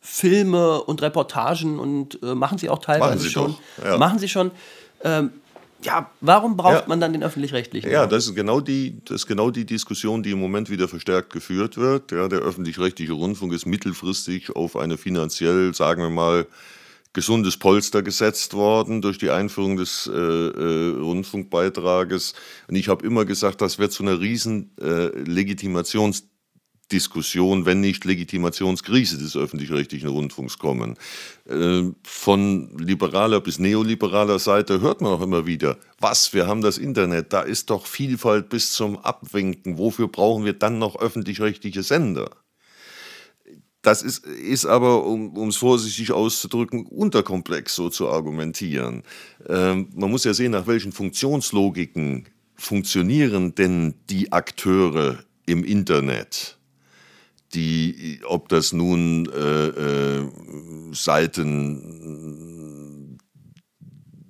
Filme 0.00 0.82
und 0.82 1.02
Reportagen 1.02 1.78
und 1.78 2.22
äh, 2.22 2.34
machen 2.34 2.56
sie 2.56 2.70
auch 2.70 2.78
teilweise 2.78 3.10
machen 3.10 3.18
sie 3.18 3.30
schon. 3.30 3.56
Ja. 3.84 3.98
Machen 3.98 4.18
sie 4.18 4.28
schon. 4.28 4.50
Ähm, 5.04 5.30
ja, 5.82 6.10
warum 6.20 6.56
braucht 6.56 6.82
ja. 6.82 6.84
man 6.86 7.00
dann 7.00 7.12
den 7.12 7.22
öffentlich-rechtlichen? 7.22 7.90
Ja, 7.90 8.06
das 8.06 8.26
ist, 8.26 8.34
genau 8.34 8.60
die, 8.60 9.00
das 9.04 9.22
ist 9.22 9.26
genau 9.26 9.50
die 9.50 9.64
Diskussion, 9.64 10.22
die 10.22 10.32
im 10.32 10.40
Moment 10.40 10.68
wieder 10.68 10.88
verstärkt 10.88 11.32
geführt 11.32 11.76
wird. 11.76 12.12
Ja, 12.12 12.28
der 12.28 12.40
öffentlich-rechtliche 12.40 13.12
Rundfunk 13.12 13.52
ist 13.52 13.66
mittelfristig 13.66 14.54
auf 14.54 14.76
eine 14.76 14.98
finanziell, 14.98 15.74
sagen 15.74 16.02
wir 16.02 16.10
mal, 16.10 16.46
gesundes 17.12 17.56
Polster 17.56 18.02
gesetzt 18.02 18.54
worden 18.54 19.02
durch 19.02 19.18
die 19.18 19.30
Einführung 19.30 19.76
des 19.76 20.06
äh, 20.06 20.16
äh, 20.16 20.96
Rundfunkbeitrages. 21.00 22.34
Und 22.68 22.76
ich 22.76 22.88
habe 22.88 23.04
immer 23.04 23.24
gesagt, 23.24 23.60
das 23.60 23.78
wird 23.78 23.92
zu 23.92 24.02
einer 24.02 24.20
riesen 24.20 24.76
äh, 24.80 25.08
Legitimations 25.08 26.24
wenn 26.92 27.80
nicht 27.80 28.04
Legitimationskrise 28.04 29.16
des 29.16 29.36
öffentlich-rechtlichen 29.36 30.08
Rundfunks 30.08 30.58
kommen. 30.58 30.96
Äh, 31.48 31.82
von 32.02 32.76
liberaler 32.78 33.40
bis 33.40 33.60
neoliberaler 33.60 34.40
Seite 34.40 34.80
hört 34.80 35.00
man 35.00 35.12
auch 35.12 35.22
immer 35.22 35.46
wieder, 35.46 35.78
was, 36.00 36.32
wir 36.34 36.48
haben 36.48 36.62
das 36.62 36.78
Internet, 36.78 37.32
da 37.32 37.42
ist 37.42 37.70
doch 37.70 37.86
Vielfalt 37.86 38.48
bis 38.48 38.72
zum 38.72 38.98
Abwinken, 38.98 39.78
wofür 39.78 40.08
brauchen 40.08 40.44
wir 40.44 40.54
dann 40.54 40.78
noch 40.80 40.96
öffentlich-rechtliche 40.96 41.84
Sender? 41.84 42.30
Das 43.82 44.02
ist, 44.02 44.26
ist 44.26 44.66
aber, 44.66 45.04
um 45.06 45.48
es 45.48 45.56
vorsichtig 45.56 46.12
auszudrücken, 46.12 46.84
unterkomplex 46.86 47.74
so 47.74 47.88
zu 47.88 48.10
argumentieren. 48.10 49.02
Ähm, 49.48 49.88
man 49.94 50.10
muss 50.10 50.24
ja 50.24 50.34
sehen, 50.34 50.52
nach 50.52 50.66
welchen 50.66 50.92
Funktionslogiken 50.92 52.28
funktionieren 52.56 53.54
denn 53.54 53.94
die 54.10 54.32
Akteure 54.32 55.24
im 55.46 55.64
Internet 55.64 56.58
die, 57.54 58.20
ob 58.26 58.48
das 58.48 58.72
nun 58.72 59.28
äh, 59.28 59.68
äh, 59.68 60.28
Seiten 60.92 61.98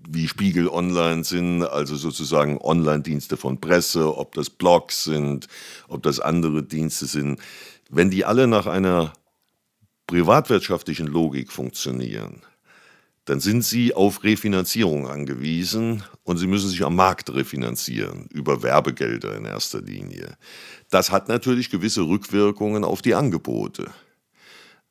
wie 0.08 0.26
Spiegel 0.26 0.68
Online 0.68 1.22
sind, 1.22 1.62
also 1.62 1.94
sozusagen 1.96 2.58
Online-Dienste 2.58 3.36
von 3.36 3.60
Presse, 3.60 4.16
ob 4.16 4.34
das 4.34 4.50
Blogs 4.50 5.04
sind, 5.04 5.46
ob 5.88 6.02
das 6.02 6.18
andere 6.18 6.64
Dienste 6.64 7.06
sind, 7.06 7.38
wenn 7.90 8.10
die 8.10 8.24
alle 8.24 8.48
nach 8.48 8.66
einer 8.66 9.12
privatwirtschaftlichen 10.10 11.06
Logik 11.06 11.52
funktionieren, 11.52 12.42
dann 13.26 13.38
sind 13.38 13.64
sie 13.64 13.94
auf 13.94 14.24
Refinanzierung 14.24 15.06
angewiesen 15.06 16.02
und 16.24 16.38
sie 16.38 16.48
müssen 16.48 16.68
sich 16.68 16.84
am 16.84 16.96
Markt 16.96 17.32
refinanzieren, 17.32 18.26
über 18.32 18.64
Werbegelder 18.64 19.36
in 19.36 19.44
erster 19.44 19.80
Linie. 19.80 20.36
Das 20.90 21.12
hat 21.12 21.28
natürlich 21.28 21.70
gewisse 21.70 22.02
Rückwirkungen 22.02 22.82
auf 22.82 23.02
die 23.02 23.14
Angebote, 23.14 23.88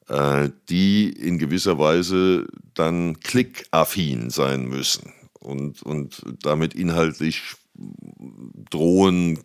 äh, 0.08 0.50
die 0.70 1.10
in 1.10 1.38
gewisser 1.38 1.78
Weise 1.78 2.48
dann 2.74 3.20
klickaffin 3.20 4.30
sein 4.30 4.70
müssen 4.70 5.12
und, 5.38 5.84
und 5.84 6.24
damit 6.42 6.74
inhaltlich 6.76 7.42
drohen, 8.70 9.40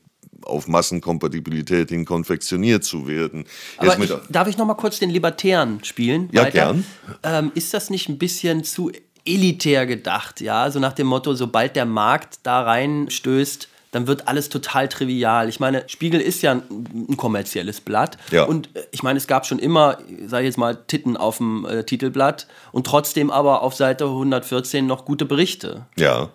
auf 0.44 0.68
Massenkompatibilität 0.68 1.88
hin 1.88 2.04
konfektioniert 2.04 2.84
zu 2.84 3.06
werden. 3.06 3.44
Aber 3.78 3.98
ich, 3.98 4.12
darf 4.28 4.48
ich 4.48 4.56
noch 4.56 4.66
mal 4.66 4.74
kurz 4.74 4.98
den 4.98 5.10
Libertären 5.10 5.82
spielen? 5.84 6.28
Ja, 6.32 6.42
weiter? 6.42 6.50
gern. 6.52 6.84
Ähm, 7.22 7.52
ist 7.54 7.74
das 7.74 7.90
nicht 7.90 8.08
ein 8.08 8.18
bisschen 8.18 8.64
zu 8.64 8.92
elitär 9.24 9.86
gedacht? 9.86 10.40
Ja, 10.40 10.70
so 10.70 10.78
nach 10.78 10.92
dem 10.92 11.06
Motto, 11.06 11.34
sobald 11.34 11.76
der 11.76 11.86
Markt 11.86 12.40
da 12.42 12.62
reinstößt, 12.62 13.68
dann 13.94 14.08
wird 14.08 14.26
alles 14.26 14.48
total 14.48 14.88
trivial. 14.88 15.48
Ich 15.48 15.60
meine, 15.60 15.84
Spiegel 15.86 16.20
ist 16.20 16.42
ja 16.42 16.52
ein, 16.52 16.62
ein 17.08 17.16
kommerzielles 17.16 17.80
Blatt. 17.80 18.18
Ja. 18.32 18.42
Und 18.42 18.74
äh, 18.74 18.82
ich 18.90 19.04
meine, 19.04 19.18
es 19.18 19.28
gab 19.28 19.46
schon 19.46 19.60
immer, 19.60 19.98
sage 20.26 20.42
ich 20.42 20.48
jetzt 20.48 20.58
mal, 20.58 20.74
Titten 20.74 21.16
auf 21.16 21.36
dem 21.36 21.64
äh, 21.64 21.84
Titelblatt 21.84 22.48
und 22.72 22.86
trotzdem 22.86 23.30
aber 23.30 23.62
auf 23.62 23.74
Seite 23.74 24.06
114 24.06 24.84
noch 24.84 25.04
gute 25.04 25.26
Berichte. 25.26 25.86
Ja. 25.96 26.30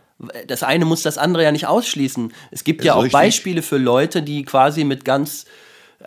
Das 0.47 0.63
eine 0.63 0.85
muss 0.85 1.01
das 1.01 1.17
andere 1.17 1.43
ja 1.43 1.51
nicht 1.51 1.67
ausschließen. 1.67 2.33
Es 2.51 2.63
gibt 2.63 2.83
ja 2.83 2.93
auch 2.93 3.03
richtig. 3.03 3.13
Beispiele 3.13 3.61
für 3.61 3.77
Leute, 3.77 4.21
die 4.21 4.43
quasi 4.43 4.83
mit 4.83 5.05
ganz 5.05 5.45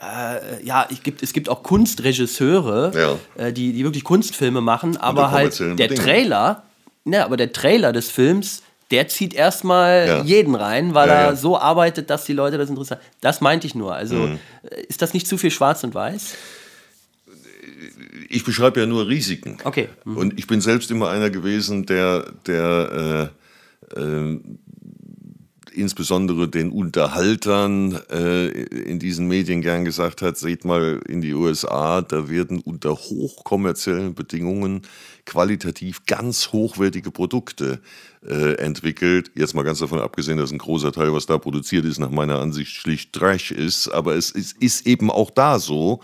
äh, 0.01 0.65
ja, 0.65 0.87
ich 0.91 1.03
gibt, 1.03 1.23
es 1.23 1.33
gibt 1.33 1.49
auch 1.49 1.63
Kunstregisseure, 1.63 3.19
ja. 3.39 3.45
äh, 3.47 3.53
die, 3.53 3.73
die 3.73 3.85
wirklich 3.85 4.05
Kunstfilme 4.05 4.61
machen, 4.61 4.97
aber 4.97 5.31
halt 5.31 5.59
der 5.79 5.95
Trailer, 5.95 6.63
ne, 7.05 7.25
aber 7.25 7.37
der 7.37 7.53
Trailer 7.53 7.93
des 7.93 8.11
Films 8.11 8.63
der 8.93 9.09
zieht 9.09 9.33
erstmal 9.33 10.07
ja. 10.07 10.23
jeden 10.23 10.55
rein, 10.55 10.93
weil 10.95 11.09
ja, 11.09 11.15
er 11.15 11.37
so 11.37 11.59
arbeitet, 11.59 12.11
dass 12.11 12.27
die 12.27 12.35
Leute 12.35 12.59
das 12.59 12.69
interessieren. 12.69 13.01
Das 13.23 13.41
meinte 13.41 13.67
ich 13.67 13.75
nur. 13.75 13.95
Also 13.95 14.17
mhm. 14.17 14.39
Äh, 14.71 14.83
ist 14.83 15.01
das 15.01 15.15
nicht 15.15 15.27
zu 15.27 15.39
viel 15.39 15.51
schwarz 15.51 15.83
und 15.83 15.95
weiß? 15.95 16.35
Ich 18.29 18.45
beschreibe 18.45 18.81
ja 18.81 18.87
nur 18.87 19.09
Risiken. 19.09 19.57
Okay. 19.65 19.89
Mhm. 20.05 20.17
Und 20.19 20.39
ich 20.39 20.47
bin 20.47 20.61
selbst 20.61 20.91
immer 20.91 21.09
einer 21.09 21.31
gewesen, 21.31 21.87
der, 21.87 22.27
der 22.47 23.31
äh, 23.33 23.42
äh, 23.97 24.41
insbesondere 25.75 26.49
den 26.49 26.71
Unterhaltern 26.71 27.99
äh, 28.11 28.49
in 28.49 28.99
diesen 28.99 29.27
Medien 29.27 29.63
gern 29.63 29.85
gesagt 29.85 30.23
hat, 30.23 30.37
seht 30.37 30.65
mal 30.65 31.01
in 31.09 31.21
die 31.21 31.35
USA, 31.35 32.03
da 32.03 32.29
werden 32.29 32.61
unter 32.61 32.95
hochkommerziellen 32.95 34.15
Bedingungen 34.15 34.83
qualitativ 35.25 36.05
ganz 36.07 36.53
hochwertige 36.53 37.11
Produkte 37.11 37.81
äh, 38.27 38.55
entwickelt. 38.55 39.31
Jetzt 39.35 39.55
mal 39.55 39.63
ganz 39.63 39.79
davon 39.79 40.01
abgesehen, 40.01 40.39
dass 40.39 40.53
ein 40.53 40.59
großer 40.59 40.93
Teil, 40.93 41.13
was 41.13 41.27
da 41.27 41.39
produziert 41.39 41.85
ist, 41.85 41.99
nach 41.99 42.11
meiner 42.11 42.41
Ansicht 42.41 42.73
schlicht 42.73 43.13
Trash 43.13 43.51
ist. 43.51 43.89
Aber 43.89 44.15
es 44.15 44.31
ist, 44.31 44.61
ist 44.63 44.87
eben 44.87 45.11
auch 45.11 45.31
da 45.31 45.59
so, 45.59 46.01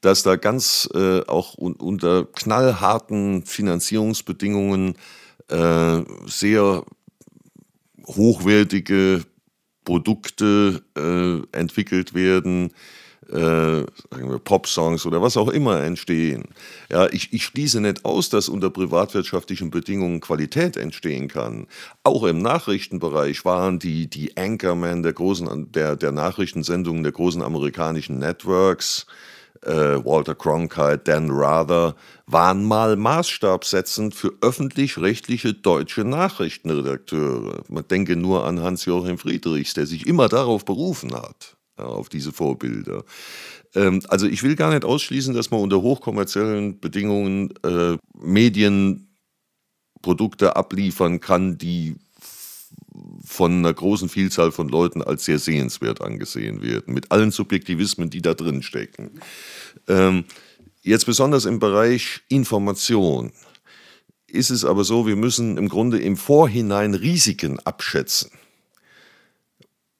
dass 0.00 0.22
da 0.22 0.36
ganz 0.36 0.88
äh, 0.94 1.20
auch 1.26 1.58
un 1.58 1.74
unter 1.74 2.24
knallharten 2.24 3.44
Finanzierungsbedingungen 3.44 4.94
äh, 5.48 6.02
sehr 6.26 6.84
hochwertige 8.16 9.22
Produkte 9.84 10.82
äh, 10.96 11.56
entwickelt 11.56 12.14
werden, 12.14 12.72
äh, 13.30 13.84
sagen 14.10 14.30
wir 14.30 14.38
Pop-Songs 14.38 15.06
oder 15.06 15.22
was 15.22 15.36
auch 15.36 15.48
immer 15.48 15.82
entstehen. 15.82 16.44
Ja, 16.90 17.06
ich, 17.08 17.32
ich 17.32 17.44
schließe 17.44 17.80
nicht 17.80 18.04
aus, 18.04 18.28
dass 18.28 18.48
unter 18.48 18.70
privatwirtschaftlichen 18.70 19.70
Bedingungen 19.70 20.20
Qualität 20.20 20.76
entstehen 20.76 21.28
kann. 21.28 21.66
Auch 22.02 22.24
im 22.24 22.42
Nachrichtenbereich 22.42 23.44
waren 23.44 23.78
die, 23.78 24.08
die 24.08 24.36
Anchormen 24.36 25.02
der 25.02 25.12
großen, 25.12 25.70
der, 25.72 25.96
der 25.96 26.12
Nachrichtensendungen 26.12 27.02
der 27.02 27.12
großen 27.12 27.42
amerikanischen 27.42 28.18
Networks, 28.18 29.06
äh, 29.62 29.70
Walter 29.70 30.34
Cronkite, 30.34 30.98
Dan 31.04 31.30
Rather, 31.30 31.94
waren 32.32 32.64
mal 32.64 32.96
maßstabsetzend 32.96 34.14
für 34.14 34.32
öffentlich-rechtliche 34.40 35.52
deutsche 35.54 36.04
Nachrichtenredakteure. 36.04 37.64
Man 37.68 37.86
denke 37.88 38.16
nur 38.16 38.46
an 38.46 38.60
Hans-Joachim 38.60 39.18
Friedrichs, 39.18 39.74
der 39.74 39.86
sich 39.86 40.06
immer 40.06 40.28
darauf 40.28 40.64
berufen 40.64 41.12
hat 41.14 41.56
auf 41.76 42.08
diese 42.08 42.32
Vorbilder. 42.32 43.04
Ähm, 43.74 44.02
also 44.08 44.26
ich 44.26 44.42
will 44.42 44.56
gar 44.56 44.70
nicht 44.70 44.84
ausschließen, 44.84 45.34
dass 45.34 45.50
man 45.50 45.60
unter 45.60 45.82
hochkommerziellen 45.82 46.80
Bedingungen 46.80 47.52
äh, 47.64 47.98
Medienprodukte 48.14 50.56
abliefern 50.56 51.20
kann, 51.20 51.58
die 51.58 51.96
von 53.24 53.52
einer 53.52 53.72
großen 53.72 54.08
Vielzahl 54.08 54.52
von 54.52 54.68
Leuten 54.68 55.02
als 55.02 55.24
sehr 55.24 55.38
sehenswert 55.38 56.00
angesehen 56.00 56.62
werden, 56.62 56.94
mit 56.94 57.12
allen 57.12 57.30
Subjektivismen, 57.30 58.10
die 58.10 58.22
da 58.22 58.34
drin 58.34 58.62
stecken. 58.62 59.20
Ähm, 59.88 60.24
jetzt 60.82 61.06
besonders 61.06 61.44
im 61.44 61.58
Bereich 61.58 62.20
Information 62.28 63.32
ist 64.32 64.50
es 64.50 64.64
aber 64.64 64.84
so, 64.84 65.06
wir 65.06 65.16
müssen 65.16 65.58
im 65.58 65.68
Grunde 65.68 65.98
im 65.98 66.16
Vorhinein 66.16 66.94
Risiken 66.94 67.58
abschätzen. 67.60 68.30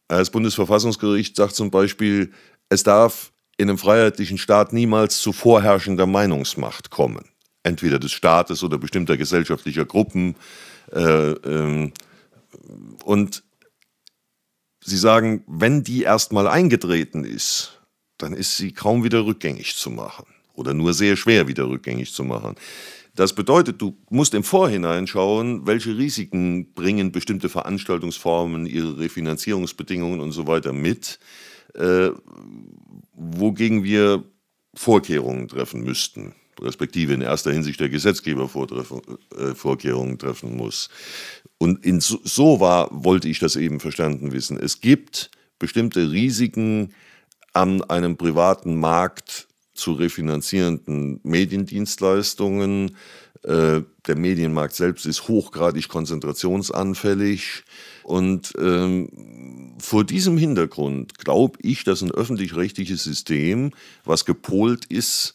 Das 0.08 0.30
Bundesverfassungsgericht 0.30 1.36
sagt 1.36 1.54
zum 1.54 1.70
Beispiel, 1.70 2.32
es 2.68 2.82
darf 2.82 3.32
in 3.56 3.68
einem 3.68 3.78
freiheitlichen 3.78 4.38
Staat 4.38 4.72
niemals 4.72 5.20
zu 5.20 5.32
vorherrschender 5.32 6.06
Meinungsmacht 6.06 6.90
kommen. 6.90 7.28
Entweder 7.62 7.98
des 7.98 8.12
Staates 8.12 8.62
oder 8.62 8.78
bestimmter 8.78 9.16
gesellschaftlicher 9.16 9.84
Gruppen. 9.84 10.36
Äh, 10.92 11.00
ähm, 11.00 11.92
und 13.04 13.42
Sie 14.82 14.96
sagen, 14.96 15.44
wenn 15.46 15.84
die 15.84 16.04
erstmal 16.04 16.48
eingetreten 16.48 17.24
ist, 17.24 17.82
dann 18.16 18.32
ist 18.32 18.56
sie 18.56 18.72
kaum 18.72 19.04
wieder 19.04 19.26
rückgängig 19.26 19.76
zu 19.76 19.90
machen 19.90 20.24
oder 20.54 20.74
nur 20.74 20.94
sehr 20.94 21.16
schwer 21.16 21.48
wieder 21.48 21.68
rückgängig 21.68 22.12
zu 22.12 22.24
machen. 22.24 22.56
Das 23.14 23.34
bedeutet, 23.34 23.82
du 23.82 23.96
musst 24.08 24.34
im 24.34 24.44
Vorhinein 24.44 25.06
schauen, 25.06 25.66
welche 25.66 25.96
Risiken 25.96 26.72
bringen 26.72 27.12
bestimmte 27.12 27.48
Veranstaltungsformen, 27.48 28.66
ihre 28.66 28.98
Refinanzierungsbedingungen 28.98 30.20
und 30.20 30.32
so 30.32 30.46
weiter 30.46 30.72
mit, 30.72 31.18
äh, 31.74 32.10
wogegen 33.12 33.84
wir 33.84 34.24
Vorkehrungen 34.74 35.48
treffen 35.48 35.82
müssten, 35.82 36.34
respektive 36.60 37.12
in 37.12 37.20
erster 37.20 37.52
Hinsicht 37.52 37.80
der 37.80 37.88
Gesetzgeber 37.88 38.44
äh, 38.44 39.54
Vorkehrungen 39.54 40.18
treffen 40.18 40.56
muss. 40.56 40.88
Und 41.58 41.84
in 41.84 42.00
so, 42.00 42.20
so 42.24 42.60
war, 42.60 42.88
wollte 42.92 43.28
ich 43.28 43.40
das 43.40 43.56
eben 43.56 43.80
verstanden 43.80 44.32
wissen. 44.32 44.56
Es 44.56 44.80
gibt 44.80 45.30
bestimmte 45.58 46.10
Risiken 46.10 46.94
an 47.52 47.82
einem 47.82 48.16
privaten 48.16 48.78
Markt 48.78 49.48
zu 49.80 49.92
refinanzierenden 49.92 51.20
Mediendienstleistungen. 51.22 52.96
Äh, 53.42 53.82
der 54.06 54.16
Medienmarkt 54.16 54.74
selbst 54.74 55.06
ist 55.06 55.28
hochgradig 55.28 55.88
konzentrationsanfällig. 55.88 57.64
Und 58.04 58.52
ähm, 58.58 59.76
vor 59.78 60.04
diesem 60.04 60.36
Hintergrund 60.36 61.18
glaube 61.18 61.58
ich, 61.62 61.84
dass 61.84 62.02
ein 62.02 62.10
öffentlich-rechtliches 62.10 63.02
System, 63.02 63.72
was 64.04 64.24
gepolt 64.24 64.84
ist 64.86 65.34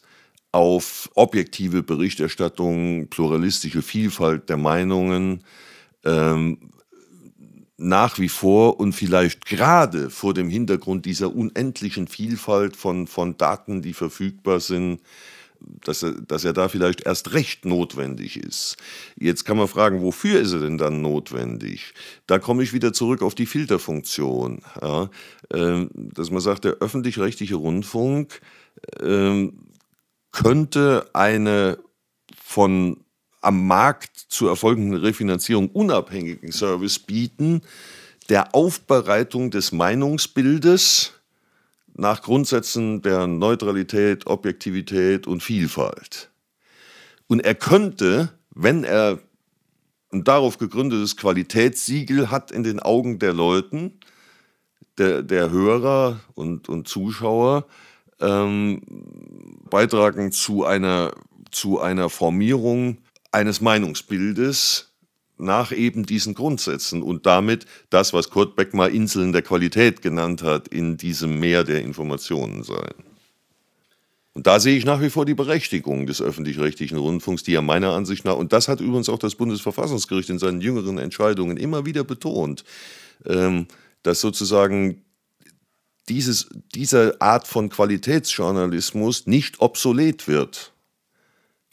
auf 0.52 1.10
objektive 1.14 1.82
Berichterstattung, 1.82 3.08
pluralistische 3.08 3.82
Vielfalt 3.82 4.48
der 4.48 4.56
Meinungen, 4.56 5.42
ähm, 6.04 6.70
nach 7.78 8.18
wie 8.18 8.28
vor 8.28 8.80
und 8.80 8.92
vielleicht 8.92 9.44
gerade 9.44 10.10
vor 10.10 10.32
dem 10.32 10.48
Hintergrund 10.48 11.04
dieser 11.04 11.34
unendlichen 11.34 12.08
Vielfalt 12.08 12.76
von, 12.76 13.06
von 13.06 13.36
Daten, 13.36 13.82
die 13.82 13.92
verfügbar 13.92 14.60
sind, 14.60 15.00
dass 15.60 16.02
er, 16.02 16.12
dass 16.12 16.44
er 16.44 16.52
da 16.52 16.68
vielleicht 16.68 17.02
erst 17.02 17.32
recht 17.32 17.64
notwendig 17.64 18.36
ist. 18.36 18.76
Jetzt 19.16 19.44
kann 19.44 19.56
man 19.56 19.68
fragen, 19.68 20.02
wofür 20.02 20.40
ist 20.40 20.52
er 20.52 20.60
denn 20.60 20.78
dann 20.78 21.00
notwendig? 21.02 21.94
Da 22.26 22.38
komme 22.38 22.62
ich 22.62 22.72
wieder 22.72 22.92
zurück 22.92 23.22
auf 23.22 23.34
die 23.34 23.46
Filterfunktion. 23.46 24.62
Ja, 24.80 25.10
äh, 25.50 25.86
dass 25.92 26.30
man 26.30 26.40
sagt, 26.40 26.64
der 26.64 26.76
öffentlich-rechtliche 26.80 27.56
Rundfunk 27.56 28.40
äh, 29.00 29.48
könnte 30.32 31.10
eine 31.14 31.78
von 32.42 33.04
am 33.46 33.66
Markt 33.68 34.16
zu 34.16 34.48
erfolgenden 34.48 35.00
Refinanzierung 35.00 35.68
unabhängigen 35.70 36.50
Service 36.50 36.98
bieten, 36.98 37.62
der 38.28 38.56
Aufbereitung 38.56 39.52
des 39.52 39.70
Meinungsbildes 39.70 41.12
nach 41.94 42.22
Grundsätzen 42.22 43.02
der 43.02 43.28
Neutralität, 43.28 44.26
Objektivität 44.26 45.28
und 45.28 45.44
Vielfalt. 45.44 46.30
Und 47.28 47.44
er 47.44 47.54
könnte, 47.54 48.32
wenn 48.50 48.82
er 48.82 49.20
ein 50.12 50.24
darauf 50.24 50.58
gegründetes 50.58 51.16
Qualitätssiegel 51.16 52.32
hat 52.32 52.50
in 52.50 52.64
den 52.64 52.80
Augen 52.80 53.20
der 53.20 53.32
Leuten, 53.32 53.92
der, 54.98 55.22
der 55.22 55.50
Hörer 55.50 56.18
und, 56.34 56.68
und 56.68 56.88
Zuschauer, 56.88 57.66
ähm, 58.20 58.82
beitragen 59.70 60.32
zu 60.32 60.64
einer, 60.64 61.12
zu 61.52 61.80
einer 61.80 62.10
Formierung 62.10 62.98
eines 63.32 63.60
Meinungsbildes 63.60 64.92
nach 65.38 65.72
eben 65.72 66.06
diesen 66.06 66.34
Grundsätzen 66.34 67.02
und 67.02 67.26
damit 67.26 67.66
das, 67.90 68.12
was 68.12 68.30
Kurt 68.30 68.56
Beck 68.56 68.74
mal 68.74 68.94
Inseln 68.94 69.32
der 69.32 69.42
Qualität 69.42 70.02
genannt 70.02 70.42
hat, 70.42 70.68
in 70.68 70.96
diesem 70.96 71.38
Meer 71.38 71.64
der 71.64 71.82
Informationen 71.82 72.62
sein. 72.62 72.94
Und 74.32 74.46
da 74.46 74.60
sehe 74.60 74.76
ich 74.76 74.84
nach 74.84 75.00
wie 75.00 75.08
vor 75.08 75.24
die 75.24 75.34
Berechtigung 75.34 76.06
des 76.06 76.20
öffentlich-rechtlichen 76.20 76.98
Rundfunks, 76.98 77.42
die 77.42 77.52
ja 77.52 77.62
meiner 77.62 77.92
Ansicht 77.92 78.24
nach, 78.24 78.36
und 78.36 78.52
das 78.52 78.68
hat 78.68 78.80
übrigens 78.80 79.08
auch 79.08 79.18
das 79.18 79.34
Bundesverfassungsgericht 79.34 80.28
in 80.28 80.38
seinen 80.38 80.60
jüngeren 80.60 80.98
Entscheidungen 80.98 81.56
immer 81.56 81.86
wieder 81.86 82.04
betont, 82.04 82.64
ähm, 83.24 83.66
dass 84.02 84.20
sozusagen 84.20 85.02
dieses, 86.08 86.48
diese 86.74 87.20
Art 87.20 87.48
von 87.48 87.70
Qualitätsjournalismus 87.70 89.26
nicht 89.26 89.60
obsolet 89.60 90.28
wird 90.28 90.72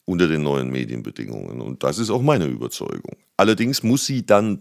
unter 0.05 0.27
den 0.27 0.43
neuen 0.43 0.69
Medienbedingungen. 0.69 1.61
Und 1.61 1.83
das 1.83 1.97
ist 1.97 2.09
auch 2.09 2.21
meine 2.21 2.45
Überzeugung. 2.45 3.15
Allerdings 3.37 3.83
muss 3.83 4.05
sie 4.05 4.25
dann 4.25 4.59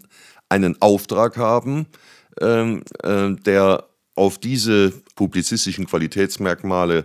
einen 0.49 0.80
Auftrag 0.80 1.36
haben, 1.36 1.86
ähm, 2.40 2.82
äh, 3.03 3.32
der 3.32 3.84
auf 4.14 4.38
diese 4.38 4.93
publizistischen 5.14 5.86
Qualitätsmerkmale 5.86 6.99
äh, 6.99 7.05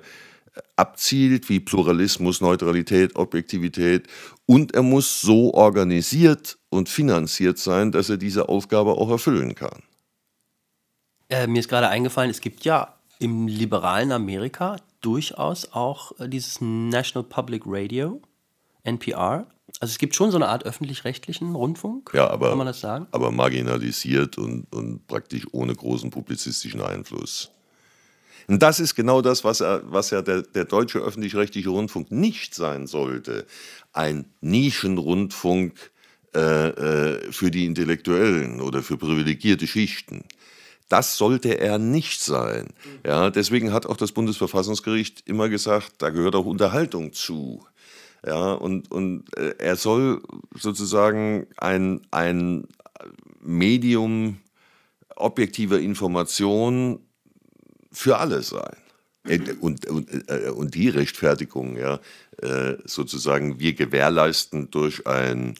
abzielt, 0.76 1.50
wie 1.50 1.60
Pluralismus, 1.60 2.42
Neutralität, 2.42 3.16
Objektivität. 3.16 4.08
Und 4.46 4.74
er 4.76 4.84
muss 4.84 5.22
so 5.22 5.54
organisiert 5.54 6.58
und 6.70 6.90
finanziert 6.90 7.58
sein, 7.58 7.92
dass 7.92 8.10
er 8.10 8.18
diese 8.18 8.50
Aufgabe 8.50 8.92
auch 8.92 9.10
erfüllen 9.10 9.56
kann. 9.56 9.82
Äh, 11.30 11.48
mir 11.48 11.60
ist 11.60 11.70
gerade 11.70 11.90
eingefallen, 11.90 12.32
es 12.32 12.42
gibt 12.42 12.64
ja 12.64 12.94
im 13.20 13.48
liberalen 13.48 14.12
Amerika 14.12 14.78
durchaus 15.02 15.72
auch 15.72 16.18
äh, 16.20 16.30
dieses 16.30 16.60
National 16.62 17.28
Public 17.28 17.64
Radio, 17.66 18.22
NPR. 18.88 19.48
Also 19.80 19.92
es 19.92 19.98
gibt 20.00 20.16
schon 20.16 20.32
so 20.32 20.38
eine 20.38 20.48
Art 20.48 20.66
öffentlich-rechtlichen 20.66 21.54
Rundfunk, 21.54 22.12
ja, 22.14 22.30
aber, 22.30 22.50
kann 22.50 22.58
man 22.58 22.68
das 22.68 22.80
sagen? 22.80 23.08
Aber 23.12 23.32
marginalisiert 23.32 24.38
und, 24.38 24.66
und 24.74 25.06
praktisch 25.08 25.46
ohne 25.52 25.76
großen 25.76 26.10
publizistischen 26.10 26.82
Einfluss. 26.82 27.52
Und 28.48 28.64
das 28.64 28.80
ist 28.80 28.96
genau 28.96 29.22
das, 29.22 29.44
was, 29.44 29.60
er, 29.60 29.82
was 29.86 30.10
ja 30.10 30.22
der, 30.22 30.42
der 30.42 30.64
deutsche 30.66 31.00
öffentlich-rechtliche 31.00 31.70
Rundfunk 31.70 32.12
nicht 32.12 32.56
sein 32.56 32.88
sollte. 32.88 33.46
Ein 33.92 34.26
Nischenrundfunk 34.40 35.92
äh, 36.34 36.68
äh, 36.70 37.32
für 37.32 37.52
die 37.52 37.66
Intellektuellen 37.66 38.62
oder 38.62 38.82
für 38.84 38.98
privilegierte 38.98 39.68
Schichten. 39.68 40.24
Das 40.90 41.18
sollte 41.18 41.60
er 41.60 41.78
nicht 41.78 42.22
sein. 42.22 42.68
Ja, 43.06 43.30
deswegen 43.30 43.74
hat 43.74 43.86
auch 43.86 43.98
das 43.98 44.14
Bundesverfassungsgericht 44.14 45.28
immer 45.28 45.50
gesagt, 45.50 45.94
da 45.98 46.10
gehört 46.10 46.36
auch 46.36 46.46
Unterhaltung 46.46 47.12
zu. 47.12 47.66
Ja, 48.28 48.52
und, 48.54 48.92
und 48.92 49.24
äh, 49.38 49.56
er 49.58 49.78
soll 49.78 50.22
sozusagen 50.54 51.48
ein, 51.56 52.02
ein 52.12 52.68
Medium 53.40 54.40
objektiver 55.16 55.80
Information 55.80 57.00
für 57.90 58.18
alle 58.18 58.44
sein. 58.44 58.76
Äh, 59.24 59.54
und, 59.62 59.86
und, 59.88 60.30
äh, 60.30 60.50
und 60.50 60.76
die 60.76 60.90
Rechtfertigung, 60.90 61.78
ja, 61.78 62.00
sozusagen, 62.86 63.60
wir 63.60 63.74
gewährleisten 63.74 64.70
durch 64.70 65.08
ein 65.08 65.56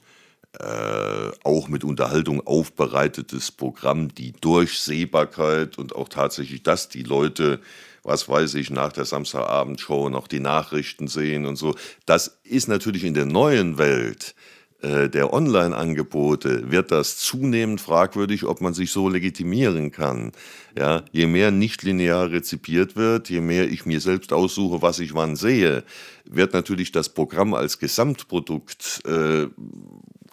äh, 0.60 1.32
auch 1.44 1.68
mit 1.70 1.84
Unterhaltung 1.84 2.46
aufbereitetes 2.46 3.52
Programm, 3.52 4.14
die 4.14 4.34
Durchsehbarkeit 4.34 5.78
und 5.78 5.96
auch 5.96 6.10
tatsächlich, 6.10 6.62
dass 6.62 6.88
die 6.90 7.04
Leute, 7.04 7.60
was 8.08 8.30
weiß 8.30 8.56
ich, 8.56 8.70
nach 8.70 8.94
der 8.94 9.06
Samstagabendshow 9.06 10.10
noch 10.10 10.28
die 10.28 10.40
Nachrichten 10.40 11.08
sehen 11.08 11.46
und 11.46 11.58
so. 11.58 11.76
Das 12.06 12.40
ist 12.44 12.68
natürlich 12.68 13.04
in 13.04 13.14
der 13.14 13.26
neuen 13.26 13.78
Welt 13.78 14.34
äh, 14.82 15.10
der 15.10 15.34
Online-Angebote 15.34 16.72
wird 16.72 16.92
das 16.92 17.18
zunehmend 17.18 17.82
fragwürdig, 17.82 18.46
ob 18.46 18.62
man 18.62 18.74
sich 18.74 18.92
so 18.92 19.10
legitimieren 19.10 19.92
kann. 19.92 20.32
Ja, 20.78 21.04
je 21.12 21.26
mehr 21.26 21.52
nicht 21.52 21.82
linear 21.84 22.30
rezipiert 22.32 22.96
wird, 22.96 23.30
je 23.30 23.42
mehr 23.42 23.68
ich 23.68 23.86
mir 23.86 24.00
selbst 24.00 24.32
aussuche, 24.32 24.82
was 24.82 25.00
ich 25.00 25.16
wann 25.16 25.36
sehe, 25.36 25.84
wird 26.26 26.54
natürlich 26.54 26.92
das 26.92 27.10
Programm 27.10 27.56
als 27.56 27.80
Gesamtprodukt 27.80 29.02
äh, 29.06 29.48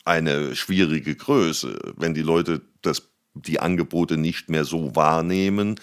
eine 0.05 0.55
schwierige 0.55 1.15
Größe, 1.15 1.79
wenn 1.97 2.13
die 2.13 2.23
Leute 2.23 2.61
das, 2.83 3.11
die 3.33 3.61
Angebote 3.61 4.19
nicht 4.19 4.51
mehr 4.51 4.65
so 4.65 4.95
wahrnehmen, 4.95 5.77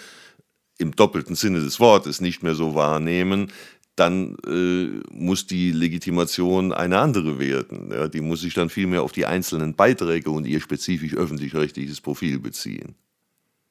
im 0.82 0.95
doppelten 0.95 1.36
Sinne 1.36 1.61
des 1.61 1.79
Wortes 1.79 2.21
nicht 2.21 2.43
mehr 2.43 2.55
so 2.55 2.75
wahrnehmen, 2.75 3.51
dann 3.95 4.36
äh, 4.47 5.01
muss 5.13 5.47
die 5.47 5.71
Legitimation 5.71 6.73
eine 6.73 6.99
andere 6.99 7.39
werden. 7.39 7.91
Ja, 7.91 8.07
die 8.07 8.21
muss 8.21 8.41
sich 8.41 8.53
dann 8.53 8.69
vielmehr 8.69 9.03
auf 9.03 9.11
die 9.11 9.25
einzelnen 9.25 9.75
Beiträge 9.75 10.32
und 10.32 10.45
ihr 10.45 10.59
spezifisch 10.59 11.13
öffentlich-rechtliches 11.13 12.01
Profil 12.01 12.39
beziehen. 12.39 12.95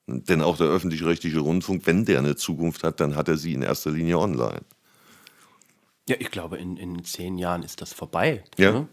Denn 0.07 0.43
auch 0.43 0.57
der 0.57 0.67
öffentlich-rechtliche 0.67 1.41
Rundfunk, 1.41 1.87
wenn 1.87 2.05
der 2.05 2.19
eine 2.19 2.37
Zukunft 2.37 2.83
hat, 2.85 3.01
dann 3.01 3.17
hat 3.17 3.29
er 3.29 3.37
sie 3.37 3.55
in 3.55 3.63
erster 3.63 3.91
Linie 3.91 4.19
online. 4.19 4.63
Ja, 6.09 6.17
ich 6.19 6.31
glaube, 6.31 6.59
in, 6.59 6.77
in 6.77 7.05
zehn 7.05 7.39
Jahren 7.39 7.63
ist 7.63 7.81
das 7.81 7.93
vorbei. 7.93 8.45
Ja. 8.59 8.73
Ne? 8.73 8.89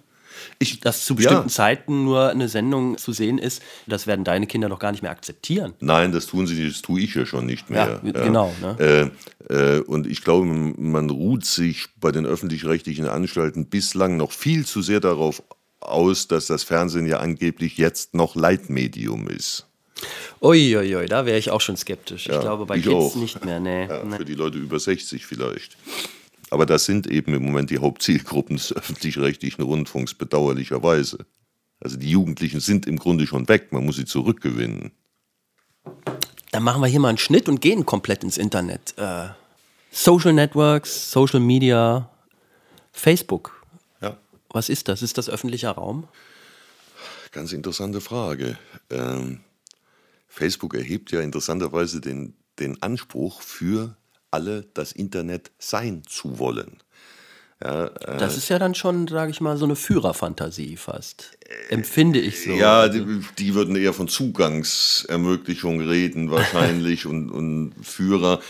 Ich, 0.60 0.80
dass 0.80 1.06
zu 1.06 1.16
bestimmten 1.16 1.48
ja. 1.48 1.54
Zeiten 1.54 2.04
nur 2.04 2.30
eine 2.30 2.50
Sendung 2.50 2.98
zu 2.98 3.12
sehen 3.12 3.38
ist, 3.38 3.62
das 3.86 4.08
werden 4.08 4.24
deine 4.24 4.48
Kinder 4.48 4.70
doch 4.70 4.80
gar 4.80 4.92
nicht 4.92 5.02
mehr 5.02 5.12
akzeptieren. 5.12 5.74
Nein, 5.80 6.12
das 6.12 6.28
tun 6.28 6.48
sie 6.48 6.56
nicht, 6.56 6.76
das 6.76 6.82
tue 6.82 7.02
ich 7.02 7.16
ja 7.16 7.26
schon 7.26 7.46
nicht 7.46 7.70
mehr. 7.70 8.02
Ja, 8.04 8.10
ja. 8.12 8.24
genau. 8.26 8.54
Ne? 8.62 9.12
Äh, 9.50 9.54
äh, 9.54 9.80
und 9.82 10.08
ich 10.08 10.24
glaube, 10.24 10.46
man 10.46 11.10
ruht 11.10 11.46
sich 11.46 11.88
bei 12.00 12.12
den 12.12 12.26
öffentlich-rechtlichen 12.26 13.08
Anstalten 13.08 13.68
bislang 13.68 14.18
noch 14.18 14.32
viel 14.32 14.66
zu 14.66 14.82
sehr 14.82 15.00
darauf 15.00 15.44
aus, 15.80 16.28
dass 16.28 16.48
das 16.48 16.64
Fernsehen 16.64 17.06
ja 17.06 17.20
angeblich 17.20 17.78
jetzt 17.78 18.14
noch 18.14 18.36
Leitmedium 18.36 19.28
ist. 19.30 19.68
Uiuiui, 20.42 20.96
ui, 20.96 21.06
da 21.08 21.26
wäre 21.26 21.38
ich 21.38 21.50
auch 21.50 21.62
schon 21.62 21.78
skeptisch. 21.78 22.28
Ja, 22.28 22.36
ich 22.36 22.42
glaube, 22.42 22.66
bei 22.66 22.78
ich 22.78 22.84
Kids 22.84 22.96
auch. 22.96 23.16
nicht 23.16 23.44
mehr. 23.44 23.60
Nee, 23.60 23.88
ja, 23.88 24.04
nee. 24.04 24.18
Für 24.18 24.26
die 24.26 24.36
Leute 24.36 24.58
über 24.58 24.80
60 24.80 25.26
vielleicht. 25.26 25.78
Aber 26.50 26.66
das 26.66 26.86
sind 26.86 27.08
eben 27.08 27.34
im 27.34 27.44
Moment 27.44 27.70
die 27.70 27.80
Hauptzielgruppen 27.80 28.56
des 28.56 28.74
öffentlich-rechtlichen 28.74 29.64
Rundfunks, 29.64 30.14
bedauerlicherweise. 30.14 31.26
Also 31.80 31.98
die 31.98 32.10
Jugendlichen 32.10 32.60
sind 32.60 32.88
im 32.88 32.98
Grunde 32.98 33.28
schon 33.28 33.48
weg, 33.50 33.72
man 33.72 33.86
muss 33.86 33.98
sie 33.98 34.06
zurückgewinnen. 34.06 34.92
Dann 36.52 36.64
machen 36.64 36.82
wir 36.82 36.88
hier 36.88 37.00
mal 37.00 37.10
einen 37.10 37.18
Schnitt 37.18 37.50
und 37.50 37.62
gehen 37.62 37.86
komplett 37.86 38.24
ins 38.24 38.38
Internet. 38.38 38.98
Äh, 38.98 39.28
Social 39.92 40.34
Networks, 40.34 41.12
Social 41.12 41.40
Media, 41.40 42.10
Facebook. 42.92 43.66
Ja. 44.02 44.18
Was 44.50 44.70
ist 44.70 44.88
das? 44.88 45.02
Ist 45.02 45.18
das 45.18 45.30
öffentlicher 45.30 45.72
Raum? 45.72 46.08
Ganz 47.32 47.52
interessante 47.54 48.02
Frage. 48.02 48.58
Ähm, 48.90 49.42
Facebook 50.28 50.74
erhebt 50.76 51.12
ja 51.12 51.22
interessanterweise 51.22 52.00
den, 52.02 52.34
den 52.60 52.82
Anspruch 52.82 53.42
für 53.42 53.96
alle 54.32 54.64
das 54.74 54.92
Internet 54.92 55.52
sein 55.60 56.04
zu 56.08 56.40
wollen. 56.40 56.78
Ja, 57.64 57.86
äh, 57.88 58.18
das 58.18 58.38
ist 58.38 58.50
ja 58.50 58.60
dann 58.60 58.76
schon, 58.76 59.08
sage 59.08 59.32
ich 59.32 59.42
mal, 59.42 59.58
so 59.58 59.66
eine 59.66 59.76
Führerfantasie 59.76 60.78
fast. 60.78 61.38
Empfinde 61.70 62.20
ich 62.20 62.44
so. 62.44 62.52
Ja, 62.52 62.82
also 62.82 63.04
die, 63.04 63.22
die, 63.40 63.56
würden 63.56 63.76
eher 63.76 63.94
von 63.94 64.08
Zugangsermöglichung 64.08 65.82
reden 65.82 66.30
wahrscheinlich 66.30 67.06
und, 67.08 67.32
und 67.32 67.74
Führer. 67.82 68.42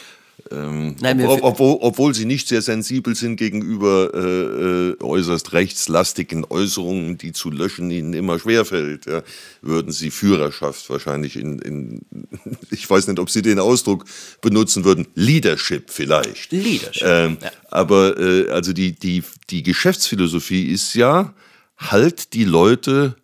Ähm, 0.51 0.95
Nein, 0.99 1.25
ob, 1.25 1.43
obwohl, 1.43 1.77
obwohl, 1.81 2.13
sie 2.13 2.25
nicht 2.25 2.47
sehr 2.47 2.61
sensibel 2.61 3.15
sind 3.15 3.37
gegenüber 3.37 4.11
äh, 4.13 4.91
äh, 4.91 5.01
äußerst 5.01 5.53
rechtslastigen 5.53 6.45
Äußerungen, 6.45 7.17
die 7.17 7.31
zu 7.31 7.49
löschen 7.49 7.89
ihnen 7.89 8.13
immer 8.13 8.37
schwerfällt, 8.37 9.07
ja, 9.07 9.23
würden 9.61 9.91
sie 9.91 10.11
Führerschaft 10.11 10.89
wahrscheinlich 10.89 11.37
in, 11.37 11.59
in, 11.59 12.01
ich 12.71 12.87
weiß 12.87 13.07
nicht, 13.07 13.19
ob 13.19 13.31
sie 13.31 13.41
den 13.41 13.59
Ausdruck 13.59 14.05
benutzen 14.41 14.85
würden, 14.85 15.07
Leadership 15.15 15.89
vielleicht. 15.89 16.51
Leadership. 16.51 17.03
Ähm, 17.03 17.37
ja. 17.41 17.51
Aber 17.69 18.19
äh, 18.19 18.49
also 18.49 18.73
die, 18.73 18.93
die, 18.93 19.23
die 19.49 19.63
Geschäftsphilosophie 19.63 20.67
ist 20.67 20.93
ja, 20.93 21.33
halt 21.77 22.33
die 22.33 22.45
Leute 22.45 23.15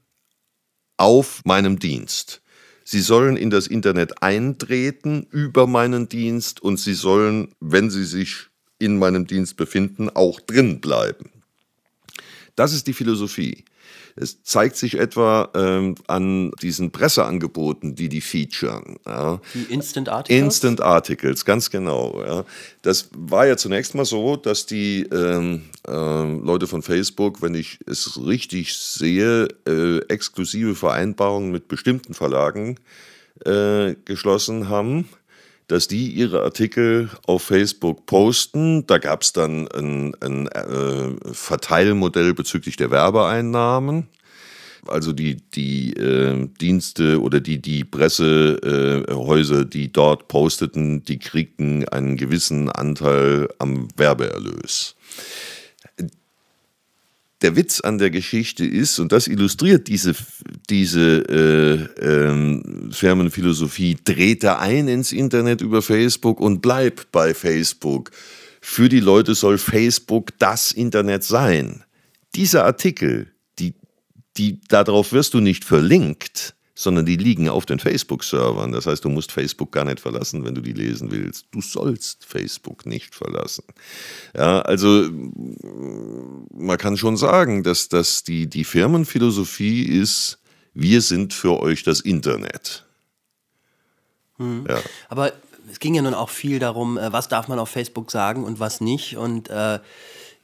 auf 0.97 1.41
meinem 1.45 1.79
Dienst. 1.79 2.42
Sie 2.93 3.01
sollen 3.01 3.37
in 3.37 3.49
das 3.49 3.65
Internet 3.65 4.21
eintreten 4.21 5.25
über 5.31 5.65
meinen 5.65 6.09
Dienst 6.09 6.61
und 6.61 6.77
sie 6.77 6.93
sollen, 6.93 7.47
wenn 7.59 7.89
sie 7.89 8.03
sich 8.03 8.49
in 8.77 8.99
meinem 8.99 9.25
Dienst 9.25 9.57
befinden, 9.57 10.11
auch 10.11 10.39
drin 10.39 10.79
bleiben. 10.79 11.31
Das 12.55 12.71
ist 12.71 12.85
die 12.85 12.93
Philosophie. 12.93 13.65
Es 14.15 14.43
zeigt 14.43 14.75
sich 14.75 14.97
etwa 14.99 15.49
ähm, 15.55 15.95
an 16.07 16.51
diesen 16.61 16.91
Presseangeboten, 16.91 17.95
die 17.95 18.09
die 18.09 18.21
featuren. 18.21 18.97
Ja. 19.05 19.41
Die 19.53 19.73
Instant 19.73 20.09
Articles? 20.09 20.43
Instant 20.43 20.81
Articles, 20.81 21.45
ganz 21.45 21.69
genau. 21.69 22.23
Ja. 22.25 22.45
Das 22.81 23.09
war 23.15 23.47
ja 23.47 23.57
zunächst 23.57 23.95
mal 23.95 24.05
so, 24.05 24.35
dass 24.35 24.65
die 24.65 25.03
ähm, 25.03 25.63
äh, 25.87 25.91
Leute 25.91 26.67
von 26.67 26.81
Facebook, 26.81 27.41
wenn 27.41 27.55
ich 27.55 27.79
es 27.87 28.19
richtig 28.23 28.77
sehe, 28.77 29.47
äh, 29.67 29.99
exklusive 30.09 30.75
Vereinbarungen 30.75 31.51
mit 31.51 31.67
bestimmten 31.67 32.13
Verlagen 32.13 32.77
äh, 33.45 33.95
geschlossen 34.05 34.69
haben 34.69 35.09
dass 35.67 35.87
die 35.87 36.07
ihre 36.11 36.43
Artikel 36.43 37.09
auf 37.25 37.43
Facebook 37.43 38.05
posten. 38.05 38.85
Da 38.87 38.97
gab 38.97 39.21
es 39.21 39.33
dann 39.33 39.67
ein, 39.69 40.15
ein 40.21 40.47
äh, 40.47 41.33
Verteilmodell 41.33 42.33
bezüglich 42.33 42.75
der 42.75 42.91
Werbeeinnahmen. 42.91 44.07
Also 44.87 45.13
die, 45.13 45.37
die 45.37 45.93
äh, 45.93 46.47
Dienste 46.59 47.21
oder 47.21 47.39
die, 47.39 47.61
die 47.61 47.85
Pressehäuser, 47.85 49.61
äh, 49.61 49.65
die 49.65 49.93
dort 49.93 50.27
posteten, 50.27 51.03
die 51.05 51.19
kriegten 51.19 51.87
einen 51.87 52.17
gewissen 52.17 52.69
Anteil 52.69 53.47
am 53.59 53.87
Werbeerlös 53.95 54.95
der 57.43 57.55
Witz 57.55 57.81
an 57.81 57.97
der 57.97 58.09
Geschichte 58.09 58.65
ist, 58.65 58.99
und 58.99 59.11
das 59.11 59.27
illustriert 59.27 59.87
diese, 59.87 60.15
diese 60.69 61.89
äh, 61.99 62.03
ähm, 62.03 62.89
Firmenphilosophie, 62.91 63.97
trete 64.03 64.59
ein 64.59 64.87
ins 64.87 65.11
Internet 65.11 65.61
über 65.61 65.81
Facebook 65.81 66.39
und 66.39 66.61
bleib 66.61 67.11
bei 67.11 67.33
Facebook. 67.33 68.11
Für 68.61 68.87
die 68.87 69.01
Leute 69.01 69.35
soll 69.35 69.57
Facebook 69.57 70.31
das 70.39 70.71
Internet 70.71 71.23
sein. 71.23 71.83
Dieser 72.33 72.63
Artikel, 72.63 73.27
die, 73.59 73.75
die, 74.37 74.61
darauf 74.69 75.11
wirst 75.11 75.33
du 75.33 75.41
nicht 75.41 75.65
verlinkt, 75.65 76.55
sondern 76.75 77.05
die 77.05 77.17
liegen 77.17 77.49
auf 77.49 77.65
den 77.65 77.79
Facebook-Servern. 77.79 78.71
Das 78.71 78.87
heißt, 78.87 79.05
du 79.05 79.09
musst 79.09 79.31
Facebook 79.31 79.71
gar 79.71 79.85
nicht 79.85 79.99
verlassen, 79.99 80.43
wenn 80.43 80.55
du 80.55 80.61
die 80.61 80.73
lesen 80.73 81.11
willst. 81.11 81.45
Du 81.51 81.61
sollst 81.61 82.25
Facebook 82.25 82.85
nicht 82.85 83.13
verlassen. 83.13 83.63
Ja, 84.35 84.61
also 84.61 85.07
man 86.51 86.77
kann 86.77 86.97
schon 86.97 87.17
sagen, 87.17 87.63
dass 87.63 87.89
das 87.89 88.23
die, 88.23 88.47
die 88.47 88.63
Firmenphilosophie 88.63 89.83
ist, 89.83 90.39
wir 90.73 91.01
sind 91.01 91.33
für 91.33 91.59
euch 91.59 91.83
das 91.83 91.99
Internet. 91.99 92.85
Hm. 94.37 94.65
Ja. 94.67 94.79
Aber 95.09 95.33
es 95.71 95.79
ging 95.79 95.93
ja 95.93 96.01
nun 96.01 96.15
auch 96.15 96.29
viel 96.29 96.59
darum, 96.59 96.97
äh, 96.97 97.13
was 97.13 97.29
darf 97.29 97.47
man 97.47 97.59
auf 97.59 97.69
Facebook 97.69 98.11
sagen 98.11 98.43
und 98.43 98.59
was 98.59 98.81
nicht. 98.81 99.17
Und 99.17 99.49
äh, 99.49 99.79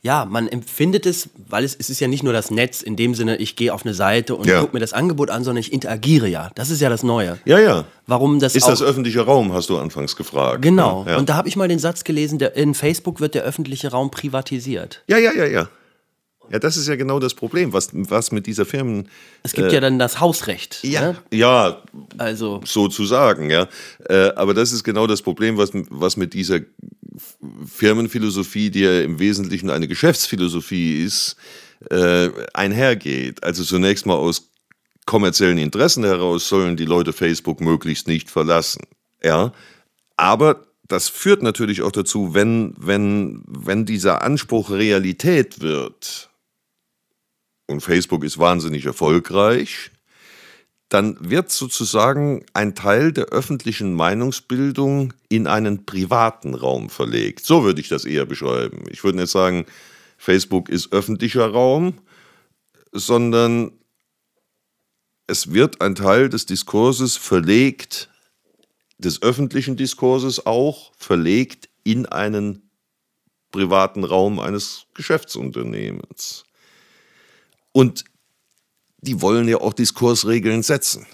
ja, 0.02 0.24
man 0.24 0.48
empfindet 0.48 1.06
es, 1.06 1.30
weil 1.50 1.66
es, 1.66 1.76
es 1.76 1.90
ist 1.90 2.00
ja 2.00 2.08
nicht 2.08 2.24
nur 2.24 2.32
das 2.32 2.52
Netz 2.52 2.82
in 2.82 2.96
dem 2.96 3.16
Sinne, 3.16 3.36
ich 3.36 3.58
gehe 3.58 3.74
auf 3.74 3.84
eine 3.86 3.94
Seite 3.94 4.36
und 4.36 4.48
ja. 4.48 4.62
gucke 4.62 4.74
mir 4.74 4.80
das 4.80 4.94
Angebot 4.94 5.30
an, 5.30 5.44
sondern 5.44 5.60
ich 5.60 5.74
interagiere 5.74 6.28
ja. 6.28 6.52
Das 6.56 6.70
ist 6.70 6.80
ja 6.80 6.90
das 6.90 7.04
Neue. 7.04 7.38
Ja, 7.44 7.60
ja. 7.60 7.86
Warum 8.08 8.40
das 8.40 8.56
ist 8.56 8.68
das 8.68 8.82
öffentlicher 8.82 9.24
Raum, 9.24 9.52
hast 9.52 9.70
du 9.70 9.78
anfangs 9.78 10.16
gefragt. 10.16 10.62
Genau. 10.62 11.06
Ja. 11.08 11.18
Und 11.18 11.28
da 11.28 11.36
habe 11.36 11.50
ich 11.50 11.58
mal 11.58 11.68
den 11.68 11.80
Satz 11.80 12.06
gelesen, 12.06 12.40
der, 12.40 12.56
in 12.56 12.76
Facebook 12.76 13.20
wird 13.20 13.36
der 13.36 13.44
öffentliche 13.44 13.92
Raum 13.92 14.10
privatisiert. 14.10 15.04
Ja, 15.08 15.18
ja, 15.18 15.34
ja, 15.34 15.46
ja. 15.46 15.70
Ja, 16.52 16.58
das 16.58 16.78
ist 16.78 16.88
ja 16.88 16.96
genau 16.96 17.20
das 17.20 17.36
Problem, 17.36 17.74
was, 17.74 17.90
was 17.94 18.32
mit 18.32 18.48
dieser 18.48 18.66
Firmen. 18.66 19.08
Es 19.44 19.54
gibt 19.54 19.72
äh, 19.72 19.76
ja 19.76 19.82
dann 19.82 20.00
das 20.00 20.20
Hausrecht. 20.20 20.80
Ja, 20.84 21.12
ne? 21.12 21.16
ja 21.32 21.78
also. 22.18 22.62
sozusagen, 22.66 23.52
ja. 23.52 23.68
Äh, 24.08 24.32
aber 24.36 24.56
das 24.56 24.72
ist 24.72 24.84
genau 24.84 25.06
das 25.06 25.22
Problem, 25.22 25.58
was, 25.58 25.72
was 25.90 26.18
mit 26.18 26.34
dieser 26.34 26.62
Firmenphilosophie, 27.66 28.70
die 28.70 28.82
ja 28.82 29.02
im 29.02 29.20
Wesentlichen 29.20 29.70
eine 29.70 29.88
Geschäftsphilosophie 29.88 31.04
ist, 31.04 31.36
äh, 31.90 32.30
einhergeht. 32.54 33.44
Also 33.44 33.64
zunächst 33.64 34.06
mal 34.06 34.16
aus 34.16 34.52
kommerziellen 35.06 35.58
Interessen 35.58 36.04
heraus 36.04 36.48
sollen 36.48 36.78
die 36.78 36.86
Leute 36.86 37.14
Facebook 37.14 37.62
möglichst 37.62 38.08
nicht 38.08 38.30
verlassen. 38.30 38.84
Ja, 39.24 39.54
aber 40.18 40.68
das 40.88 41.08
führt 41.08 41.44
natürlich 41.44 41.82
auch 41.82 41.92
dazu, 41.92 42.34
wenn, 42.34 42.74
wenn, 42.78 43.44
wenn 43.48 43.86
dieser 43.86 44.22
Anspruch 44.22 44.72
Realität 44.72 45.62
wird, 45.62 46.30
und 47.70 47.82
Facebook 47.82 48.24
ist 48.24 48.40
wahnsinnig 48.40 48.86
erfolgreich, 48.86 49.92
dann 50.90 51.18
wird 51.20 51.52
sozusagen 51.52 52.44
ein 52.54 52.74
Teil 52.74 53.12
der 53.12 53.26
öffentlichen 53.26 53.94
Meinungsbildung 53.94 55.14
in 55.30 55.46
einen 55.46 55.86
privaten 55.86 56.56
Raum 56.56 56.90
verlegt. 56.90 57.46
So 57.46 57.64
würde 57.64 57.80
ich 57.80 57.90
das 57.90 58.06
eher 58.06 58.26
beschreiben. 58.26 58.84
Ich 58.90 59.04
würde 59.04 59.20
nicht 59.20 59.30
sagen, 59.30 59.68
Facebook 60.18 60.68
ist 60.68 60.92
öffentlicher 60.92 61.48
Raum, 61.48 62.00
sondern 62.92 63.72
es 65.28 65.54
wird 65.54 65.80
ein 65.80 65.94
Teil 65.94 66.28
des 66.28 66.48
Diskurses 66.48 67.16
verlegt, 67.16 68.10
des 68.98 69.22
öffentlichen 69.22 69.78
Diskurses 69.78 70.48
auch 70.48 70.92
verlegt 70.98 71.70
in 71.84 72.08
einen 72.08 72.72
privaten 73.52 74.04
Raum 74.04 74.40
eines 74.40 74.88
Geschäftsunternehmens. 74.96 76.46
Und 77.72 78.06
die 79.02 79.22
wollen 79.22 79.48
ja 79.48 79.58
auch 79.58 79.74
Diskursregeln 79.74 80.64
setzen. 80.64 81.06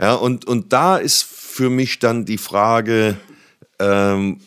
Ja, 0.00 0.14
und, 0.14 0.46
und 0.46 0.72
da 0.72 0.96
ist 0.96 1.24
für 1.24 1.70
mich 1.70 1.98
dann 1.98 2.24
die 2.24 2.38
Frage, 2.38 3.16
ähm, 3.78 4.40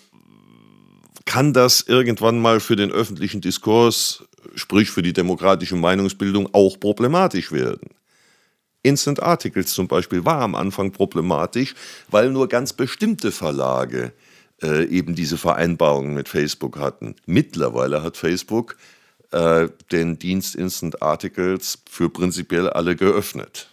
kann 1.25 1.53
das 1.53 1.81
irgendwann 1.81 2.39
mal 2.39 2.59
für 2.59 2.75
den 2.75 2.91
öffentlichen 2.91 3.41
Diskurs, 3.41 4.23
sprich 4.55 4.89
für 4.89 5.01
die 5.01 5.13
demokratische 5.13 5.75
Meinungsbildung, 5.75 6.49
auch 6.53 6.79
problematisch 6.79 7.51
werden? 7.51 7.89
Instant 8.81 9.21
Articles 9.21 9.73
zum 9.73 9.87
Beispiel 9.87 10.23
war 10.25 10.41
am 10.41 10.55
Anfang 10.55 10.91
problematisch, 10.91 11.75
weil 12.09 12.31
nur 12.31 12.47
ganz 12.47 12.73
bestimmte 12.73 13.31
Verlage 13.31 14.13
äh, 14.61 14.85
eben 14.85 15.15
diese 15.15 15.37
Vereinbarungen 15.37 16.13
mit 16.13 16.29
Facebook 16.29 16.77
hatten. 16.79 17.15
Mittlerweile 17.25 18.03
hat 18.03 18.17
Facebook 18.17 18.77
äh, 19.31 19.69
den 19.91 20.19
Dienst 20.19 20.55
Instant 20.55 21.01
Articles 21.01 21.79
für 21.89 22.09
prinzipiell 22.09 22.69
alle 22.69 22.95
geöffnet. 22.95 23.69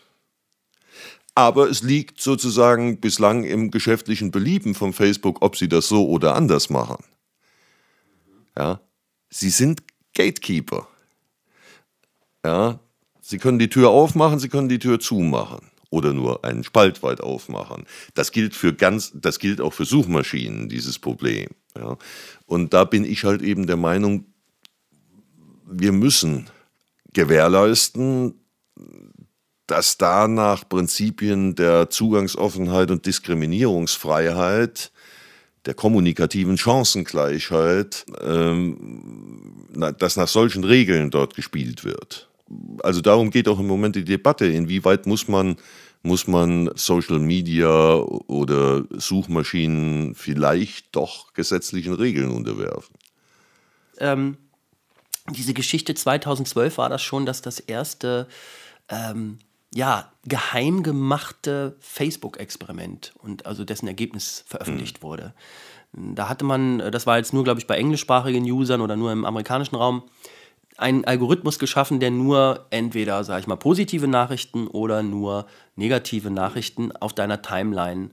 Aber 1.35 1.69
es 1.69 1.83
liegt 1.83 2.21
sozusagen 2.21 3.01
bislang 3.01 3.45
im 3.45 3.71
geschäftlichen 3.71 4.31
Belieben 4.31 4.75
von 4.75 4.93
Facebook, 4.93 5.43
ob 5.43 5.57
sie 5.57 5.69
das 5.69 5.87
so 5.87 6.09
oder 6.09 6.35
anders 6.35 6.71
machen. 6.71 7.05
Ja? 8.57 8.81
Sie 9.29 9.51
sind 9.51 9.83
Gatekeeper. 10.15 10.89
Ja, 12.45 12.79
Sie 13.21 13.39
können 13.39 13.59
die 13.59 13.69
Tür 13.69 13.91
aufmachen, 13.91 14.39
Sie 14.39 14.49
können 14.49 14.69
die 14.69 14.79
Tür 14.79 15.01
zumachen 15.01 15.69
oder 15.91 16.13
nur 16.13 16.45
einen 16.45 16.63
Spalt 16.63 17.03
weit 17.03 17.21
aufmachen. 17.21 17.85
Das 18.15 18.31
gilt 18.31 18.55
für 18.55 18.73
ganz, 18.73 19.13
das 19.15 19.41
gilt 19.41 19.61
auch 19.61 19.73
für 19.73 19.85
Suchmaschinen, 19.85 20.69
dieses 20.69 20.99
Problem. 20.99 21.49
Ja. 21.77 21.99
Und 22.47 22.73
da 22.73 22.85
bin 22.85 23.05
ich 23.05 23.25
halt 23.25 23.43
eben 23.43 23.67
der 23.67 23.77
Meinung, 23.77 24.27
wir 25.67 25.93
müssen 25.93 26.49
gewährleisten, 27.13 28.35
dass 29.67 29.99
da 29.99 30.29
nach 30.29 30.69
Prinzipien 30.69 31.55
der 31.55 31.91
Zugangsoffenheit 31.91 32.91
und 32.91 33.05
Diskriminierungsfreiheit, 33.05 34.93
der 35.65 35.75
kommunikativen 35.75 36.57
Chancengleichheit, 36.57 38.07
ähm, 38.21 39.67
dass 39.99 40.17
nach 40.17 40.29
solchen 40.29 40.63
Regeln 40.63 41.11
dort 41.11 41.35
gespielt 41.35 41.85
wird. 41.85 42.29
Also 42.85 43.01
darum 43.01 43.31
geht 43.31 43.49
auch 43.49 43.59
im 43.59 43.67
Moment 43.67 43.97
die 43.97 44.05
Debatte, 44.05 44.47
inwieweit 44.47 45.07
muss 45.07 45.27
man 45.27 45.57
muss 46.03 46.29
man 46.29 46.71
Social 46.77 47.19
Media 47.19 47.97
oder 47.97 48.85
Suchmaschinen 48.91 50.15
vielleicht 50.15 50.95
doch 50.95 51.33
gesetzlichen 51.33 51.95
Regeln 51.95 52.31
unterwerfen? 52.31 52.95
Ähm, 53.99 54.37
diese 55.31 55.55
Geschichte 55.55 55.95
2012 55.95 56.79
war 56.79 56.89
das 56.89 57.03
schon, 57.03 57.27
dass 57.27 57.43
das 57.43 57.61
erste 57.61 58.29
ähm, 58.89 59.39
ja, 59.75 60.11
geheim 60.25 60.83
gemachte 60.83 61.77
Facebook-Experiment 61.81 63.13
und 63.19 63.47
also 63.47 63.65
dessen 63.65 63.87
Ergebnis 63.87 64.45
veröffentlicht 64.47 64.99
mhm. 64.99 65.03
wurde. 65.03 65.35
Da 65.93 66.29
hatte 66.29 66.45
man, 66.45 66.79
das 66.91 67.07
war 67.07 67.19
jetzt 67.19 67.33
nur, 67.33 67.45
glaube 67.45 67.61
ich, 67.61 67.67
bei 67.67 67.77
englischsprachigen 67.77 68.45
Usern 68.51 68.81
oder 68.81 68.97
nur 68.97 69.13
im 69.13 69.25
amerikanischen 69.25 69.77
Raum, 69.77 70.05
einen 70.77 71.05
Algorithmus 71.05 71.59
geschaffen, 71.59 72.01
der 72.01 72.11
nur 72.11 72.67
entweder, 72.71 73.25
sage 73.25 73.41
ich 73.41 73.47
mal, 73.47 73.57
positive 73.57 74.09
Nachrichten 74.09 74.67
oder 74.67 75.03
nur 75.03 75.47
negative 75.75 76.31
Nachrichten 76.31 76.93
auf 76.93 77.15
deiner 77.15 77.41
Timeline 77.43 78.11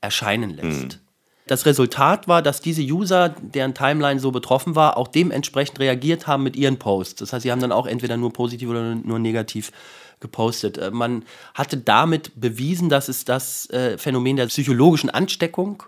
erscheinen 0.00 0.50
lässt. 0.50 0.96
Mhm. 0.96 1.05
Das 1.46 1.64
Resultat 1.64 2.26
war, 2.26 2.42
dass 2.42 2.60
diese 2.60 2.82
User, 2.82 3.28
deren 3.40 3.72
Timeline 3.72 4.18
so 4.18 4.32
betroffen 4.32 4.74
war, 4.74 4.96
auch 4.96 5.08
dementsprechend 5.08 5.78
reagiert 5.78 6.26
haben 6.26 6.42
mit 6.42 6.56
ihren 6.56 6.78
Posts. 6.78 7.20
Das 7.20 7.32
heißt, 7.32 7.44
sie 7.44 7.52
haben 7.52 7.60
dann 7.60 7.72
auch 7.72 7.86
entweder 7.86 8.16
nur 8.16 8.32
positiv 8.32 8.68
oder 8.68 8.96
nur 8.96 9.18
negativ 9.20 9.70
gepostet. 10.18 10.78
Äh, 10.78 10.90
man 10.90 11.24
hatte 11.54 11.76
damit 11.76 12.32
bewiesen, 12.40 12.88
dass 12.88 13.08
es 13.08 13.24
das 13.24 13.70
äh, 13.70 13.96
Phänomen 13.96 14.36
der 14.36 14.46
psychologischen 14.46 15.10
Ansteckung 15.10 15.82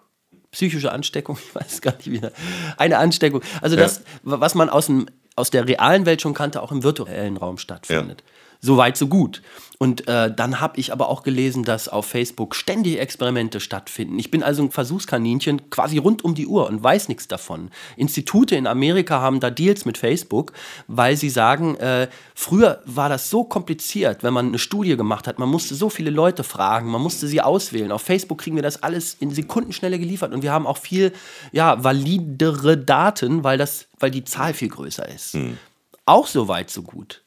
psychische 0.51 0.93
Ansteckung, 0.93 1.39
ich 1.49 1.55
weiß 1.55 1.81
gar 1.81 1.97
nicht 1.97 2.11
wieder, 2.11 2.33
eine 2.77 2.99
Ansteckung. 2.99 3.43
Also 3.61 3.77
ja. 3.77 3.83
das, 3.83 4.03
was 4.23 4.55
man 4.55 4.69
aus, 4.71 4.87
dem, 4.87 5.07
aus 5.37 5.51
der 5.51 5.67
realen 5.67 6.07
Welt 6.07 6.23
schon 6.23 6.35
kannte, 6.35 6.63
auch 6.63 6.73
im 6.73 6.83
virtuellen 6.83 7.37
Raum 7.37 7.59
stattfindet. 7.59 8.23
Ja. 8.23 8.33
So 8.61 8.77
weit, 8.77 8.97
so 8.97 9.07
gut. 9.07 9.43
Und 9.81 10.09
äh, 10.09 10.35
dann 10.35 10.59
habe 10.59 10.79
ich 10.81 10.93
aber 10.93 11.09
auch 11.09 11.23
gelesen, 11.23 11.63
dass 11.63 11.89
auf 11.89 12.07
Facebook 12.07 12.57
ständig 12.57 12.99
Experimente 12.99 13.61
stattfinden. 13.61 14.19
Ich 14.19 14.29
bin 14.29 14.43
also 14.43 14.65
ein 14.65 14.73
Versuchskaninchen 14.73 15.71
quasi 15.71 15.99
rund 15.99 16.25
um 16.25 16.35
die 16.35 16.49
Uhr 16.49 16.67
und 16.67 16.83
weiß 16.83 17.07
nichts 17.07 17.29
davon. 17.29 17.71
Institute 17.97 18.57
in 18.57 18.67
Amerika 18.67 19.21
haben 19.21 19.39
da 19.39 19.51
Deals 19.51 19.85
mit 19.85 19.97
Facebook, 19.97 20.53
weil 20.89 21.17
sie 21.17 21.31
sagen, 21.31 21.77
äh, 21.77 22.09
früher 22.35 22.83
war 22.87 23.09
das 23.09 23.31
so 23.31 23.45
kompliziert, 23.45 24.25
wenn 24.25 24.35
man 24.35 24.49
eine 24.49 24.59
Studie 24.59 24.97
gemacht 24.97 25.29
hat. 25.29 25.39
Man 25.39 25.49
musste 25.49 25.77
so 25.77 25.91
viele 25.91 26.11
Leute 26.11 26.43
fragen, 26.43 26.91
man 26.91 27.01
musste 27.01 27.29
sie 27.29 27.41
auswählen. 27.41 27.93
Auf 27.93 28.03
Facebook 28.03 28.39
kriegen 28.39 28.57
wir 28.57 28.65
das 28.65 28.83
alles 28.83 29.15
in 29.21 29.31
Sekundenschnelle 29.31 30.01
geliefert 30.01 30.33
und 30.33 30.43
wir 30.43 30.51
haben 30.53 30.67
auch 30.67 30.79
viel 30.79 31.13
ja, 31.53 31.85
validere 31.85 32.77
Daten, 32.79 33.45
weil, 33.45 33.59
das, 33.59 33.87
weil 34.01 34.11
die 34.11 34.25
Zahl 34.25 34.55
viel 34.55 34.71
größer 34.71 35.09
ist. 35.09 35.35
Hm. 35.35 35.57
Auch 36.05 36.27
so 36.27 36.49
weit, 36.49 36.69
so 36.69 36.83
gut. 36.83 37.23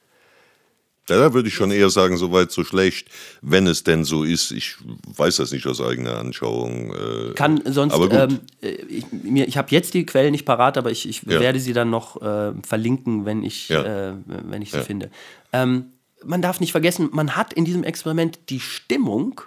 Ja, 1.12 1.20
da 1.20 1.34
würde 1.34 1.50
ich 1.50 1.56
schon 1.56 1.72
eher 1.72 1.90
sagen, 1.90 2.16
so 2.16 2.32
weit, 2.32 2.52
so 2.52 2.64
schlecht, 2.64 3.10
wenn 3.42 3.68
es 3.68 3.84
denn 3.84 4.06
so 4.06 4.24
ist. 4.24 4.52
Ich 4.52 4.78
weiß 5.14 5.36
das 5.36 5.52
nicht 5.52 5.68
aus 5.68 5.82
eigener 5.82 6.18
Anschauung. 6.18 6.94
Äh, 6.94 7.34
Kann 7.34 7.62
sonst, 7.66 7.98
ähm, 8.12 8.40
äh, 8.62 8.70
ich, 8.70 9.06
ich 9.22 9.58
habe 9.58 9.68
jetzt 9.72 9.94
die 9.94 10.06
Quellen 10.06 10.32
nicht 10.32 10.46
parat, 10.46 10.78
aber 10.78 10.90
ich, 10.90 11.10
ich 11.10 11.24
ja. 11.24 11.42
werde 11.42 11.60
sie 11.60 11.74
dann 11.74 11.90
noch 11.90 12.22
äh, 12.22 12.54
verlinken, 12.66 13.26
wenn 13.26 13.44
ich, 13.44 13.68
ja. 13.68 14.12
äh, 14.12 14.14
wenn 14.26 14.62
ich 14.62 14.72
sie 14.72 14.80
finde. 14.80 15.12
Ähm, 15.52 15.88
man 16.24 16.42
darf 16.42 16.62
nicht 16.62 16.72
vergessen, 16.72 17.10
man 17.12 17.36
hat 17.36 17.52
in 17.52 17.66
diesem 17.66 17.84
Experiment 17.84 18.40
die 18.50 18.62
Stimmung 18.62 19.42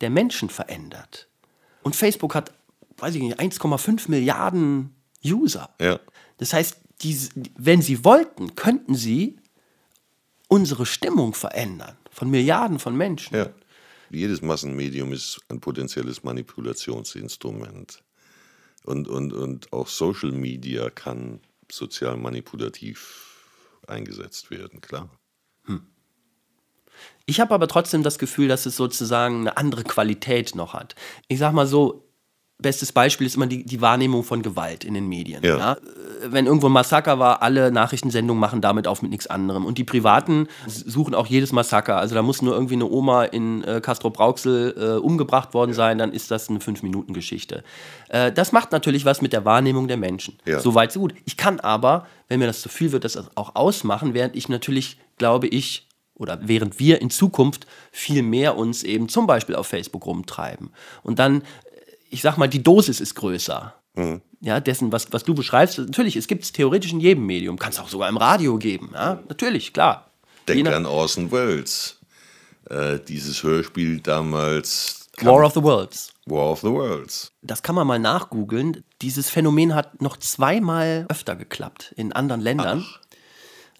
der 0.00 0.08
Menschen 0.08 0.48
verändert. 0.48 1.28
Und 1.82 1.94
Facebook 1.94 2.34
hat, 2.34 2.52
weiß 2.96 3.14
ich 3.16 3.22
nicht, 3.22 3.38
1,5 3.38 4.10
Milliarden 4.10 4.94
User. 5.22 5.68
Das 6.38 6.54
heißt, 6.54 6.78
die, 7.02 7.18
wenn 7.56 7.82
sie 7.82 8.02
wollten, 8.02 8.54
könnten 8.54 8.94
sie 8.94 9.36
unsere 10.48 10.86
Stimmung 10.86 11.34
verändern 11.34 11.96
von 12.10 12.30
Milliarden 12.30 12.78
von 12.78 12.96
Menschen. 12.96 13.36
Ja. 13.36 13.50
Jedes 14.10 14.40
Massenmedium 14.40 15.12
ist 15.12 15.40
ein 15.48 15.60
potenzielles 15.60 16.22
Manipulationsinstrument. 16.22 18.02
Und, 18.84 19.08
und, 19.08 19.32
und 19.32 19.72
auch 19.72 19.88
Social 19.88 20.30
Media 20.30 20.90
kann 20.90 21.40
sozial 21.70 22.16
manipulativ 22.16 23.42
eingesetzt 23.88 24.50
werden, 24.50 24.80
klar. 24.80 25.10
Hm. 25.64 25.82
Ich 27.26 27.40
habe 27.40 27.52
aber 27.52 27.66
trotzdem 27.66 28.04
das 28.04 28.18
Gefühl, 28.18 28.46
dass 28.48 28.66
es 28.66 28.76
sozusagen 28.76 29.40
eine 29.40 29.56
andere 29.56 29.82
Qualität 29.82 30.54
noch 30.54 30.72
hat. 30.72 30.94
Ich 31.26 31.40
sag 31.40 31.52
mal 31.52 31.66
so, 31.66 32.05
bestes 32.58 32.92
Beispiel 32.92 33.26
ist 33.26 33.36
immer 33.36 33.46
die, 33.46 33.64
die 33.64 33.80
Wahrnehmung 33.80 34.24
von 34.24 34.42
Gewalt 34.42 34.84
in 34.84 34.94
den 34.94 35.08
Medien. 35.08 35.42
Ja. 35.44 35.58
ja. 35.58 35.76
Wenn 36.24 36.46
irgendwo 36.46 36.68
ein 36.68 36.72
Massaker 36.72 37.18
war, 37.18 37.42
alle 37.42 37.70
Nachrichtensendungen 37.70 38.40
machen 38.40 38.62
damit 38.62 38.88
auf 38.88 39.02
mit 39.02 39.10
nichts 39.10 39.26
anderem. 39.26 39.66
Und 39.66 39.76
die 39.76 39.84
Privaten 39.84 40.48
suchen 40.66 41.14
auch 41.14 41.26
jedes 41.26 41.52
Massaker. 41.52 41.96
Also 41.96 42.14
da 42.14 42.22
muss 42.22 42.40
nur 42.40 42.54
irgendwie 42.54 42.74
eine 42.74 42.86
Oma 42.86 43.24
in 43.24 43.62
äh, 43.64 43.80
Castro-Brauxel 43.82 44.74
äh, 44.76 45.00
umgebracht 45.00 45.52
worden 45.52 45.70
ja. 45.70 45.76
sein, 45.76 45.98
dann 45.98 46.12
ist 46.12 46.30
das 46.30 46.48
eine 46.48 46.60
Fünf-Minuten-Geschichte. 46.60 47.62
Äh, 48.08 48.32
das 48.32 48.52
macht 48.52 48.72
natürlich 48.72 49.04
was 49.04 49.20
mit 49.20 49.34
der 49.34 49.44
Wahrnehmung 49.44 49.88
der 49.88 49.98
Menschen. 49.98 50.38
Ja. 50.46 50.60
Soweit 50.60 50.92
so 50.92 51.00
gut. 51.00 51.14
Ich 51.26 51.36
kann 51.36 51.60
aber, 51.60 52.06
wenn 52.28 52.38
mir 52.38 52.46
das 52.46 52.62
zu 52.62 52.70
viel 52.70 52.92
wird, 52.92 53.04
das 53.04 53.18
auch 53.36 53.54
ausmachen, 53.54 54.14
während 54.14 54.34
ich 54.34 54.48
natürlich, 54.48 54.98
glaube 55.18 55.46
ich, 55.48 55.86
oder 56.16 56.38
während 56.42 56.78
wir 56.78 57.00
in 57.00 57.10
Zukunft 57.10 57.66
viel 57.92 58.22
mehr 58.22 58.56
uns 58.56 58.82
eben 58.82 59.08
zum 59.08 59.26
Beispiel 59.26 59.54
auf 59.54 59.66
Facebook 59.66 60.06
rumtreiben. 60.06 60.70
Und 61.02 61.18
dann 61.18 61.42
ich 62.10 62.22
sag 62.22 62.36
mal, 62.36 62.48
die 62.48 62.62
Dosis 62.62 63.00
ist 63.00 63.14
größer. 63.14 63.74
Mhm. 63.94 64.20
Ja, 64.40 64.60
dessen, 64.60 64.92
was, 64.92 65.12
was 65.12 65.24
du 65.24 65.34
beschreibst, 65.34 65.78
natürlich, 65.78 66.16
es 66.16 66.26
gibt 66.26 66.44
es 66.44 66.52
theoretisch 66.52 66.92
in 66.92 67.00
jedem 67.00 67.26
Medium, 67.26 67.58
kann 67.58 67.72
es 67.72 67.78
auch 67.78 67.88
sogar 67.88 68.08
im 68.08 68.16
Radio 68.16 68.58
geben, 68.58 68.90
ja, 68.94 69.20
natürlich, 69.28 69.72
klar. 69.72 70.10
Denk 70.46 70.68
an 70.68 70.86
Orson 70.86 71.32
Welles. 71.32 71.98
Äh, 72.70 72.98
dieses 73.06 73.42
Hörspiel 73.42 74.00
damals. 74.00 75.08
War 75.20 75.44
of 75.44 75.54
the 75.54 75.62
Worlds. 75.62 76.12
War 76.26 76.50
of 76.50 76.60
the 76.60 76.68
Worlds. 76.68 77.32
Das 77.42 77.62
kann 77.62 77.74
man 77.74 77.86
mal 77.86 77.98
nachgoogeln. 77.98 78.84
Dieses 79.02 79.30
Phänomen 79.30 79.74
hat 79.74 80.02
noch 80.02 80.16
zweimal 80.16 81.06
öfter 81.08 81.36
geklappt 81.36 81.94
in 81.96 82.12
anderen 82.12 82.40
Ländern. 82.40 82.84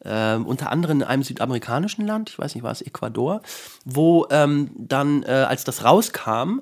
Ähm, 0.05 0.47
unter 0.47 0.70
anderem 0.70 1.01
in 1.01 1.07
einem 1.07 1.24
südamerikanischen 1.24 2.07
Land, 2.07 2.31
ich 2.31 2.39
weiß 2.39 2.55
nicht, 2.55 2.62
war 2.62 2.70
es 2.70 2.81
Ecuador, 2.81 3.43
wo 3.85 4.27
ähm, 4.31 4.70
dann, 4.77 5.24
äh, 5.24 5.47
als 5.49 5.64
das 5.64 5.83
rauskam, 5.83 6.61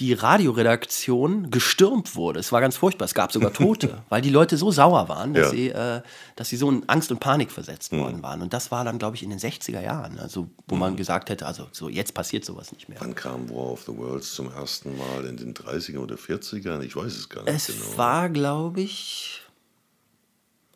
die 0.00 0.14
Radioredaktion 0.14 1.50
gestürmt 1.50 2.16
wurde. 2.16 2.40
Es 2.40 2.52
war 2.52 2.62
ganz 2.62 2.78
furchtbar. 2.78 3.04
Es 3.04 3.12
gab 3.12 3.32
sogar 3.32 3.52
Tote, 3.52 4.02
weil 4.08 4.22
die 4.22 4.30
Leute 4.30 4.56
so 4.56 4.70
sauer 4.70 5.10
waren, 5.10 5.34
dass, 5.34 5.48
ja. 5.48 5.50
sie, 5.50 5.68
äh, 5.68 6.00
dass 6.36 6.48
sie 6.48 6.56
so 6.56 6.70
in 6.70 6.88
Angst 6.88 7.10
und 7.10 7.20
Panik 7.20 7.52
versetzt 7.52 7.92
mhm. 7.92 7.98
worden 7.98 8.22
waren. 8.22 8.40
Und 8.40 8.54
das 8.54 8.70
war 8.70 8.82
dann, 8.82 8.98
glaube 8.98 9.16
ich, 9.16 9.22
in 9.22 9.28
den 9.28 9.38
60er 9.38 9.82
Jahren, 9.82 10.18
also, 10.18 10.48
wo 10.66 10.74
mhm. 10.74 10.80
man 10.80 10.96
gesagt 10.96 11.28
hätte, 11.28 11.44
also 11.46 11.66
so 11.72 11.90
jetzt 11.90 12.14
passiert 12.14 12.46
sowas 12.46 12.72
nicht 12.72 12.88
mehr. 12.88 12.98
Wann 13.00 13.14
kam 13.14 13.50
War 13.50 13.72
of 13.72 13.82
the 13.82 13.94
Worlds 13.94 14.34
zum 14.34 14.50
ersten 14.50 14.96
Mal? 14.96 15.26
In 15.26 15.36
den 15.36 15.52
30er 15.52 15.98
oder 15.98 16.16
40ern? 16.16 16.80
Ich 16.80 16.96
weiß 16.96 17.14
es 17.14 17.28
gar 17.28 17.44
nicht 17.44 17.54
es 17.54 17.66
genau. 17.66 17.90
Es 17.90 17.98
war, 17.98 18.30
glaube 18.30 18.80
ich, 18.80 19.42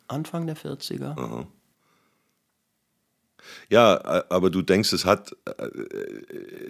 Anfang 0.07 0.45
der 0.45 0.55
40er. 0.55 1.17
Aha. 1.17 1.47
Ja, 3.69 4.25
aber 4.29 4.49
du 4.49 4.61
denkst, 4.61 4.93
es 4.93 5.05
hat 5.05 5.35
äh, 5.45 5.67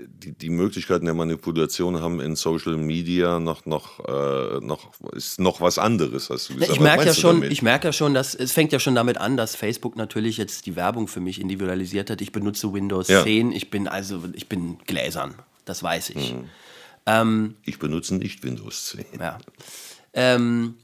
die, 0.08 0.32
die 0.32 0.50
Möglichkeiten 0.50 1.06
der 1.06 1.14
Manipulation 1.14 2.02
haben 2.02 2.22
in 2.22 2.36
Social 2.36 2.78
Media 2.78 3.40
noch, 3.40 3.66
noch, 3.66 4.00
äh, 4.08 4.60
noch 4.62 4.92
ist 5.14 5.40
noch 5.40 5.62
was 5.62 5.78
anderes, 5.78 6.30
hast 6.30 6.50
du 6.50 6.54
gesagt. 6.56 6.72
Ich 6.72 6.80
merke 6.80 7.06
ja 7.06 7.14
schon, 7.14 7.44
ich 7.44 7.62
merke 7.62 7.88
ja 7.88 7.94
schon, 7.94 8.14
dass 8.14 8.34
es 8.36 8.52
fängt 8.52 8.72
ja 8.72 8.80
schon 8.80 8.96
damit 8.96 9.18
an, 9.18 9.38
dass 9.38 9.56
Facebook 9.56 9.96
natürlich 9.96 10.38
jetzt 10.38 10.66
die 10.66 10.76
Werbung 10.76 11.08
für 11.08 11.20
mich 11.20 11.42
individualisiert 11.42 12.10
hat. 12.10 12.22
Ich 12.22 12.32
benutze 12.32 12.74
Windows 12.74 13.08
ja. 13.08 13.24
10, 13.24 13.52
ich 13.52 13.70
bin 13.70 13.88
also 13.88 14.24
ich 14.34 14.48
bin 14.48 14.78
gläsern, 14.86 15.36
das 15.66 15.84
weiß 15.84 16.12
ich. 16.12 16.34
Mhm. 16.34 16.50
Ähm, 17.06 17.56
ich 17.64 17.78
benutze 17.80 18.16
nicht 18.16 18.44
Windows 18.44 18.88
10. 18.88 19.06
Ja. 19.20 19.38
Ähm, 20.14 20.76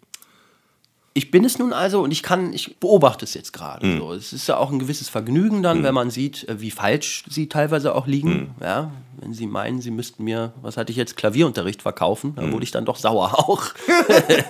ich 1.14 1.30
bin 1.30 1.44
es 1.44 1.60
nun 1.60 1.74
also 1.74 2.02
und 2.02 2.12
ich 2.12 2.24
kann, 2.24 2.54
ich 2.54 2.78
beobachte 2.80 3.26
es 3.26 3.34
jetzt 3.34 3.52
gerade. 3.52 3.86
Mhm. 3.86 3.98
So. 3.98 4.14
Es 4.14 4.32
ist 4.32 4.48
ja 4.48 4.58
auch 4.58 4.72
ein 4.72 4.80
gewisses 4.80 5.10
Vergnügen 5.10 5.62
dann, 5.62 5.80
mhm. 5.80 5.84
wenn 5.84 5.94
man 5.94 6.10
sieht, 6.10 6.48
äh, 6.48 6.62
wie 6.62 6.72
falsch 6.72 7.26
sie 7.30 7.50
teilweise 7.50 7.96
auch 7.96 8.08
liegen. 8.08 8.30
Mhm. 8.30 8.50
Ja, 8.62 8.92
wenn 9.20 9.34
sie 9.34 9.46
meinen, 9.46 9.82
sie 9.82 9.92
müssten 9.92 10.24
mir, 10.24 10.54
was 10.62 10.78
hatte 10.78 10.92
ich 10.92 10.98
jetzt, 10.98 11.18
Klavierunterricht 11.18 11.82
verkaufen, 11.82 12.34
dann 12.36 12.48
mhm. 12.48 12.54
wurde 12.54 12.64
ich 12.64 12.72
dann 12.72 12.86
doch 12.86 12.96
sauer 12.96 13.38
auch. 13.40 13.66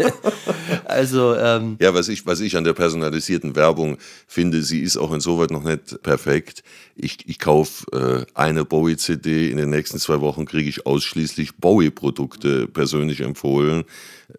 also 0.86 1.36
ähm, 1.36 1.78
ja, 1.82 1.96
was 1.96 2.08
ich, 2.10 2.28
was 2.28 2.40
ich 2.42 2.56
an 2.56 2.64
der 2.64 2.74
personalisierten 2.74 3.56
Werbung 3.56 3.98
finde, 4.28 4.62
sie 4.62 4.82
ist 4.82 4.98
auch 4.98 5.12
insoweit 5.14 5.50
noch 5.50 5.64
nicht 5.64 6.04
perfekt. 6.04 6.64
Ich, 6.96 7.28
ich 7.28 7.40
kaufe 7.40 7.86
äh, 7.92 8.40
eine 8.40 8.66
Bowie-CD, 8.66 9.50
in 9.50 9.58
den 9.58 9.72
nächsten 9.72 9.98
zwei 9.98 10.22
Wochen 10.22 10.46
kriege 10.46 10.70
ich 10.70 10.86
ausschließlich 10.86 11.56
Bowie-Produkte 11.56 12.68
persönlich 12.68 13.22
empfohlen. 13.22 13.84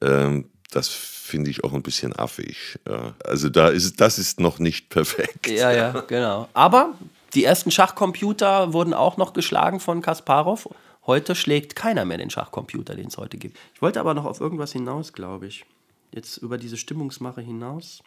Ähm, 0.01 0.45
das 0.71 1.12
finde 1.33 1.51
ich 1.51 1.65
auch 1.65 1.73
ein 1.73 1.83
bisschen 1.83 2.15
affig. 2.15 2.79
Ja. 2.87 3.15
Also 3.25 3.49
da 3.49 3.69
ist, 3.69 4.03
das 4.03 4.19
ist 4.19 4.39
noch 4.39 4.59
nicht 4.59 4.91
perfekt. 4.91 5.49
Ja, 5.49 5.73
ja, 5.73 5.91
genau. 6.03 6.47
Aber 6.53 6.93
die 7.33 7.43
ersten 7.43 7.71
Schachcomputer 7.71 8.75
wurden 8.75 8.93
auch 8.93 9.17
noch 9.17 9.33
geschlagen 9.33 9.81
von 9.81 10.03
Kasparov. 10.03 10.69
Heute 11.07 11.35
schlägt 11.35 11.75
keiner 11.75 12.05
mehr 12.05 12.19
den 12.19 12.29
Schachcomputer, 12.29 12.97
den 12.97 13.07
es 13.07 13.17
heute 13.17 13.39
gibt. 13.39 13.57
Ich 13.75 13.81
wollte 13.81 13.99
aber 13.99 14.13
noch 14.13 14.27
auf 14.27 14.41
irgendwas 14.41 14.73
hinaus, 14.73 15.15
glaube 15.15 15.47
ich. 15.47 15.65
Jetzt 16.13 16.37
über 16.37 16.59
diese 16.59 16.77
Stimmungsmache 16.77 17.41
hinaus. 17.41 18.03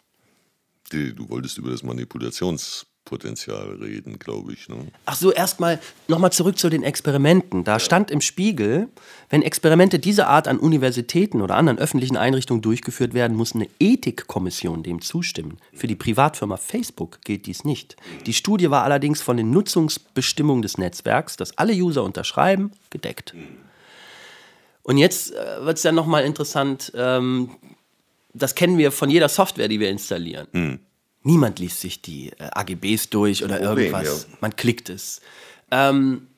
Du 0.92 1.28
wolltest 1.28 1.58
über 1.58 1.70
das 1.70 1.82
Manipulations 1.82 2.86
Potenzial 3.06 3.78
reden, 3.80 4.18
glaube 4.18 4.52
ich. 4.52 4.68
Ne? 4.68 4.76
Ach 5.06 5.16
so, 5.16 5.32
erstmal 5.32 5.80
nochmal 6.08 6.32
zurück 6.32 6.58
zu 6.58 6.68
den 6.68 6.82
Experimenten. 6.82 7.64
Da 7.64 7.74
ja. 7.74 7.78
stand 7.78 8.10
im 8.10 8.20
Spiegel, 8.20 8.88
wenn 9.30 9.40
Experimente 9.40 9.98
dieser 9.98 10.28
Art 10.28 10.46
an 10.46 10.58
Universitäten 10.58 11.40
oder 11.40 11.54
anderen 11.54 11.78
öffentlichen 11.78 12.18
Einrichtungen 12.18 12.60
durchgeführt 12.60 13.14
werden, 13.14 13.36
muss 13.36 13.54
eine 13.54 13.68
Ethikkommission 13.80 14.82
dem 14.82 15.00
zustimmen. 15.00 15.56
Für 15.72 15.86
die 15.86 15.94
Privatfirma 15.94 16.58
Facebook 16.58 17.20
gilt 17.24 17.46
dies 17.46 17.64
nicht. 17.64 17.96
Die 18.26 18.34
Studie 18.34 18.70
war 18.70 18.82
allerdings 18.82 19.22
von 19.22 19.38
den 19.38 19.50
Nutzungsbestimmungen 19.50 20.60
des 20.60 20.76
Netzwerks, 20.76 21.36
das 21.36 21.56
alle 21.56 21.72
User 21.72 22.02
unterschreiben, 22.02 22.72
gedeckt. 22.90 23.34
Und 24.82 24.98
jetzt 24.98 25.32
äh, 25.32 25.64
wird 25.64 25.78
es 25.78 25.82
dann 25.82 25.94
nochmal 25.94 26.24
interessant. 26.24 26.92
Ähm, 26.94 27.50
das 28.34 28.54
kennen 28.54 28.78
wir 28.78 28.92
von 28.92 29.10
jeder 29.10 29.28
Software, 29.28 29.68
die 29.68 29.80
wir 29.80 29.90
installieren. 29.90 30.46
Mhm. 30.52 30.78
Niemand 31.26 31.58
liest 31.58 31.80
sich 31.80 32.00
die 32.00 32.30
äh, 32.38 32.50
AGBs 32.52 33.10
durch 33.10 33.42
oder 33.42 33.56
Problem, 33.56 33.92
irgendwas. 33.92 34.28
Ja. 34.30 34.36
Man 34.40 34.54
klickt 34.54 34.88
es. 34.90 35.20
Ähm, 35.72 36.28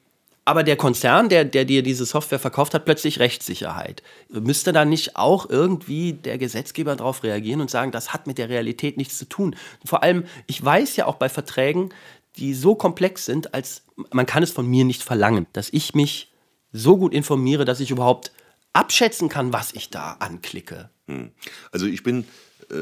aber 0.47 0.62
der 0.62 0.76
Konzern, 0.76 1.28
der, 1.28 1.45
der 1.45 1.66
dir 1.66 1.82
diese 1.82 2.07
Software 2.07 2.39
verkauft 2.39 2.72
hat, 2.72 2.86
plötzlich 2.86 3.18
Rechtssicherheit. 3.18 4.03
Müsste 4.30 4.72
da 4.72 4.86
nicht 4.86 5.14
auch 5.14 5.51
irgendwie 5.51 6.14
der 6.14 6.39
Gesetzgeber 6.39 6.97
darauf 6.97 7.22
reagieren 7.22 7.61
und 7.61 7.70
sagen, 7.70 7.93
das 7.93 8.14
hat 8.14 8.26
mit 8.26 8.39
der 8.39 8.49
Realität 8.49 8.97
nichts 8.97 9.18
zu 9.18 9.28
tun? 9.28 9.57
Vor 9.84 10.03
allem, 10.03 10.24
ich 10.47 10.64
weiß 10.64 10.97
ja 10.97 11.05
auch 11.05 11.16
bei 11.16 11.28
Verträgen, 11.28 11.91
die 12.39 12.55
so 12.55 12.74
komplex 12.74 13.26
sind, 13.26 13.53
als 13.53 13.82
man 14.11 14.24
kann 14.24 14.43
es 14.43 14.53
von 14.53 14.66
mir 14.66 14.86
nicht 14.86 15.03
verlangen, 15.03 15.47
dass 15.53 15.68
ich 15.70 15.95
mich 15.95 16.32
so 16.72 16.97
gut 16.97 17.12
informiere, 17.12 17.66
dass 17.66 17.80
ich 17.80 17.91
überhaupt 17.91 18.32
abschätzen 18.72 19.28
kann, 19.28 19.53
was 19.53 19.74
ich 19.74 19.91
da 19.91 20.12
anklicke. 20.12 20.89
Hm. 21.09 21.32
Also 21.72 21.84
ich 21.84 22.03
bin 22.03 22.24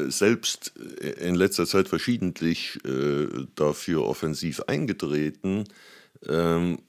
selbst 0.09 0.73
äh, 1.01 1.27
in 1.27 1.35
letzter 1.35 1.65
Zeit 1.65 1.87
verschiedentlich 1.87 2.79
äh, 2.85 3.27
dafür 3.55 4.03
offensiv 4.05 4.61
eingetreten, 4.61 5.65
ähm, 6.25 6.79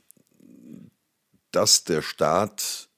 dass 1.51 1.84
der 1.84 2.03
Staat 2.03 2.88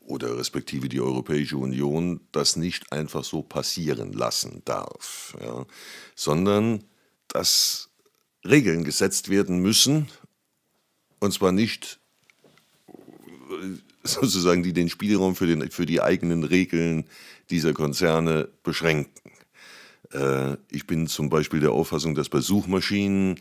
oder 0.00 0.36
respektive 0.38 0.88
die 0.88 1.00
Europäische 1.00 1.56
Union 1.56 2.20
das 2.32 2.56
nicht 2.56 2.92
einfach 2.92 3.24
so 3.24 3.42
passieren 3.42 4.12
lassen 4.12 4.62
darf, 4.64 5.34
ja, 5.40 5.64
sondern 6.14 6.84
dass 7.28 7.90
Regeln 8.46 8.84
gesetzt 8.84 9.30
werden 9.30 9.58
müssen, 9.58 10.08
und 11.20 11.32
zwar 11.32 11.52
nicht 11.52 12.00
sozusagen, 14.02 14.62
die 14.62 14.72
den 14.72 14.88
Spielraum 14.88 15.34
für, 15.34 15.46
den, 15.46 15.70
für 15.70 15.86
die 15.86 16.02
eigenen 16.02 16.44
Regeln 16.44 17.06
dieser 17.50 17.72
Konzerne 17.72 18.48
beschränken. 18.62 19.32
Äh, 20.12 20.56
ich 20.70 20.86
bin 20.86 21.06
zum 21.06 21.28
Beispiel 21.28 21.60
der 21.60 21.72
Auffassung, 21.72 22.14
dass 22.14 22.28
bei 22.28 22.40
Suchmaschinen 22.40 23.40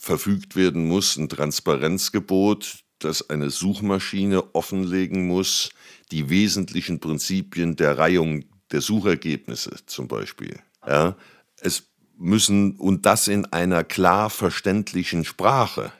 verfügt 0.00 0.56
werden 0.56 0.86
muss, 0.86 1.16
ein 1.16 1.28
Transparenzgebot, 1.28 2.84
das 2.98 3.30
eine 3.30 3.50
Suchmaschine 3.50 4.54
offenlegen 4.54 5.26
muss, 5.26 5.70
die 6.10 6.30
wesentlichen 6.30 7.00
Prinzipien 7.00 7.76
der 7.76 7.98
Reihung 7.98 8.44
der 8.72 8.80
Suchergebnisse 8.80 9.72
zum 9.86 10.08
Beispiel. 10.08 10.58
Ja, 10.86 11.16
es 11.60 11.90
müssen, 12.16 12.76
und 12.76 13.06
das 13.06 13.28
in 13.28 13.46
einer 13.46 13.84
klar 13.84 14.30
verständlichen 14.30 15.24
Sprache. 15.24 15.92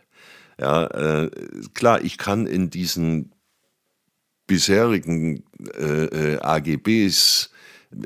Ja, 0.59 0.87
äh, 0.87 1.31
klar, 1.75 2.03
ich 2.03 2.19
kann 2.19 2.47
in 2.47 2.71
diesen 2.71 3.33
bisherigen 4.47 5.45
äh, 5.79 6.35
äh 6.35 6.39
AGBs 6.41 7.51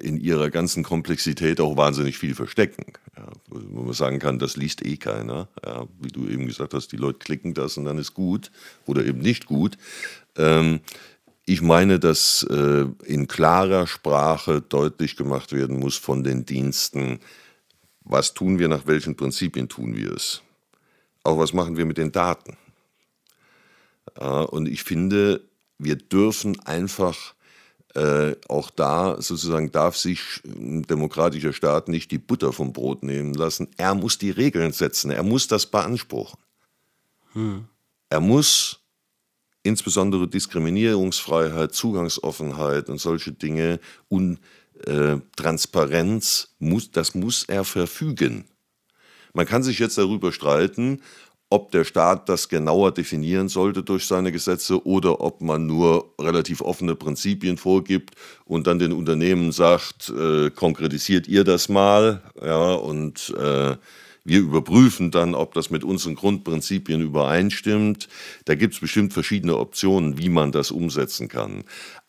in 0.01 0.17
ihrer 0.17 0.51
ganzen 0.51 0.83
Komplexität 0.83 1.61
auch 1.61 1.77
wahnsinnig 1.77 2.17
viel 2.17 2.35
verstecken. 2.35 2.93
Ja, 3.17 3.29
wo 3.49 3.83
man 3.83 3.93
sagen 3.93 4.19
kann, 4.19 4.39
das 4.39 4.57
liest 4.57 4.85
eh 4.85 4.97
keiner. 4.97 5.49
Ja, 5.65 5.87
wie 6.01 6.09
du 6.09 6.27
eben 6.27 6.47
gesagt 6.47 6.75
hast, 6.75 6.89
die 6.93 6.97
Leute 6.97 7.19
klicken 7.19 7.55
das 7.55 7.77
und 7.77 7.85
dann 7.85 7.99
ist 7.99 8.15
gut 8.15 8.51
oder 8.87 9.05
eben 9.05 9.21
nicht 9.21 9.47
gut. 9.47 9.77
Ähm, 10.37 10.81
ich 11.47 11.61
meine, 11.61 11.99
dass 11.99 12.43
äh, 12.45 12.87
in 13.05 13.29
klarer 13.29 13.87
Sprache 13.87 14.63
deutlich 14.63 15.17
gemacht 15.17 15.53
werden 15.53 15.79
muss 15.79 15.97
von 15.97 16.25
den 16.25 16.47
Diensten, 16.47 17.21
was 18.01 18.33
tun 18.33 18.59
wir, 18.59 18.69
nach 18.69 18.87
welchen 18.87 19.17
Prinzipien 19.17 19.69
tun 19.69 19.95
wir 19.97 20.13
es. 20.13 20.41
Auch 21.23 21.39
was 21.39 21.53
machen 21.53 21.77
wir 21.77 21.85
mit 21.85 21.99
den 21.99 22.13
Daten. 22.13 22.57
Ja, 24.19 24.43
und 24.43 24.67
ich 24.67 24.83
finde, 24.83 25.43
wir 25.79 25.97
dürfen 25.97 26.59
einfach 26.61 27.34
äh, 27.95 28.35
auch 28.49 28.71
da 28.71 29.21
sozusagen 29.21 29.71
darf 29.71 29.97
sich 29.97 30.21
ein 30.45 30.83
demokratischer 30.83 31.53
Staat 31.53 31.89
nicht 31.89 32.11
die 32.11 32.19
Butter 32.19 32.53
vom 32.53 32.73
Brot 32.73 33.03
nehmen 33.03 33.35
lassen. 33.35 33.69
Er 33.77 33.95
muss 33.95 34.19
die 34.19 34.31
Regeln 34.31 34.73
setzen, 34.73 35.11
er 35.11 35.23
muss 35.23 35.47
das 35.47 35.67
beanspruchen. 35.67 36.39
Hm. 37.33 37.65
Er 38.11 38.21
muss 38.21 38.81
insbesondere 39.63 40.29
Diskriminierungsfreiheit, 40.29 41.75
Zugangsoffenheit 41.75 42.89
und 42.89 43.01
solche 43.01 43.33
Dinge 43.33 43.81
und 44.09 44.39
äh, 44.87 45.17
Transparenz, 45.37 46.55
muss, 46.59 46.91
das 46.91 47.15
muss 47.15 47.45
er 47.45 47.65
verfügen. 47.65 48.45
Man 49.33 49.47
kann 49.47 49.63
sich 49.63 49.79
jetzt 49.79 49.99
darüber 49.99 50.33
streiten, 50.33 51.01
ob 51.51 51.71
der 51.71 51.85
Staat 51.85 52.29
das 52.29 52.49
genauer 52.49 52.93
definieren 52.93 53.49
sollte 53.49 53.83
durch 53.83 54.07
seine 54.07 54.33
Gesetze 54.33 54.85
oder 54.87 55.21
ob 55.21 55.41
man 55.41 55.67
nur 55.67 56.15
relativ 56.21 56.61
offene 56.61 56.95
Prinzipien 56.95 57.59
vorgibt 57.59 58.15
und 58.45 58.67
dann 58.67 58.79
den 58.79 58.93
Unternehmen 58.93 59.53
sagt, 59.53 60.11
äh, 60.11 60.51
konkretisiert 60.51 61.29
ihr 61.29 61.45
das 61.45 61.69
mal, 61.69 62.23
ja, 62.43 62.73
und 62.73 63.33
äh, 63.39 63.77
wir 64.25 64.41
überprüfen 64.41 65.11
dann, 65.11 65.35
ob 65.35 65.53
das 65.53 65.69
mit 65.69 65.85
unseren 65.85 66.15
Grundprinzipien 66.15 67.03
übereinstimmt. 67.03 68.09
Da 68.47 68.55
gibt 68.55 68.73
es 68.73 68.81
bestimmt 68.81 69.13
verschiedene 69.13 69.59
Optionen, 69.59 70.19
wie 70.19 70.31
man 70.31 70.51
das 70.51 70.71
umsetzen 70.71 71.29
kann. 71.29 71.65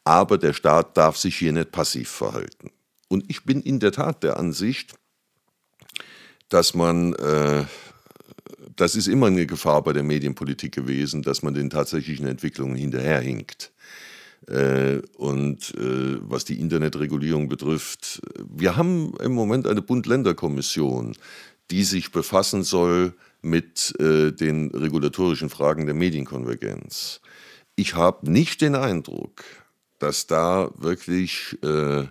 Aber 0.06 0.38
der 0.38 0.54
Staat 0.54 0.96
darf 0.96 1.18
sich 1.18 1.36
hier 1.36 1.52
nicht 1.52 1.74
passiv 1.74 2.10
verhalten. 2.10 2.72
Und 3.10 3.30
ich 3.30 3.44
bin 3.44 3.62
in 3.62 3.82
der 3.82 3.92
Tat 3.92 4.24
der 4.24 4.38
Ansicht, 4.38 4.96
dass 6.48 6.74
man 6.74 7.14
äh, 7.16 7.66
das 8.76 8.96
ist 8.96 9.08
immer 9.08 9.28
eine 9.28 9.46
Gefahr 9.46 9.84
bei 9.84 9.94
der 9.94 10.04
Medienpolitik 10.04 10.74
gewesen, 10.74 11.22
dass 11.22 11.44
man 11.44 11.54
den 11.54 11.70
tatsächlichen 11.70 12.28
Entwicklungen 12.28 12.76
hinterherhinkt. 12.76 13.72
Äh, 14.48 15.00
und 15.18 15.74
äh, 15.76 16.18
was 16.22 16.46
die 16.46 16.60
Internetregulierung 16.60 17.48
betrifft, 17.48 18.22
wir 18.48 18.76
haben 18.76 19.14
im 19.22 19.34
Moment 19.34 19.66
eine 19.66 19.82
Bund-Länder-Kommission, 19.82 21.16
die 21.72 21.84
sich 21.84 22.12
befassen 22.12 22.64
soll 22.64 23.14
mit 23.42 23.94
äh, 24.00 24.32
den 24.32 24.70
regulatorischen 24.72 25.50
Fragen 25.50 25.86
der 25.86 25.96
Medienkonvergenz. 25.96 27.22
Ich 27.76 27.96
habe 27.96 28.30
nicht 28.32 28.62
den 28.62 28.76
Eindruck, 28.76 29.44
dass 30.00 30.28
da 30.28 30.70
wirklich 30.78 31.58
äh, 31.64 32.06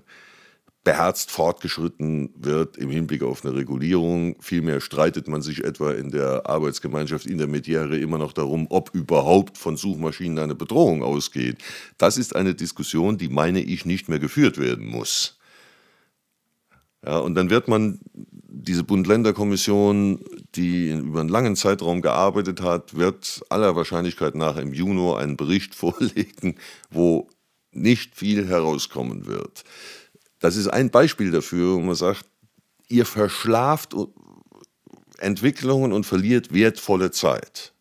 beherzt 0.85 1.31
fortgeschritten 1.31 2.31
wird 2.37 2.77
im 2.77 2.91
Hinblick 2.91 3.23
auf 3.23 3.45
eine 3.45 3.55
Regulierung. 3.55 4.37
Vielmehr 4.41 4.83
streitet 4.83 5.29
man 5.29 5.41
sich 5.41 5.65
etwa 5.65 5.93
in 5.93 6.11
der 6.11 6.47
Arbeitsgemeinschaft 6.47 7.27
in 7.27 7.39
der 7.39 7.47
Mediere 7.47 7.97
immer 7.97 8.19
noch 8.19 8.35
darum, 8.35 8.67
ob 8.69 8.95
überhaupt 8.95 9.57
von 9.57 9.79
Suchmaschinen 9.79 10.39
eine 10.39 10.55
Bedrohung 10.55 11.03
ausgeht. 11.03 11.57
Das 11.97 12.19
ist 12.19 12.37
eine 12.37 12.55
Diskussion, 12.55 13.17
die, 13.17 13.29
meine 13.29 13.61
ich, 13.61 13.87
nicht 13.87 14.11
mehr 14.11 14.19
geführt 14.19 14.59
werden 14.59 14.87
muss. 14.87 15.39
Ja, 17.05 17.19
und 17.19 17.35
dann 17.35 17.51
wird 17.51 17.67
man 17.69 18.01
diese 18.15 18.85
Bund-Länder-Kommission, 18.85 20.25
die 20.55 20.91
über 20.91 21.21
einen 21.21 21.29
langen 21.29 21.57
Zeitraum 21.57 22.03
gearbeitet 22.03 22.61
hat, 22.61 22.97
wird 22.97 23.43
aller 23.49 23.77
Wahrscheinlichkeit 23.77 24.35
nach 24.35 24.57
im 24.57 24.73
Juni 24.73 25.15
einen 25.17 25.37
Bericht 25.37 25.75
vorlegen, 25.75 26.57
wo 26.91 27.29
nicht 27.73 28.15
viel 28.15 28.47
herauskommen 28.47 29.27
wird. 29.27 29.65
Das 30.45 30.57
ist 30.57 30.69
ein 30.69 30.91
Beispiel 30.91 31.31
dafür, 31.31 31.77
wo 31.77 31.81
man 31.81 31.95
sagt, 31.95 32.27
ihr 32.89 33.07
verschlaft 33.07 33.97
Entwicklungen 35.17 35.91
und 35.91 36.05
verliert 36.05 36.53
wertvolle 36.53 37.11
Zeit. 37.11 37.73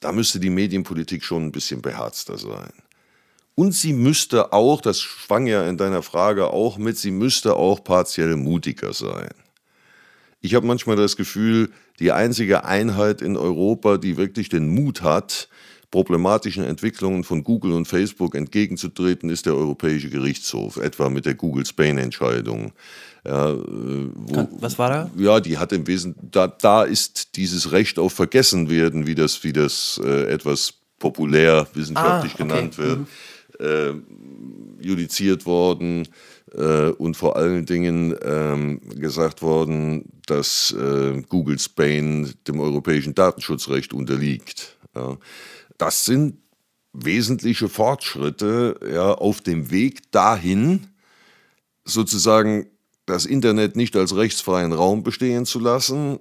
Da 0.00 0.12
müsste 0.12 0.38
die 0.38 0.50
Medienpolitik 0.50 1.24
schon 1.24 1.46
ein 1.46 1.52
bisschen 1.52 1.80
beherzter 1.80 2.36
sein. 2.36 2.74
Und 3.54 3.72
sie 3.72 3.94
müsste 3.94 4.52
auch, 4.52 4.82
das 4.82 5.00
schwang 5.00 5.46
ja 5.46 5.66
in 5.66 5.78
deiner 5.78 6.02
Frage 6.02 6.48
auch 6.48 6.76
mit, 6.76 6.98
sie 6.98 7.10
müsste 7.10 7.56
auch 7.56 7.82
partiell 7.82 8.36
mutiger 8.36 8.92
sein. 8.92 9.30
Ich 10.42 10.54
habe 10.54 10.66
manchmal 10.66 10.96
das 10.96 11.16
Gefühl, 11.16 11.72
die 12.00 12.12
einzige 12.12 12.66
Einheit 12.66 13.22
in 13.22 13.34
Europa, 13.34 13.96
die 13.96 14.18
wirklich 14.18 14.50
den 14.50 14.68
Mut 14.68 15.00
hat, 15.00 15.48
problematischen 15.90 16.64
Entwicklungen 16.64 17.24
von 17.24 17.44
Google 17.44 17.72
und 17.72 17.86
Facebook 17.86 18.34
entgegenzutreten, 18.34 19.30
ist 19.30 19.46
der 19.46 19.54
Europäische 19.54 20.10
Gerichtshof, 20.10 20.76
etwa 20.76 21.08
mit 21.08 21.26
der 21.26 21.34
Google 21.34 21.64
Spain-Entscheidung. 21.64 22.72
Ja, 23.24 23.50
äh, 23.50 23.56
wo, 24.14 24.48
Was 24.60 24.78
war 24.78 24.90
da? 24.90 25.10
Ja, 25.16 25.40
die 25.40 25.58
hat 25.58 25.72
im 25.72 25.86
Wesentlichen, 25.86 26.30
da, 26.30 26.46
da 26.46 26.84
ist 26.84 27.36
dieses 27.36 27.72
Recht 27.72 27.98
auf 27.98 28.12
Vergessenwerden, 28.12 29.06
wie 29.06 29.14
das, 29.14 29.42
wie 29.44 29.52
das 29.52 30.00
äh, 30.04 30.30
etwas 30.30 30.74
populär 30.98 31.66
wissenschaftlich 31.74 32.32
ah, 32.32 32.34
okay. 32.34 32.42
genannt 32.42 32.78
wird, 32.78 32.98
mhm. 32.98 33.06
äh, 33.60 34.84
judiziert 34.86 35.46
worden 35.46 36.08
äh, 36.54 36.90
und 36.90 37.16
vor 37.16 37.36
allen 37.36 37.66
Dingen 37.66 38.14
ähm, 38.22 38.80
gesagt 38.94 39.42
worden, 39.42 40.04
dass 40.26 40.72
äh, 40.72 41.22
Google 41.28 41.58
Spain 41.58 42.32
dem 42.46 42.60
europäischen 42.60 43.14
Datenschutzrecht 43.14 43.92
unterliegt. 43.92 44.76
Ja. 44.94 45.16
Das 45.78 46.04
sind 46.04 46.38
wesentliche 46.92 47.68
Fortschritte 47.68 48.78
ja, 48.90 49.12
auf 49.12 49.40
dem 49.40 49.70
Weg 49.70 50.10
dahin, 50.12 50.86
sozusagen 51.84 52.66
das 53.04 53.26
Internet 53.26 53.76
nicht 53.76 53.94
als 53.96 54.16
rechtsfreien 54.16 54.72
Raum 54.72 55.02
bestehen 55.02 55.46
zu 55.46 55.60
lassen, 55.60 56.18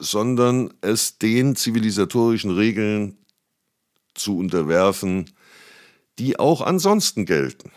sondern 0.00 0.72
es 0.80 1.18
den 1.18 1.56
zivilisatorischen 1.56 2.50
Regeln 2.50 3.18
zu 4.14 4.38
unterwerfen, 4.38 5.30
die 6.18 6.38
auch 6.38 6.60
ansonsten 6.60 7.24
gelten. 7.24 7.70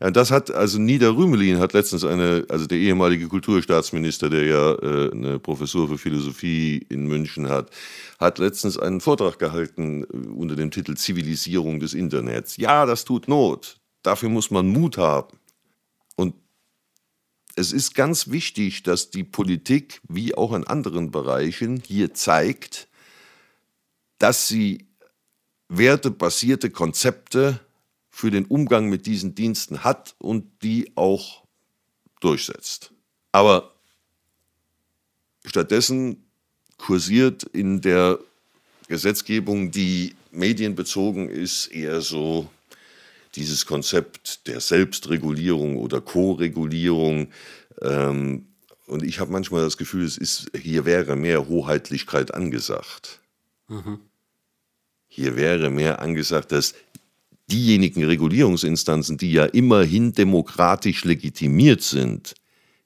Ja, 0.00 0.12
das 0.12 0.30
hat, 0.30 0.52
also 0.52 0.78
Nida 0.78 1.10
Rümelin 1.10 1.58
hat 1.58 1.72
letztens 1.72 2.04
eine, 2.04 2.46
also 2.48 2.66
der 2.66 2.78
ehemalige 2.78 3.26
Kulturstaatsminister, 3.26 4.30
der 4.30 4.44
ja 4.44 4.74
äh, 4.74 5.10
eine 5.10 5.38
Professur 5.40 5.88
für 5.88 5.98
Philosophie 5.98 6.86
in 6.88 7.06
München 7.06 7.48
hat, 7.48 7.70
hat 8.20 8.38
letztens 8.38 8.78
einen 8.78 9.00
Vortrag 9.00 9.40
gehalten 9.40 10.04
äh, 10.04 10.28
unter 10.28 10.54
dem 10.54 10.70
Titel 10.70 10.94
Zivilisierung 10.94 11.80
des 11.80 11.94
Internets. 11.94 12.56
Ja, 12.58 12.86
das 12.86 13.04
tut 13.04 13.26
Not. 13.26 13.80
Dafür 14.02 14.28
muss 14.28 14.52
man 14.52 14.68
Mut 14.68 14.98
haben. 14.98 15.36
Und 16.14 16.36
es 17.56 17.72
ist 17.72 17.96
ganz 17.96 18.30
wichtig, 18.30 18.84
dass 18.84 19.10
die 19.10 19.24
Politik, 19.24 20.00
wie 20.08 20.32
auch 20.36 20.52
in 20.52 20.64
anderen 20.64 21.10
Bereichen, 21.10 21.82
hier 21.84 22.14
zeigt, 22.14 22.86
dass 24.18 24.46
sie 24.46 24.86
wertebasierte 25.68 26.70
Konzepte 26.70 27.58
für 28.18 28.32
den 28.32 28.46
Umgang 28.46 28.88
mit 28.88 29.06
diesen 29.06 29.36
Diensten 29.36 29.84
hat 29.84 30.16
und 30.18 30.44
die 30.64 30.90
auch 30.96 31.44
durchsetzt. 32.18 32.90
Aber 33.30 33.72
stattdessen 35.46 36.24
kursiert 36.78 37.44
in 37.44 37.80
der 37.80 38.18
Gesetzgebung, 38.88 39.70
die 39.70 40.16
medienbezogen 40.32 41.28
ist, 41.28 41.68
eher 41.68 42.00
so 42.00 42.50
dieses 43.36 43.66
Konzept 43.66 44.48
der 44.48 44.58
Selbstregulierung 44.58 45.76
oder 45.76 46.00
Co-Regulierung. 46.00 47.28
Ähm, 47.80 48.48
und 48.88 49.04
ich 49.04 49.20
habe 49.20 49.30
manchmal 49.30 49.62
das 49.62 49.76
Gefühl, 49.76 50.04
es 50.04 50.18
ist, 50.18 50.50
hier 50.60 50.84
wäre 50.84 51.14
mehr 51.14 51.46
Hoheitlichkeit 51.46 52.34
angesagt. 52.34 53.20
Mhm. 53.68 54.00
Hier 55.06 55.36
wäre 55.36 55.70
mehr 55.70 56.00
angesagt, 56.00 56.50
dass 56.50 56.74
diejenigen 57.50 58.04
Regulierungsinstanzen, 58.04 59.16
die 59.16 59.32
ja 59.32 59.44
immerhin 59.44 60.12
demokratisch 60.12 61.04
legitimiert 61.04 61.82
sind, 61.82 62.34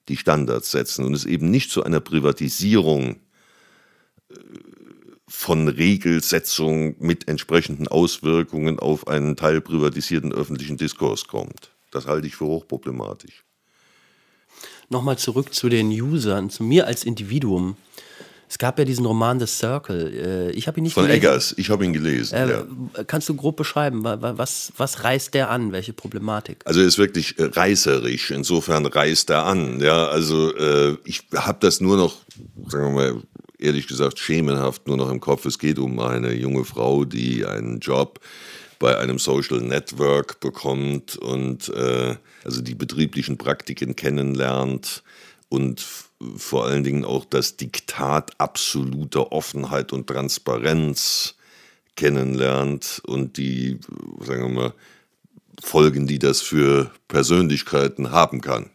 die 0.09 0.17
Standards 0.17 0.71
setzen 0.71 1.05
und 1.05 1.15
es 1.15 1.25
eben 1.25 1.51
nicht 1.51 1.71
zu 1.71 1.83
einer 1.85 2.01
Privatisierung 2.01 3.17
äh, 4.31 4.35
von 5.29 5.69
Regelsetzung 5.69 6.97
mit 6.99 7.29
entsprechenden 7.29 7.89
Auswirkungen 7.89 8.79
auf 8.79 9.09
einen 9.09 9.37
Teil 9.37 9.61
privatisierten 9.61 10.33
öffentlichen 10.33 10.77
Diskurs 10.77 11.27
kommt. 11.27 11.73
Das 11.91 12.07
halte 12.07 12.27
ich 12.27 12.37
für 12.37 12.47
hochproblematisch. 12.47 13.45
Nochmal 14.89 15.17
zurück 15.17 15.55
zu 15.55 15.69
den 15.71 15.89
Usern, 15.89 16.51
zu 16.51 16.63
mir 16.63 16.87
als 16.87 17.05
Individuum. 17.05 17.77
Es 18.53 18.59
gab 18.59 18.79
ja 18.79 18.85
diesen 18.85 19.07
Roman 19.07 19.41
The 19.41 19.47
Circle. 19.47 20.51
Äh, 20.51 20.51
ich 20.51 20.69
habe 20.69 20.79
ihn 20.79 20.83
nicht 20.83 20.93
Von 20.93 21.05
gelesen. 21.05 21.25
Eggers, 21.25 21.55
ich 21.57 21.71
habe 21.71 21.87
ihn 21.87 21.95
gelesen. 21.95 22.35
Äh, 22.35 22.51
ja. 22.51 22.65
Kannst 23.07 23.27
du 23.31 23.35
grob 23.35 23.57
beschreiben, 23.57 24.05
was, 24.05 24.75
was 24.77 25.05
reißt 25.05 25.33
der 25.33 25.49
an? 25.49 25.73
Welche 25.73 25.95
Problematik? 25.95 26.59
Also 26.67 26.81
er 26.81 26.87
ist 26.87 26.99
wirklich 26.99 27.39
äh, 27.39 27.45
reißerisch. 27.45 28.31
Insofern 28.31 28.85
reißt 28.85 29.31
er 29.31 29.47
an. 29.47 29.81
Ja, 29.81 30.05
also 30.05 30.55
äh, 30.55 30.99
ich 31.07 31.23
habe 31.35 31.61
das 31.61 31.81
nur 31.81 31.97
noch, 31.97 32.17
sagen 32.69 32.95
wir 32.95 33.15
mal, 33.15 33.23
ehrlich 33.59 33.87
gesagt 33.87 34.19
schemenhaft 34.19 34.87
nur 34.87 34.99
noch 34.99 35.11
im 35.11 35.21
Kopf. 35.21 35.47
Es 35.47 35.59
geht 35.59 35.79
um 35.79 35.99
eine 35.99 36.35
junge 36.35 36.67
Frau, 36.67 37.07
die 37.07 37.47
einen 37.47 37.81
Job 37.81 38.21
bei 38.79 38.99
einem 38.99 39.19
Social 39.19 39.63
Network 39.63 40.41
bekommt 40.41 41.17
und 41.17 41.71
äh, 41.71 42.17
also 42.45 42.61
die 42.61 42.75
betrieblichen 42.75 43.39
Praktiken 43.39 43.97
kennenlernt 43.97 45.03
und 45.49 45.83
vor 46.37 46.67
allen 46.67 46.85
Dingen 46.85 47.05
auch 47.05 47.25
das 47.25 47.57
Diktat 47.57 48.33
absoluter 48.39 49.33
Offenheit 49.33 49.93
und 49.93 50.07
Transparenz 50.07 51.35
kennenlernt 51.97 53.03
und 53.07 53.37
die, 53.37 53.79
sagen 54.21 54.43
wir 54.43 54.63
mal, 54.63 54.75
Folgen, 55.63 56.07
die 56.07 56.19
das 56.19 56.41
für 56.41 56.91
Persönlichkeiten 57.09 58.11
haben 58.11 58.41
kann. 58.41 58.71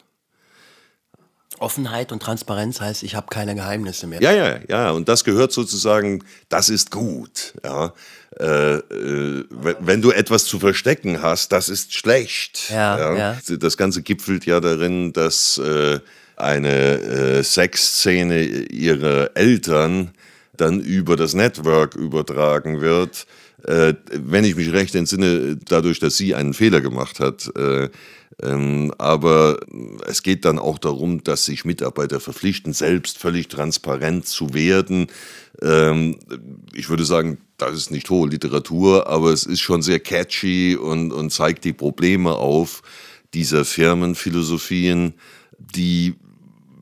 Offenheit 1.60 2.12
und 2.12 2.22
Transparenz 2.22 2.82
heißt, 2.82 3.04
ich 3.04 3.16
habe 3.16 3.28
keine 3.30 3.56
Geheimnisse 3.56 4.08
mehr. 4.08 4.22
Ja, 4.22 4.32
ja, 4.32 4.60
ja. 4.68 4.92
Und 4.92 5.10
das 5.10 5.24
gehört 5.24 5.52
sozusagen, 5.52 6.24
das 6.50 6.70
ist 6.70 6.92
gut. 6.92 7.54
Ja. 7.64 7.94
Äh, 8.40 8.76
äh, 8.76 9.46
wenn 9.50 10.02
du 10.02 10.12
etwas 10.12 10.46
zu 10.46 10.60
verstecken 10.60 11.22
hast, 11.22 11.52
das 11.52 11.70
ist 11.70 11.94
schlecht. 11.94 12.70
Ja, 12.70 12.98
ja. 13.00 13.16
ja. 13.16 13.58
Das 13.58 13.78
Ganze 13.78 14.04
gipfelt 14.04 14.46
ja 14.46 14.60
darin, 14.60 15.14
dass 15.14 15.58
äh, 15.58 16.00
eine 16.38 17.00
äh, 17.00 17.44
Sexszene 17.44 18.44
ihrer 18.44 19.32
Eltern 19.36 20.12
dann 20.56 20.80
über 20.80 21.16
das 21.16 21.34
Network 21.34 21.96
übertragen 21.96 22.82
wird. 22.82 23.26
Äh, 23.64 23.96
wenn 24.12 24.46
ich 24.46 24.56
mich 24.56 24.72
recht 24.72 24.96
entsinne, 24.96 25.58
dadurch, 25.58 26.00
dass 26.00 26.18
sie 26.18 26.36
einen 26.36 26.54
Fehler 26.54 26.82
gemacht 26.82 27.20
hat. 27.20 27.50
Äh, 27.56 27.90
ähm, 28.44 28.94
aber 29.00 29.60
es 30.06 30.22
geht 30.22 30.46
dann 30.46 30.60
auch 30.60 30.78
darum, 30.78 31.24
dass 31.24 31.46
sich 31.46 31.66
Mitarbeiter 31.66 32.20
verpflichten, 32.20 32.72
selbst 32.72 33.18
völlig 33.18 33.48
transparent 33.48 34.28
zu 34.28 34.54
werden. 34.54 35.08
Ähm, 35.60 36.20
ich 36.74 36.90
würde 36.90 37.04
sagen, 37.04 37.40
das 37.58 37.76
ist 37.76 37.92
nicht 37.92 38.12
hohe 38.12 38.30
Literatur, 38.30 39.08
aber 39.08 39.32
es 39.32 39.44
ist 39.44 39.62
schon 39.62 39.82
sehr 39.82 40.00
catchy 40.00 40.76
und, 40.76 41.12
und 41.12 41.32
zeigt 41.32 41.66
die 41.66 41.74
Probleme 41.74 42.36
auf 42.36 42.84
dieser 43.34 43.66
Firmenphilosophien, 43.66 45.16
die 45.58 46.14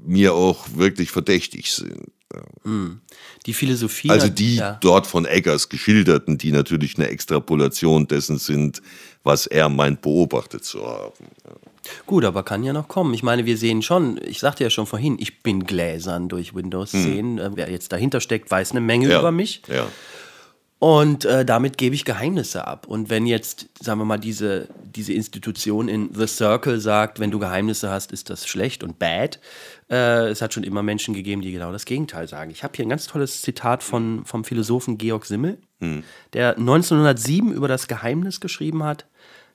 mir 0.05 0.33
auch 0.33 0.65
wirklich 0.75 1.11
verdächtig 1.11 1.71
sind. 1.71 2.11
Hm. 2.63 3.01
Die 3.45 3.53
Philosophie. 3.53 4.09
Also 4.09 4.27
die 4.27 4.57
ja. 4.57 4.77
dort 4.81 5.07
von 5.07 5.25
Eggers 5.25 5.69
geschilderten, 5.69 6.37
die 6.37 6.51
natürlich 6.51 6.97
eine 6.97 7.07
Extrapolation 7.07 8.07
dessen 8.07 8.39
sind, 8.39 8.81
was 9.23 9.45
er 9.47 9.69
meint 9.69 10.01
beobachtet 10.01 10.63
zu 10.65 10.85
haben. 10.85 11.25
Gut, 12.05 12.25
aber 12.25 12.43
kann 12.43 12.63
ja 12.63 12.73
noch 12.73 12.87
kommen. 12.87 13.13
Ich 13.13 13.23
meine, 13.23 13.45
wir 13.45 13.57
sehen 13.57 13.81
schon, 13.81 14.19
ich 14.25 14.39
sagte 14.39 14.63
ja 14.63 14.69
schon 14.69 14.87
vorhin, 14.87 15.17
ich 15.19 15.43
bin 15.43 15.65
gläsern 15.65 16.29
durch 16.29 16.55
Windows 16.55 16.91
10. 16.91 17.39
Hm. 17.39 17.51
Wer 17.55 17.69
jetzt 17.69 17.91
dahinter 17.91 18.21
steckt, 18.21 18.49
weiß 18.49 18.71
eine 18.71 18.81
Menge 18.81 19.09
ja. 19.09 19.19
über 19.19 19.31
mich. 19.31 19.61
Ja. 19.67 19.87
Und 20.85 21.25
äh, 21.25 21.43
damit 21.43 21.79
gebe 21.79 21.95
ich 21.95 22.05
Geheimnisse 22.05 22.67
ab. 22.67 22.85
Und 22.87 23.09
wenn 23.09 23.25
jetzt, 23.25 23.69
sagen 23.83 23.99
wir 23.99 24.05
mal, 24.05 24.19
diese, 24.19 24.67
diese 24.83 25.13
Institution 25.13 25.87
in 25.87 26.13
The 26.13 26.27
Circle 26.27 26.79
sagt, 26.79 27.19
wenn 27.19 27.31
du 27.31 27.39
Geheimnisse 27.39 27.89
hast, 27.89 28.11
ist 28.11 28.29
das 28.29 28.45
schlecht 28.45 28.83
und 28.83 28.99
bad. 28.99 29.39
Äh, 29.89 30.27
es 30.27 30.43
hat 30.43 30.53
schon 30.53 30.63
immer 30.63 30.83
Menschen 30.83 31.15
gegeben, 31.15 31.41
die 31.41 31.51
genau 31.51 31.71
das 31.71 31.85
Gegenteil 31.85 32.27
sagen. 32.27 32.51
Ich 32.51 32.63
habe 32.63 32.73
hier 32.75 32.85
ein 32.85 32.89
ganz 32.89 33.07
tolles 33.07 33.41
Zitat 33.41 33.81
von, 33.81 34.25
vom 34.25 34.43
Philosophen 34.43 34.99
Georg 34.99 35.25
Simmel, 35.25 35.57
hm. 35.79 36.03
der 36.33 36.55
1907 36.55 37.51
über 37.51 37.67
das 37.67 37.87
Geheimnis 37.87 38.39
geschrieben 38.39 38.83
hat. 38.83 39.07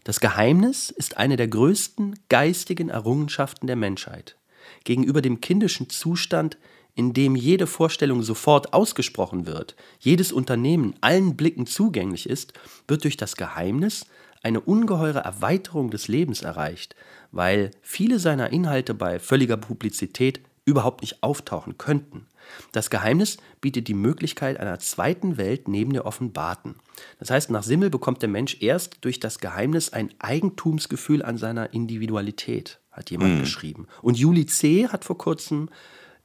Das 0.03 0.19
Geheimnis 0.19 0.91
ist 0.91 1.17
eine 1.17 1.37
der 1.37 1.47
größten 1.47 2.19
geistigen 2.29 2.89
Errungenschaften 2.89 3.69
der 3.69 3.77
Menschheit. 3.77 4.35
Gegenüber 4.83 5.23
dem 5.23 5.41
kindischen 5.41 5.91
Zustand 5.91 6.59
in 7.01 7.15
dem 7.15 7.35
jede 7.35 7.67
Vorstellung 7.67 8.23
sofort 8.23 8.75
ausgesprochen 8.75 9.47
wird, 9.47 9.75
jedes 10.01 10.33
Unternehmen 10.33 10.93
allen 11.01 11.35
Blicken 11.35 11.65
zugänglich 11.65 12.29
ist, 12.29 12.53
wird 12.89 13.05
durch 13.05 13.17
das 13.17 13.37
Geheimnis 13.37 14.05
eine 14.43 14.61
ungeheure 14.61 15.21
Erweiterung 15.21 15.91
des 15.91 16.09
Lebens 16.09 16.43
erreicht, 16.43 16.95
weil 17.33 17.71
viele 17.81 18.19
seiner 18.19 18.53
Inhalte 18.53 18.93
bei 18.93 19.19
völliger 19.19 19.57
Publizität 19.57 20.43
überhaupt 20.67 21.01
nicht 21.01 21.23
auftauchen 21.23 21.79
könnten. 21.79 22.27
Das 22.73 22.91
Geheimnis 22.91 23.39
bietet 23.63 23.89
die 23.89 23.95
Möglichkeit 23.95 24.61
einer 24.61 24.79
zweiten 24.79 25.39
Welt 25.39 25.69
neben 25.69 25.95
der 25.95 26.05
offenbarten. 26.05 26.75
Das 27.19 27.31
heißt, 27.31 27.49
nach 27.49 27.63
Simmel 27.63 27.89
bekommt 27.89 28.21
der 28.21 28.29
Mensch 28.29 28.59
erst 28.61 28.99
durch 29.01 29.21
das 29.21 29.39
Geheimnis 29.39 29.91
ein 29.95 30.11
Eigentumsgefühl 30.19 31.23
an 31.23 31.39
seiner 31.39 31.73
Individualität, 31.73 32.79
hat 32.93 33.11
jemand 33.11 33.37
mhm. 33.37 33.41
geschrieben. 33.41 33.87
Und 34.03 34.19
Juli 34.19 34.45
C. 34.45 34.89
hat 34.89 35.07
vor 35.07 35.17
kurzem 35.17 35.71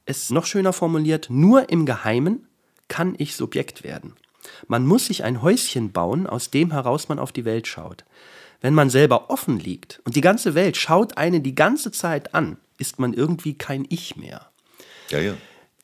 es 0.06 0.30
noch 0.30 0.46
schöner 0.46 0.72
formuliert, 0.72 1.26
nur 1.28 1.68
im 1.68 1.84
Geheimen 1.84 2.46
kann 2.88 3.14
ich 3.18 3.36
Subjekt 3.36 3.84
werden. 3.84 4.14
Man 4.68 4.86
muss 4.86 5.06
sich 5.06 5.24
ein 5.24 5.42
Häuschen 5.42 5.92
bauen, 5.92 6.26
aus 6.26 6.50
dem 6.50 6.70
heraus 6.70 7.08
man 7.08 7.18
auf 7.18 7.32
die 7.32 7.44
Welt 7.44 7.66
schaut. 7.66 8.04
Wenn 8.60 8.74
man 8.74 8.88
selber 8.88 9.28
offen 9.30 9.58
liegt 9.58 10.00
und 10.04 10.16
die 10.16 10.20
ganze 10.20 10.54
Welt 10.54 10.76
schaut 10.76 11.18
einen 11.18 11.42
die 11.42 11.54
ganze 11.54 11.90
Zeit 11.90 12.34
an, 12.34 12.56
ist 12.78 12.98
man 12.98 13.12
irgendwie 13.12 13.54
kein 13.54 13.84
Ich 13.88 14.16
mehr. 14.16 14.50
Ja, 15.10 15.18
ja. 15.18 15.34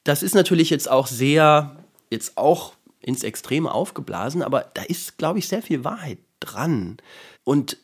Das 0.05 0.23
ist 0.23 0.35
natürlich 0.35 0.71
jetzt 0.71 0.91
auch 0.91 1.07
sehr, 1.07 1.77
jetzt 2.11 2.37
auch 2.37 2.75
ins 3.01 3.25
Extreme 3.25 3.73
aufgeblasen, 3.73 4.43
aber 4.43 4.71
da 4.75 4.83
ist, 4.83 5.19
glaube 5.19 5.39
ich, 5.39 5.49
sehr 5.49 5.63
viel 5.63 5.85
Wahrheit 5.85 6.19
dran. 6.41 6.97
Und 7.45 7.79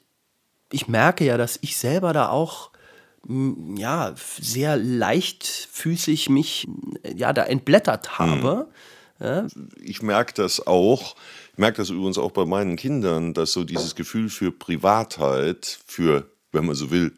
ich 0.70 0.89
merke 0.89 1.24
ja, 1.24 1.36
dass 1.36 1.59
ich 1.62 1.77
selber 1.77 2.12
da 2.12 2.28
auch 2.28 2.70
ja, 3.27 4.15
sehr 4.40 4.77
leichtfüßig 4.77 6.28
mich 6.28 6.69
ja, 7.15 7.32
da 7.32 7.45
entblättert 7.45 8.19
habe. 8.19 8.69
Hm. 9.19 9.27
Ja. 9.27 9.47
Ich 9.81 10.03
merke 10.03 10.32
das 10.35 10.66
auch. 10.66 11.16
Ich 11.53 11.59
merke 11.59 11.78
das 11.78 11.90
übrigens 11.90 12.19
auch 12.19 12.31
bei 12.31 12.45
meinen 12.45 12.77
Kindern, 12.77 13.35
dass 13.35 13.53
so 13.53 13.65
dieses 13.65 13.97
Gefühl 13.97 14.28
für 14.28 14.53
Privatheit, 14.53 15.81
für, 15.86 16.31
wenn 16.53 16.66
man 16.66 16.77
so 16.77 16.90
will, 16.90 17.12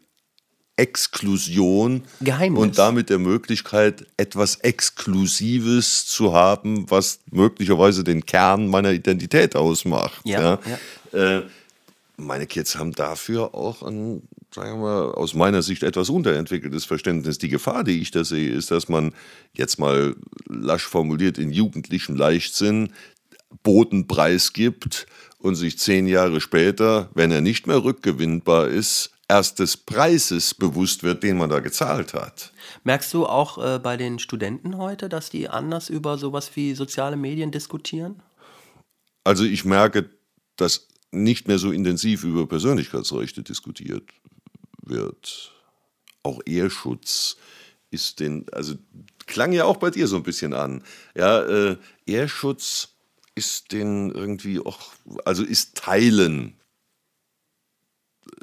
Exklusion 0.80 2.04
Geheimnis. 2.22 2.62
und 2.62 2.78
damit 2.78 3.10
der 3.10 3.18
Möglichkeit, 3.18 4.06
etwas 4.16 4.56
Exklusives 4.56 6.06
zu 6.06 6.32
haben, 6.32 6.90
was 6.90 7.20
möglicherweise 7.30 8.02
den 8.02 8.24
Kern 8.24 8.68
meiner 8.68 8.90
Identität 8.92 9.56
ausmacht. 9.56 10.22
Ja, 10.24 10.40
ja. 10.40 10.58
ja. 11.12 11.38
Äh, 11.38 11.42
meine 12.16 12.46
Kids 12.46 12.76
haben 12.76 12.92
dafür 12.92 13.54
auch 13.54 13.82
ein, 13.82 14.22
sagen 14.54 14.80
wir 14.80 14.88
mal, 14.88 15.12
aus 15.12 15.34
meiner 15.34 15.62
Sicht 15.62 15.82
etwas 15.82 16.10
unterentwickeltes 16.10 16.84
Verständnis. 16.84 17.38
Die 17.38 17.48
Gefahr, 17.48 17.84
die 17.84 18.00
ich 18.00 18.10
da 18.10 18.24
sehe, 18.24 18.50
ist, 18.50 18.70
dass 18.70 18.88
man 18.88 19.14
jetzt 19.52 19.78
mal 19.78 20.16
lasch 20.48 20.86
formuliert 20.86 21.38
in 21.38 21.52
jugendlichem 21.52 22.16
Leichtsinn 22.16 22.92
Bodenpreis 23.62 24.52
gibt 24.52 25.06
und 25.38 25.54
sich 25.54 25.78
zehn 25.78 26.06
Jahre 26.06 26.40
später, 26.40 27.10
wenn 27.14 27.30
er 27.30 27.40
nicht 27.40 27.66
mehr 27.66 27.82
rückgewinnbar 27.82 28.68
ist, 28.68 29.10
erst 29.28 29.58
des 29.60 29.76
Preises 29.76 30.54
bewusst 30.54 31.02
wird, 31.02 31.22
den 31.22 31.38
man 31.38 31.50
da 31.50 31.60
gezahlt 31.60 32.14
hat. 32.14 32.52
Merkst 32.84 33.14
du 33.14 33.26
auch 33.26 33.58
äh, 33.58 33.78
bei 33.78 33.96
den 33.96 34.18
Studenten 34.18 34.76
heute, 34.76 35.08
dass 35.08 35.30
die 35.30 35.48
anders 35.48 35.88
über 35.88 36.18
sowas 36.18 36.50
wie 36.54 36.74
soziale 36.74 37.16
Medien 37.16 37.50
diskutieren? 37.50 38.22
Also 39.24 39.44
ich 39.44 39.64
merke, 39.64 40.10
dass 40.56 40.88
nicht 41.12 41.48
mehr 41.48 41.58
so 41.58 41.70
intensiv 41.70 42.24
über 42.24 42.46
Persönlichkeitsrechte 42.46 43.42
diskutiert 43.42 44.04
wird. 44.90 45.52
Auch 46.22 46.40
Ehrschutz 46.44 47.36
ist 47.90 48.20
den, 48.20 48.46
also 48.52 48.74
klang 49.26 49.52
ja 49.52 49.64
auch 49.64 49.78
bei 49.78 49.90
dir 49.90 50.06
so 50.06 50.16
ein 50.16 50.22
bisschen 50.22 50.52
an. 50.52 50.82
Ja, 51.16 51.40
äh, 51.42 51.76
Ehrschutz 52.06 52.96
ist 53.34 53.72
den 53.72 54.10
irgendwie 54.10 54.60
auch, 54.60 54.92
also 55.24 55.42
ist 55.42 55.76
Teilen 55.76 56.56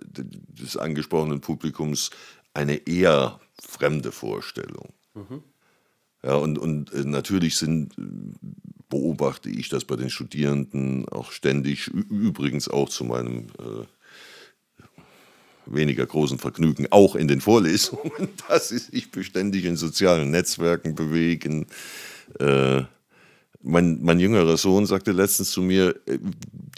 des 0.07 0.76
angesprochenen 0.76 1.41
Publikums 1.41 2.10
eine 2.53 2.88
eher 2.88 3.40
fremde 3.61 4.11
Vorstellung. 4.11 4.94
Mhm. 5.14 5.44
Ja, 6.24 6.36
und, 6.36 6.57
und 6.57 6.91
äh, 6.94 7.03
natürlich 7.03 7.57
sind 7.57 7.94
beobachte 8.90 9.49
ich 9.49 9.69
das 9.69 9.86
bei 9.86 9.95
den 9.95 10.10
Studierenden 10.10 11.07
auch 11.10 11.32
ständig, 11.32 11.88
übrigens 11.88 12.68
auch 12.68 12.90
zu 12.90 13.03
meinem 13.03 13.48
äh, 13.60 13.86
weniger 15.69 16.06
großen 16.06 16.39
Vergnügen, 16.39 16.88
auch 16.91 17.15
in 17.15 17.27
den 17.27 17.41
Vorlesungen, 17.41 18.30
dass 18.48 18.69
sie 18.69 18.77
sich 18.77 19.11
beständig 19.11 19.65
in 19.65 19.77
sozialen 19.77 20.31
Netzwerken 20.31 20.95
bewegen. 20.95 21.68
Äh, 22.39 22.84
mein, 23.61 23.99
mein 24.02 24.19
jüngerer 24.19 24.57
Sohn 24.57 24.85
sagte 24.85 25.11
letztens 25.11 25.52
zu 25.52 25.61
mir, 25.61 25.95
äh, 26.06 26.19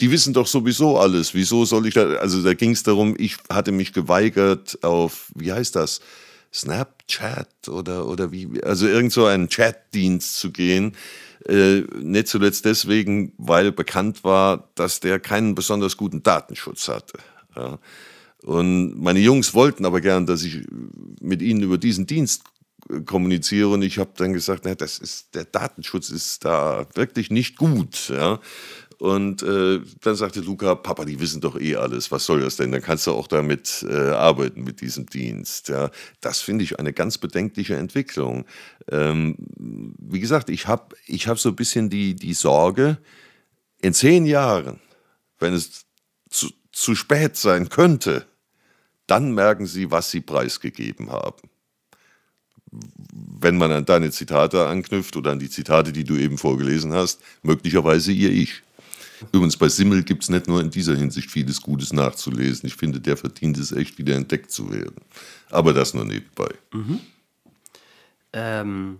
die 0.00 0.10
wissen 0.10 0.32
doch 0.32 0.46
sowieso 0.46 0.98
alles, 0.98 1.34
wieso 1.34 1.64
soll 1.64 1.86
ich 1.86 1.94
da, 1.94 2.14
also 2.14 2.42
da 2.42 2.54
ging 2.54 2.72
es 2.72 2.82
darum, 2.82 3.14
ich 3.18 3.36
hatte 3.48 3.72
mich 3.72 3.92
geweigert 3.92 4.82
auf, 4.82 5.30
wie 5.34 5.52
heißt 5.52 5.76
das, 5.76 6.00
Snapchat 6.52 7.68
oder, 7.68 8.06
oder 8.06 8.32
wie, 8.32 8.62
also 8.64 8.88
irgend 8.88 9.12
so 9.12 9.26
einen 9.26 9.48
Chatdienst 9.48 10.38
zu 10.40 10.50
gehen, 10.50 10.96
äh, 11.46 11.82
nicht 11.98 12.28
zuletzt 12.28 12.64
deswegen, 12.64 13.32
weil 13.38 13.72
bekannt 13.72 14.24
war, 14.24 14.68
dass 14.74 15.00
der 15.00 15.20
keinen 15.20 15.54
besonders 15.54 15.96
guten 15.96 16.22
Datenschutz 16.22 16.88
hatte. 16.88 17.18
Ja. 17.56 17.78
Und 18.42 18.98
meine 19.00 19.20
Jungs 19.20 19.54
wollten 19.54 19.84
aber 19.84 20.00
gern, 20.00 20.26
dass 20.26 20.42
ich 20.42 20.62
mit 21.20 21.42
ihnen 21.42 21.62
über 21.62 21.78
diesen 21.78 22.06
Dienst 22.06 22.42
kommuniziere 23.04 23.68
und 23.68 23.82
ich 23.82 23.98
habe 23.98 24.10
dann 24.16 24.32
gesagt, 24.32 24.62
na, 24.64 24.74
das 24.74 24.98
ist 24.98 25.34
der 25.34 25.44
Datenschutz 25.44 26.10
ist 26.10 26.44
da 26.44 26.86
wirklich 26.94 27.30
nicht 27.30 27.56
gut, 27.56 28.08
ja. 28.08 28.40
Und 28.98 29.42
äh, 29.42 29.80
dann 30.02 30.14
sagte 30.14 30.40
Luca, 30.40 30.74
Papa, 30.74 31.06
die 31.06 31.20
wissen 31.20 31.40
doch 31.40 31.58
eh 31.58 31.76
alles, 31.76 32.10
was 32.10 32.26
soll 32.26 32.42
das 32.42 32.56
denn? 32.56 32.70
Dann 32.70 32.82
kannst 32.82 33.06
du 33.06 33.12
auch 33.12 33.28
damit 33.28 33.82
äh, 33.88 34.10
arbeiten 34.10 34.62
mit 34.62 34.82
diesem 34.82 35.06
Dienst. 35.06 35.70
Ja, 35.70 35.90
das 36.20 36.42
finde 36.42 36.64
ich 36.64 36.78
eine 36.78 36.92
ganz 36.92 37.16
bedenkliche 37.16 37.76
Entwicklung. 37.76 38.44
Ähm, 38.90 39.36
wie 39.56 40.20
gesagt, 40.20 40.50
ich 40.50 40.66
habe 40.66 40.94
ich 41.06 41.28
hab 41.28 41.38
so 41.38 41.48
ein 41.48 41.56
bisschen 41.56 41.88
die, 41.88 42.14
die 42.14 42.34
Sorge, 42.34 42.98
in 43.80 43.94
zehn 43.94 44.26
Jahren, 44.26 44.80
wenn 45.38 45.54
es 45.54 45.86
zu, 46.28 46.50
zu 46.70 46.94
spät 46.94 47.38
sein 47.38 47.70
könnte, 47.70 48.26
dann 49.10 49.34
merken 49.34 49.66
sie, 49.66 49.90
was 49.90 50.10
sie 50.10 50.20
preisgegeben 50.20 51.10
haben 51.10 51.50
wenn 52.72 53.56
man 53.56 53.72
an 53.72 53.84
deine 53.84 54.10
Zitate 54.10 54.66
anknüpft 54.66 55.16
oder 55.16 55.32
an 55.32 55.38
die 55.38 55.50
Zitate, 55.50 55.92
die 55.92 56.04
du 56.04 56.16
eben 56.16 56.38
vorgelesen 56.38 56.92
hast, 56.92 57.20
möglicherweise 57.42 58.12
ihr 58.12 58.30
Ich. 58.30 58.62
Übrigens, 59.32 59.56
bei 59.56 59.68
Simmel 59.68 60.02
gibt 60.02 60.22
es 60.22 60.30
nicht 60.30 60.46
nur 60.46 60.60
in 60.60 60.70
dieser 60.70 60.96
Hinsicht 60.96 61.30
vieles 61.30 61.60
Gutes 61.60 61.92
nachzulesen. 61.92 62.66
Ich 62.66 62.76
finde, 62.76 63.00
der 63.00 63.16
verdient 63.16 63.58
es 63.58 63.72
echt, 63.72 63.98
wieder 63.98 64.16
entdeckt 64.16 64.50
zu 64.50 64.72
werden. 64.72 64.96
Aber 65.50 65.74
das 65.74 65.92
nur 65.92 66.04
nebenbei. 66.04 66.54
Mhm. 66.72 67.00
Ähm, 68.32 68.98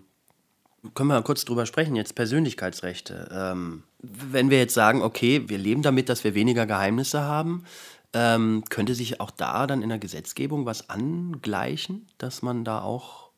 können 0.94 1.08
wir 1.08 1.14
mal 1.14 1.22
kurz 1.22 1.44
drüber 1.44 1.64
sprechen, 1.64 1.96
jetzt 1.96 2.14
Persönlichkeitsrechte. 2.14 3.28
Ähm, 3.32 3.82
wenn 4.02 4.50
wir 4.50 4.58
jetzt 4.58 4.74
sagen, 4.74 5.00
okay, 5.00 5.44
wir 5.46 5.58
leben 5.58 5.82
damit, 5.82 6.08
dass 6.10 6.24
wir 6.24 6.34
weniger 6.34 6.66
Geheimnisse 6.66 7.22
haben, 7.22 7.64
ähm, 8.12 8.64
könnte 8.68 8.94
sich 8.94 9.20
auch 9.20 9.30
da 9.30 9.66
dann 9.66 9.82
in 9.82 9.88
der 9.88 9.98
Gesetzgebung 9.98 10.66
was 10.66 10.90
angleichen, 10.90 12.08
dass 12.18 12.42
man 12.42 12.64
da 12.64 12.82
auch. 12.82 13.30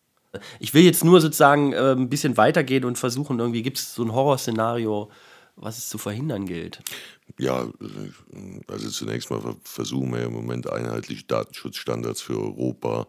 Ich 0.61 0.73
will 0.73 0.82
jetzt 0.82 1.05
nur 1.05 1.20
sozusagen 1.20 1.73
äh, 1.73 1.93
ein 1.93 2.09
bisschen 2.09 2.36
weitergehen 2.36 2.85
und 2.85 2.99
versuchen, 2.99 3.39
irgendwie 3.39 3.62
gibt 3.62 3.78
es 3.78 3.94
so 3.94 4.03
ein 4.03 4.12
Horrorszenario, 4.12 5.11
was 5.57 5.77
es 5.77 5.89
zu 5.90 5.99
verhindern 5.99 6.47
gilt? 6.47 6.81
Ja, 7.39 7.66
also 8.66 8.90
zunächst 8.90 9.31
mal 9.31 9.40
versuchen 9.62 10.12
wir 10.12 10.23
im 10.23 10.32
Moment 10.32 10.70
einheitliche 10.70 11.24
Datenschutzstandards 11.24 12.23
für 12.23 12.39
Europa 12.39 13.07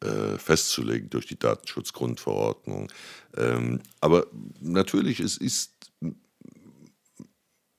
äh, 0.00 0.38
festzulegen 0.38 1.08
durch 1.10 1.26
die 1.26 1.38
Datenschutzgrundverordnung. 1.38 2.92
Ähm, 3.36 3.80
aber 4.00 4.26
natürlich, 4.60 5.20
es 5.20 5.36
ist 5.36 5.72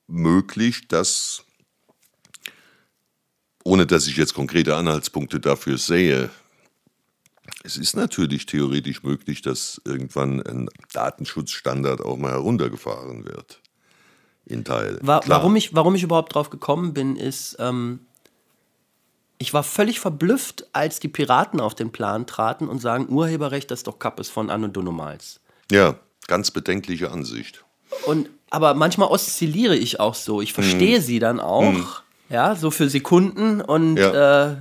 möglich, 0.07 0.87
dass, 0.87 1.43
ohne 3.67 3.85
dass 3.85 4.07
ich 4.07 4.15
jetzt 4.15 4.33
konkrete 4.33 4.77
Anhaltspunkte 4.77 5.41
dafür 5.41 5.77
sehe, 5.77 6.29
es 7.63 7.75
ist 7.75 7.97
natürlich 7.97 8.45
theoretisch 8.45 9.03
möglich, 9.03 9.41
dass 9.41 9.81
irgendwann 9.83 10.41
ein 10.41 10.69
Datenschutzstandard 10.93 12.01
auch 12.01 12.17
mal 12.17 12.31
heruntergefahren 12.31 13.25
wird 13.25 13.59
in 14.45 14.63
Teil. 14.63 14.99
Wa 15.01 15.19
warum, 15.25 15.57
ich, 15.57 15.75
warum 15.75 15.95
ich 15.95 16.03
überhaupt 16.03 16.33
drauf 16.33 16.49
gekommen 16.49 16.93
bin, 16.93 17.17
ist, 17.17 17.57
ähm, 17.59 17.99
ich 19.37 19.53
war 19.53 19.63
völlig 19.63 19.99
verblüfft, 19.99 20.65
als 20.71 21.01
die 21.01 21.09
Piraten 21.09 21.59
auf 21.59 21.75
den 21.75 21.91
Plan 21.91 22.25
traten 22.25 22.69
und 22.69 22.79
sagen, 22.79 23.09
Urheberrecht, 23.09 23.69
das 23.69 23.79
ist 23.79 23.87
doch 23.87 23.99
Kappes 23.99 24.29
von 24.29 24.49
Anno 24.49 24.69
Dunumals. 24.69 25.41
Ja, 25.69 25.99
ganz 26.27 26.51
bedenkliche 26.51 27.11
Ansicht. 27.11 27.65
Und, 28.05 28.29
aber 28.49 28.75
manchmal 28.75 29.09
oszilliere 29.09 29.75
ich 29.75 29.99
auch 29.99 30.15
so. 30.15 30.41
Ich 30.41 30.53
verstehe 30.53 30.97
hm. 30.97 31.03
sie 31.03 31.19
dann 31.19 31.41
auch, 31.41 31.73
hm. 31.73 31.85
Ja, 32.29 32.55
so 32.55 32.71
für 32.71 32.89
Sekunden 32.89 33.61
und 33.61 33.97
ja. 33.97 34.51
äh, 34.51 34.55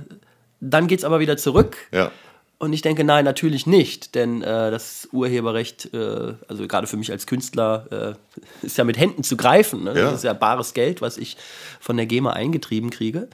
dann 0.59 0.87
geht 0.87 0.99
es 0.99 1.05
aber 1.05 1.19
wieder 1.19 1.37
zurück. 1.37 1.77
Ja. 1.91 2.11
Und 2.59 2.73
ich 2.73 2.81
denke, 2.81 3.03
nein, 3.03 3.23
natürlich 3.23 3.67
nicht, 3.67 4.15
denn 4.15 4.41
äh, 4.41 4.71
das 4.71 5.07
Urheberrecht, 5.11 5.93
äh, 5.93 6.33
also 6.47 6.67
gerade 6.67 6.87
für 6.87 6.97
mich 6.97 7.11
als 7.11 7.27
Künstler, 7.27 8.17
äh, 8.61 8.65
ist 8.65 8.77
ja 8.77 8.83
mit 8.83 8.97
Händen 8.97 9.23
zu 9.23 9.37
greifen. 9.37 9.83
Ne? 9.83 9.93
Ja. 9.95 10.05
Das 10.05 10.15
ist 10.15 10.23
ja 10.23 10.33
bares 10.33 10.73
Geld, 10.73 11.01
was 11.01 11.17
ich 11.17 11.37
von 11.79 11.97
der 11.97 12.07
GEMA 12.07 12.33
eingetrieben 12.33 12.89
kriege. 12.89 13.27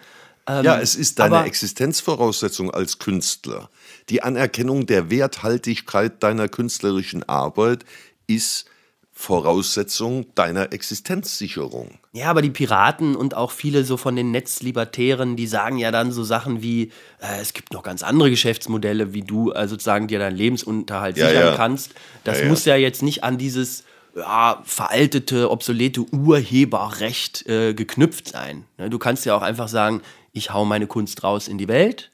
Ähm, 0.46 0.66
ja, 0.66 0.78
es 0.78 0.96
ist 0.96 1.20
deine 1.20 1.46
Existenzvoraussetzung 1.46 2.72
als 2.72 3.00
Künstler. 3.00 3.70
Die 4.10 4.22
Anerkennung 4.22 4.88
der 4.88 5.10
Werthaltigkeit 5.10 6.22
deiner 6.22 6.50
künstlerischen 6.50 7.24
Arbeit 7.24 7.86
ist 8.28 8.66
Voraussetzung 9.14 10.26
deiner 10.34 10.74
Existenzsicherung. 10.74 12.00
Ja, 12.14 12.30
aber 12.30 12.42
die 12.42 12.50
Piraten 12.50 13.16
und 13.16 13.36
auch 13.36 13.52
viele 13.52 13.84
so 13.84 13.96
von 13.96 14.16
den 14.16 14.32
Netzlibertären, 14.32 15.36
die 15.36 15.48
sagen 15.48 15.78
ja 15.78 15.92
dann 15.92 16.12
so 16.12 16.24
Sachen 16.24 16.62
wie, 16.64 16.92
äh, 17.22 17.40
es 17.40 17.54
gibt 17.54 17.74
noch 17.74 17.84
ganz 17.84 18.04
andere 18.04 18.30
Geschäftsmodelle, 18.30 19.14
wie 19.14 19.22
du 19.22 19.52
äh, 19.52 19.68
sozusagen 19.68 20.08
dir 20.08 20.20
deinen 20.20 20.36
Lebensunterhalt 20.36 21.18
ja, 21.18 21.28
sichern 21.28 21.46
ja. 21.46 21.56
kannst. 21.56 21.94
Das 22.24 22.42
ja, 22.42 22.48
muss 22.48 22.66
ja 22.66 22.76
jetzt 22.76 23.04
nicht 23.04 23.24
an 23.24 23.38
dieses 23.38 23.84
ja, 24.16 24.62
veraltete, 24.66 25.50
obsolete 25.50 26.02
Urheberrecht 26.02 27.48
äh, 27.48 27.74
geknüpft 27.74 28.30
sein. 28.30 28.66
Ne, 28.78 28.90
du 28.90 29.00
kannst 29.00 29.26
ja 29.26 29.36
auch 29.36 29.42
einfach 29.42 29.68
sagen, 29.68 30.02
ich 30.32 30.52
hau 30.52 30.66
meine 30.66 30.88
Kunst 30.88 31.24
raus 31.24 31.48
in 31.48 31.58
die 31.58 31.68
Welt 31.68 32.12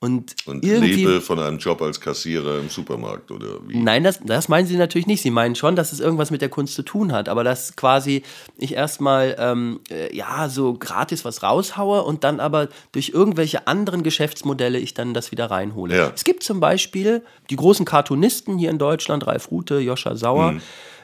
und, 0.00 0.36
und 0.46 0.64
lebe 0.64 1.20
von 1.20 1.40
einem 1.40 1.58
Job 1.58 1.82
als 1.82 2.00
Kassierer 2.00 2.60
im 2.60 2.68
Supermarkt 2.68 3.32
oder 3.32 3.58
wie? 3.66 3.78
Nein, 3.78 4.04
das, 4.04 4.20
das 4.22 4.48
meinen 4.48 4.64
sie 4.64 4.76
natürlich 4.76 5.08
nicht. 5.08 5.22
Sie 5.22 5.32
meinen 5.32 5.56
schon, 5.56 5.74
dass 5.74 5.92
es 5.92 5.98
irgendwas 5.98 6.30
mit 6.30 6.40
der 6.40 6.48
Kunst 6.48 6.74
zu 6.74 6.82
tun 6.82 7.10
hat, 7.10 7.28
aber 7.28 7.42
dass 7.42 7.74
quasi 7.74 8.22
ich 8.56 8.74
erstmal 8.74 9.34
ähm, 9.40 9.80
äh, 9.90 10.14
ja 10.16 10.48
so 10.48 10.74
gratis 10.74 11.24
was 11.24 11.42
raushaue 11.42 12.04
und 12.04 12.22
dann 12.22 12.38
aber 12.38 12.68
durch 12.92 13.08
irgendwelche 13.08 13.66
anderen 13.66 14.04
Geschäftsmodelle 14.04 14.78
ich 14.78 14.94
dann 14.94 15.14
das 15.14 15.32
wieder 15.32 15.50
reinhole. 15.50 15.96
Ja. 15.96 16.12
Es 16.14 16.22
gibt 16.22 16.44
zum 16.44 16.60
Beispiel 16.60 17.24
die 17.50 17.56
großen 17.56 17.84
Cartoonisten 17.84 18.56
hier 18.56 18.70
in 18.70 18.78
Deutschland, 18.78 19.26
Ralf 19.26 19.50
Rute, 19.50 19.80
Joscha 19.80 20.14
Sauer. 20.14 20.52
Mhm. 20.52 20.60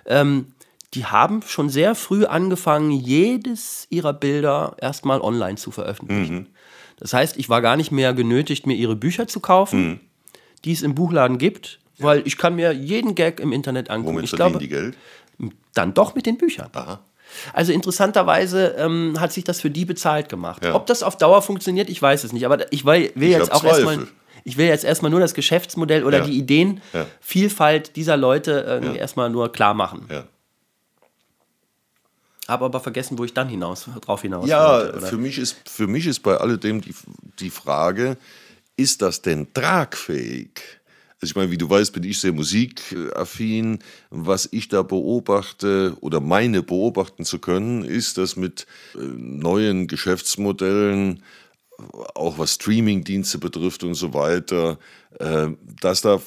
Ähm, 0.07 0.47
die 0.95 1.07
haben 1.07 1.43
schon 1.43 1.69
sehr 1.69 1.97
früh 1.97 2.27
angefangen, 2.27 2.93
jedes 2.93 3.89
ihrer 3.91 4.13
Bilder 4.13 4.77
erstmal 4.81 5.21
online 5.21 5.57
zu 5.57 5.73
veröffentlichen. 5.73 6.35
Mhm. 6.35 6.47
Das 6.99 7.13
heißt, 7.13 7.37
ich 7.37 7.49
war 7.49 7.61
gar 7.61 7.77
nicht 7.77 7.93
mehr 7.93 8.13
genötigt, 8.15 8.67
mir 8.67 8.75
ihre 8.75 8.97
Bücher 8.97 9.27
zu 9.27 9.41
kaufen, 9.41 9.87
mhm. 9.87 10.01
die 10.65 10.73
es 10.73 10.83
im 10.83 10.95
Buchladen 10.95 11.39
gibt, 11.39 11.81
ja. 11.97 12.07
weil 12.07 12.23
ich 12.27 12.39
kann 12.39 12.57
mir 12.57 12.73
jeden 12.73 13.15
Gag 13.15 13.41
im 13.41 13.53
Internet 13.53 13.91
angucken. 13.91 14.17
Womit 14.17 14.25
ich 14.25 14.31
verdienen 14.31 14.51
glaube, 14.51 14.63
die 14.63 14.69
Geld? 14.69 14.97
Dann 15.75 15.95
doch 15.95 16.15
mit 16.15 16.27
den 16.27 16.39
Büchern. 16.39 16.71
Aha. 16.73 17.01
Also 17.53 17.73
interessanterweise 17.73 18.75
ähm, 18.79 19.19
hat 19.19 19.33
sich 19.33 19.45
das 19.45 19.61
für 19.61 19.71
die 19.71 19.85
bezahlt 19.85 20.29
gemacht. 20.29 20.65
Ja. 20.65 20.75
Ob 20.75 20.87
das 20.87 21.03
auf 21.03 21.17
Dauer 21.19 21.43
funktioniert, 21.43 21.91
ich 21.91 22.01
weiß 22.01 22.25
es 22.25 22.33
nicht. 22.33 22.47
Aber 22.47 22.73
ich 22.73 22.85
will, 22.85 23.11
will 23.15 23.31
ich 23.31 23.37
jetzt 23.37 23.53
auch 23.53 23.65
erstmal. 23.65 24.07
Ich 24.47 24.59
will 24.59 24.67
jetzt 24.67 24.85
erstmal 24.85 25.11
nur 25.11 25.21
das 25.21 25.33
Geschäftsmodell 25.33 26.05
oder 26.05 26.19
ja. 26.19 26.25
die 26.27 26.37
Ideenvielfalt 26.37 27.97
dieser 27.97 28.19
Leute 28.19 28.83
äh, 28.83 28.99
erstmal 28.99 29.31
nur 29.31 29.51
klar 29.51 29.73
machen. 29.73 30.07
Ja. 30.11 30.25
Habe 32.49 32.67
aber 32.67 32.81
vergessen, 32.81 33.19
wo 33.19 33.25
ich 33.25 33.33
dann 33.33 33.49
hinaus, 33.49 33.89
drauf 34.03 34.23
hinaus 34.23 34.49
Ja, 34.49 34.81
wollte, 34.81 35.01
für, 35.01 35.17
mich 35.17 35.39
ist, 35.39 35.57
für 35.67 35.87
mich 35.87 36.07
ist 36.07 36.21
bei 36.21 36.37
alledem 36.37 36.81
die, 36.81 36.95
die 37.39 37.51
Frage, 37.51 38.19
ist 38.77 39.03
das 39.03 39.23
denn 39.23 39.53
tragfähig? 39.55 40.61
Also 41.21 41.31
ich 41.31 41.37
meine, 41.37 41.51
wie 41.51 41.59
du 41.59 41.71
weißt, 41.71 41.93
bin 41.93 42.05
ich 42.05 42.21
sehr 42.21 42.35
musikaffin. 42.35 43.79
Was 44.11 44.47
ich 44.53 44.69
da 44.69 44.83
beobachte 44.83 45.97
oder 46.01 46.21
meine 46.21 46.63
beobachten 46.63 47.25
zu 47.25 47.39
können, 47.39 47.83
ist, 47.83 48.19
dass 48.19 48.37
mit 48.37 48.67
äh, 48.95 48.99
neuen 48.99 49.87
Geschäftsmodellen, 49.87 51.23
auch 52.15 52.39
was 52.39 52.55
Streamingdienste 52.55 53.39
betrifft 53.39 53.85
und 53.85 53.95
so 53.95 54.13
weiter, 54.13 54.79
äh, 55.19 55.49
dass 55.81 56.03
da 56.03 56.21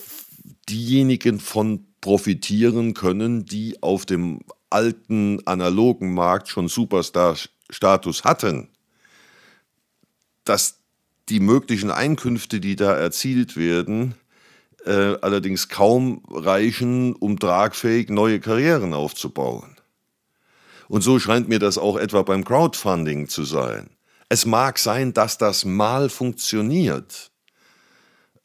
diejenigen 0.67 1.39
von 1.39 1.85
profitieren 2.01 2.93
können, 2.93 3.45
die 3.45 3.81
auf 3.83 4.05
dem 4.05 4.39
alten 4.69 5.45
analogen 5.45 6.13
Markt 6.13 6.49
schon 6.49 6.67
Superstar-Status 6.67 8.23
hatten, 8.23 8.69
dass 10.43 10.79
die 11.29 11.39
möglichen 11.39 11.91
Einkünfte, 11.91 12.59
die 12.59 12.75
da 12.75 12.95
erzielt 12.95 13.57
werden, 13.57 14.15
äh, 14.85 15.17
allerdings 15.21 15.67
kaum 15.67 16.23
reichen, 16.29 17.13
um 17.13 17.37
tragfähig 17.37 18.09
neue 18.09 18.39
Karrieren 18.39 18.93
aufzubauen. 18.93 19.75
Und 20.87 21.01
so 21.01 21.19
scheint 21.19 21.49
mir 21.49 21.59
das 21.59 21.77
auch 21.77 21.97
etwa 21.97 22.21
beim 22.21 22.45
Crowdfunding 22.45 23.27
zu 23.27 23.43
sein. 23.43 23.89
Es 24.29 24.45
mag 24.45 24.79
sein, 24.79 25.13
dass 25.13 25.37
das 25.37 25.65
mal 25.65 26.09
funktioniert, 26.09 27.31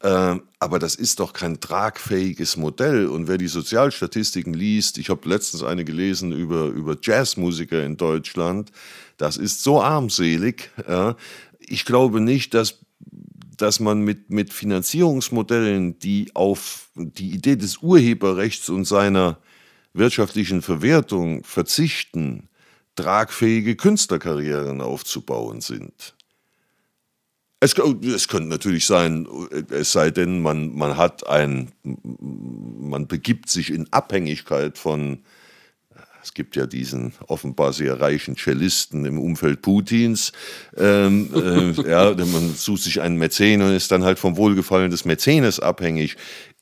aber 0.02 0.78
das 0.80 0.96
ist 0.96 1.20
doch 1.20 1.32
kein 1.32 1.60
tragfähiges 1.60 2.56
Modell. 2.56 3.06
Und 3.06 3.28
wer 3.28 3.38
die 3.38 3.48
Sozialstatistiken 3.48 4.52
liest, 4.52 4.98
ich 4.98 5.10
habe 5.10 5.28
letztens 5.28 5.62
eine 5.62 5.84
gelesen 5.84 6.32
über, 6.32 6.66
über 6.66 6.96
Jazzmusiker 7.00 7.84
in 7.84 7.96
Deutschland, 7.96 8.72
das 9.16 9.36
ist 9.36 9.62
so 9.62 9.80
armselig. 9.80 10.70
Ich 11.60 11.84
glaube 11.84 12.20
nicht, 12.20 12.54
dass, 12.54 12.80
dass 13.56 13.78
man 13.78 14.00
mit, 14.00 14.30
mit 14.30 14.52
Finanzierungsmodellen, 14.52 16.00
die 16.00 16.32
auf 16.34 16.88
die 16.96 17.30
Idee 17.30 17.54
des 17.54 17.78
Urheberrechts 17.78 18.68
und 18.70 18.84
seiner 18.84 19.38
wirtschaftlichen 19.94 20.62
Verwertung 20.62 21.44
verzichten, 21.44 22.48
tragfähige 22.96 23.76
Künstlerkarrieren 23.76 24.80
aufzubauen 24.80 25.60
sind. 25.60 26.14
Es, 27.62 27.76
es, 27.78 28.26
könnte 28.26 28.48
natürlich 28.48 28.86
sein, 28.86 29.24
es 29.70 29.92
sei 29.92 30.10
denn, 30.10 30.42
man, 30.42 30.74
man 30.74 30.96
hat 30.96 31.28
ein, 31.28 31.70
man 31.84 33.06
begibt 33.06 33.48
sich 33.48 33.72
in 33.72 33.86
Abhängigkeit 33.92 34.78
von, 34.78 35.20
es 36.20 36.34
gibt 36.34 36.56
ja 36.56 36.66
diesen 36.66 37.12
offenbar 37.28 37.72
sehr 37.72 38.00
reichen 38.00 38.34
Cellisten 38.34 39.04
im 39.04 39.16
Umfeld 39.16 39.62
Putins, 39.62 40.32
ähm, 40.76 41.30
äh, 41.32 41.70
ja, 41.88 42.12
man 42.16 42.52
sucht 42.52 42.82
sich 42.82 43.00
einen 43.00 43.16
Mäzen 43.16 43.62
und 43.62 43.72
ist 43.72 43.92
dann 43.92 44.02
halt 44.02 44.18
vom 44.18 44.36
Wohlgefallen 44.36 44.90
des 44.90 45.04
Mäzenes 45.04 45.60
abhängig 45.60 46.16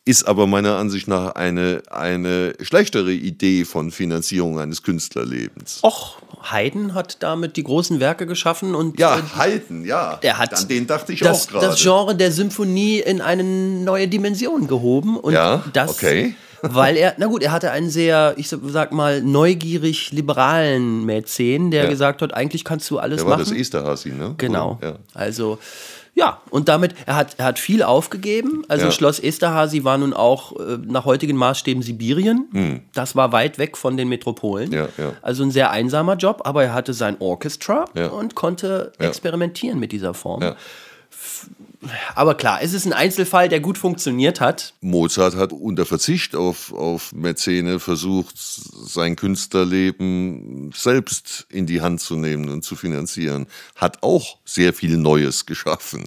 ist 0.05 0.24
aber 0.27 0.47
meiner 0.47 0.77
Ansicht 0.77 1.09
nach 1.09 1.35
eine, 1.35 1.82
eine 1.90 2.55
schlechtere 2.60 3.12
Idee 3.12 3.64
von 3.64 3.90
Finanzierung 3.90 4.59
eines 4.59 4.82
Künstlerlebens. 4.82 5.81
Och, 5.82 6.16
Haydn 6.43 6.94
hat 6.94 7.22
damit 7.22 7.56
die 7.56 7.64
großen 7.64 8.01
Werke 8.01 8.27
geschaffen 8.27 8.74
und 8.74 8.98
ja, 8.98 9.18
äh, 9.18 9.22
Haydn, 9.36 9.85
ja, 9.85 10.16
der 10.16 10.39
hat 10.39 10.55
an 10.55 10.68
den 10.68 10.86
dachte 10.86 11.12
ich 11.12 11.20
das, 11.20 11.47
auch 11.47 11.52
gerade. 11.52 11.66
Das 11.66 11.82
Genre 11.82 12.14
der 12.14 12.32
Symphonie 12.32 13.01
in 13.01 13.20
eine 13.20 13.44
neue 13.44 14.09
Dimension 14.09 14.66
gehoben 14.66 15.18
und 15.18 15.35
ja, 15.35 15.62
das, 15.72 15.90
okay. 15.90 16.35
weil 16.62 16.97
er, 16.97 17.14
na 17.18 17.27
gut, 17.27 17.43
er 17.43 17.52
hatte 17.52 17.70
einen 17.70 17.90
sehr, 17.90 18.35
ich 18.36 18.48
sag 18.48 18.93
mal, 18.93 19.22
neugierig 19.22 20.12
liberalen 20.12 21.05
Mäzen, 21.05 21.70
der 21.70 21.85
ja. 21.85 21.90
gesagt 21.90 22.22
hat, 22.22 22.35
eigentlich 22.35 22.64
kannst 22.64 22.90
du 22.90 22.98
alles 22.98 23.18
der 23.18 23.28
machen. 23.28 23.39
war 23.40 23.44
das 23.44 23.52
Esterhazy, 23.52 24.10
ne? 24.10 24.35
Genau. 24.39 24.78
Ja. 24.82 24.97
Also 25.14 25.59
ja, 26.21 26.43
und 26.51 26.69
damit, 26.69 26.95
er 27.07 27.17
hat, 27.17 27.37
er 27.39 27.47
hat 27.47 27.59
viel 27.59 27.83
aufgegeben. 27.83 28.63
Also 28.69 28.87
ja. 28.87 28.93
Schloss 28.93 29.19
Esterhazy 29.19 29.85
war 29.85 29.97
nun 29.97 30.13
auch 30.13 30.53
äh, 30.61 30.77
nach 30.87 31.07
heutigen 31.07 31.35
Maßstäben 31.35 31.83
Sibirien. 31.83 32.47
Mhm. 32.53 32.81
Das 32.93 33.17
war 33.17 33.33
weit 33.33 33.57
weg 33.57 33.79
von 33.79 33.97
den 33.97 34.11
Metropolen. 34.11 34.71
Ja, 34.71 34.89
ja. 34.99 35.13
Also 35.23 35.43
ein 35.43 35.51
sehr 35.51 35.71
einsamer 35.71 36.17
Job, 36.17 36.43
aber 36.45 36.63
er 36.63 36.75
hatte 36.75 36.93
sein 36.93 37.17
Orchestra 37.21 37.87
und 38.13 38.35
konnte 38.35 38.93
experimentieren 38.99 39.81
mit 39.81 39.93
dieser 39.93 40.13
Form. 40.13 40.55
Aber 42.15 42.35
klar, 42.35 42.61
es 42.62 42.74
ist 42.74 42.85
ein 42.85 42.93
Einzelfall, 42.93 43.48
der 43.48 43.61
gut 43.61 43.78
funktioniert 43.78 44.40
hat. 44.40 44.74
Mozart 44.81 45.36
hat 45.36 45.52
unter 45.52 45.86
Verzicht 45.86 46.36
auf, 46.36 46.73
auf 46.73 47.12
Mäzene 47.12 47.81
versucht, 47.81 48.36
sein 48.36 49.16
Künstlerleben 49.16 50.73
selbst 50.74 51.47
in 51.48 51.66
die 51.66 51.81
Hand 51.81 52.01
zu 52.01 52.16
nehmen 52.16 52.48
und 52.51 52.65
zu 52.65 52.77
finanzieren. 52.77 53.47
Hat 53.77 54.02
auch 54.02 54.39
sehr 54.44 54.74
viel 54.74 54.97
Neues 54.97 55.47
geschaffen. 55.47 56.07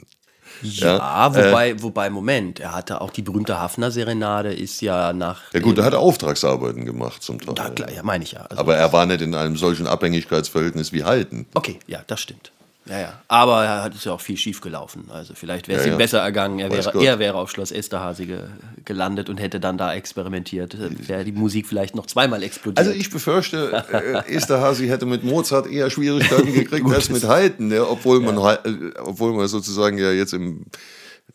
Ja, 0.61 0.97
ja 0.97 1.35
wobei, 1.35 1.71
äh, 1.71 1.81
wobei, 1.81 2.09
Moment, 2.09 2.59
er 2.59 2.73
hatte 2.73 3.01
auch 3.01 3.09
die 3.09 3.21
berühmte 3.21 3.59
Hafner-Serenade, 3.59 4.53
ist 4.53 4.81
ja 4.81 5.11
nach. 5.11 5.41
Ja, 5.53 5.59
gut, 5.59 5.77
er 5.77 5.85
hat 5.85 5.95
Auftragsarbeiten 5.95 6.85
gemacht 6.85 7.23
zum 7.23 7.39
Teil. 7.41 7.55
Da, 7.55 7.69
klar, 7.69 7.91
ja, 7.91 8.03
meine 8.03 8.23
ich 8.23 8.33
ja. 8.33 8.41
Also 8.41 8.57
Aber 8.57 8.75
er 8.75 8.93
war 8.93 9.05
nicht 9.05 9.21
in 9.21 9.35
einem 9.35 9.57
solchen 9.57 9.87
Abhängigkeitsverhältnis 9.87 10.93
wie 10.93 11.03
Haydn. 11.03 11.47
Okay, 11.53 11.79
ja, 11.87 12.01
das 12.07 12.21
stimmt. 12.21 12.51
Ja, 12.85 12.99
ja. 12.99 13.21
Aber 13.29 13.63
er 13.63 13.83
hat 13.83 13.95
es 13.95 14.03
ja 14.03 14.11
auch 14.11 14.19
viel 14.19 14.35
schief 14.35 14.59
gelaufen. 14.59 15.05
Also 15.09 15.33
vielleicht 15.35 15.67
wäre 15.67 15.79
es 15.79 15.85
ja, 15.85 15.91
ihm 15.91 15.93
ja. 15.93 15.97
besser 15.97 16.19
ergangen. 16.19 16.59
Er 16.59 16.69
wäre, 16.69 17.01
er 17.01 17.19
wäre 17.19 17.37
auf 17.37 17.49
Schloss 17.49 17.71
Esterhazy 17.71 18.25
ge 18.25 18.39
gelandet 18.83 19.29
und 19.29 19.37
hätte 19.37 19.61
dann 19.61 19.77
da 19.77 19.93
experimentiert. 19.93 20.75
Wäre 21.07 21.23
die 21.23 21.31
Musik 21.31 21.67
vielleicht 21.67 21.95
noch 21.95 22.05
zweimal 22.05 22.43
explodiert. 22.43 22.79
Also 22.79 22.91
ich 22.91 23.09
befürchte, 23.09 23.85
äh, 23.91 24.35
Esterhazy 24.35 24.87
hätte 24.87 25.05
mit 25.05 25.23
Mozart 25.23 25.67
eher 25.67 25.89
Schwierigkeiten 25.89 26.53
gekriegt 26.53 26.85
als 26.91 27.09
mit 27.09 27.23
Haydn, 27.23 27.71
ja, 27.71 27.83
obwohl, 27.83 28.19
man, 28.19 28.37
äh, 28.37 28.91
obwohl 28.99 29.33
man 29.33 29.47
sozusagen 29.47 29.97
ja 29.97 30.11
jetzt 30.11 30.33
im, 30.33 30.65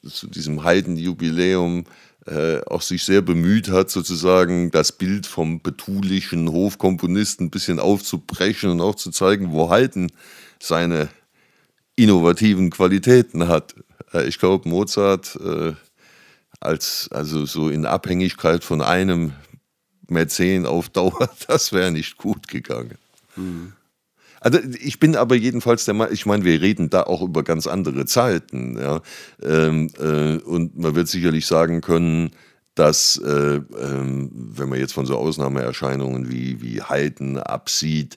zu 0.07 0.27
diesem 0.27 0.63
Haydn-Jubiläum 0.63 1.85
äh, 2.27 2.61
auch 2.67 2.83
sich 2.83 3.05
sehr 3.05 3.23
bemüht 3.23 3.71
hat, 3.71 3.89
sozusagen 3.89 4.71
das 4.71 4.93
Bild 4.93 5.27
vom 5.27 5.63
betulichen 5.63 6.53
Hofkomponisten 6.53 7.47
ein 7.47 7.51
bisschen 7.51 7.81
aufzubrechen 7.81 8.71
und 8.71 8.83
auch 8.83 8.97
zu 8.97 9.11
zeigen, 9.11 9.53
wo 9.53 9.71
Haydn 9.71 10.13
seine 10.61 11.09
innovativen 11.99 12.71
Qualitäten 12.71 13.49
hat. 13.49 13.75
Äh, 14.13 14.27
ich 14.29 14.39
glaube, 14.39 14.69
Mozart 14.69 15.37
äh, 15.45 15.73
als 16.61 17.09
also 17.13 17.45
so 17.45 17.69
in 17.69 17.87
Abhängigkeit 17.87 18.65
von 18.65 18.81
einem 18.81 19.33
Mäzen 20.09 20.67
auf 20.67 20.89
Dauer, 20.89 21.29
das 21.47 21.73
wäre 21.73 21.91
nicht 21.91 22.17
gut 22.17 22.49
gegangen. 22.49 22.99
Mhm. 23.37 23.73
Also 24.41 24.61
ich 24.81 25.01
bin 25.01 25.17
aber 25.17 25.35
jedenfalls 25.35 25.85
der 25.85 25.95
Meinung, 25.95 26.15
ich 26.15 26.25
meine, 26.25 26.45
wir 26.45 26.61
reden 26.61 26.91
da 26.91 27.03
auch 27.03 27.23
über 27.23 27.43
ganz 27.43 27.67
andere 27.67 28.07
Zeiten. 28.07 28.79
Ja? 28.79 29.03
Ähm, 29.43 29.91
äh, 29.99 30.37
und 30.45 30.79
man 30.79 30.95
wird 30.95 31.09
sicherlich 31.09 31.45
sagen 31.47 31.81
können, 31.81 32.31
dass, 32.77 33.21
äh, 33.25 33.57
äh, 33.57 33.61
wenn 33.61 34.69
man 34.69 34.79
jetzt 34.79 34.93
von 34.93 35.07
so 35.07 35.17
Ausnahmeerscheinungen 35.17 36.31
wie, 36.31 36.63
wie 36.63 36.81
Haydn 36.81 37.39
absieht, 37.39 38.17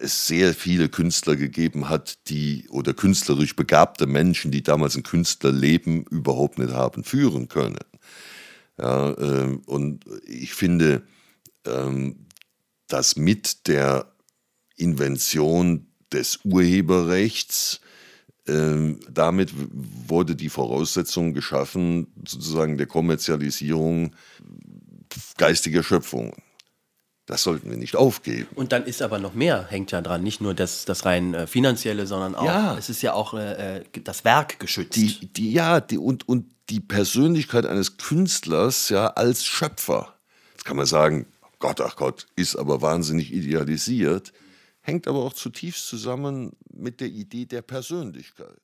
es 0.00 0.26
sehr 0.26 0.54
viele 0.54 0.88
Künstler 0.88 1.36
gegeben 1.36 1.88
hat, 1.88 2.18
die 2.28 2.66
oder 2.70 2.94
künstlerisch 2.94 3.56
begabte 3.56 4.06
Menschen, 4.06 4.50
die 4.50 4.62
damals 4.62 4.96
ein 4.96 5.02
Künstlerleben 5.02 6.04
überhaupt 6.04 6.58
nicht 6.58 6.72
haben 6.72 7.04
führen 7.04 7.48
können. 7.48 7.78
Ja, 8.78 9.10
äh, 9.10 9.58
und 9.66 10.04
ich 10.26 10.54
finde, 10.54 11.02
ähm, 11.66 12.26
dass 12.88 13.16
mit 13.16 13.66
der 13.68 14.12
Invention 14.76 15.86
des 16.12 16.40
Urheberrechts 16.44 17.80
ähm, 18.48 18.98
damit 19.08 19.52
wurde 19.54 20.34
die 20.34 20.48
Voraussetzung 20.48 21.34
geschaffen, 21.34 22.08
sozusagen 22.26 22.78
der 22.78 22.86
Kommerzialisierung 22.86 24.16
geistiger 25.36 25.82
Schöpfungen. 25.82 26.32
Das 27.30 27.44
sollten 27.44 27.70
wir 27.70 27.76
nicht 27.76 27.94
aufgeben. 27.94 28.48
Und 28.56 28.72
dann 28.72 28.86
ist 28.86 29.02
aber 29.02 29.20
noch 29.20 29.34
mehr, 29.34 29.64
hängt 29.70 29.92
ja 29.92 30.00
dran. 30.00 30.20
Nicht 30.24 30.40
nur 30.40 30.52
das, 30.52 30.84
das 30.84 31.04
rein 31.04 31.32
äh, 31.32 31.46
finanzielle, 31.46 32.08
sondern 32.08 32.34
auch, 32.34 32.44
ja. 32.44 32.76
es 32.76 32.90
ist 32.90 33.02
ja 33.02 33.12
auch 33.12 33.34
äh, 33.34 33.76
äh, 33.76 33.84
das 34.02 34.24
Werk 34.24 34.58
geschützt. 34.58 34.96
Die, 34.96 35.32
die, 35.32 35.52
ja, 35.52 35.80
die, 35.80 35.96
und, 35.96 36.28
und 36.28 36.46
die 36.70 36.80
Persönlichkeit 36.80 37.66
eines 37.66 37.98
Künstlers 37.98 38.88
ja 38.88 39.06
als 39.06 39.44
Schöpfer. 39.44 40.16
Jetzt 40.50 40.64
kann 40.64 40.76
man 40.76 40.86
sagen, 40.86 41.26
Gott, 41.60 41.80
ach 41.80 41.94
Gott, 41.94 42.26
ist 42.34 42.56
aber 42.56 42.82
wahnsinnig 42.82 43.32
idealisiert, 43.32 44.32
hängt 44.80 45.06
aber 45.06 45.20
auch 45.20 45.32
zutiefst 45.32 45.86
zusammen 45.86 46.56
mit 46.72 47.00
der 47.00 47.08
Idee 47.10 47.46
der 47.46 47.62
Persönlichkeit. 47.62 48.58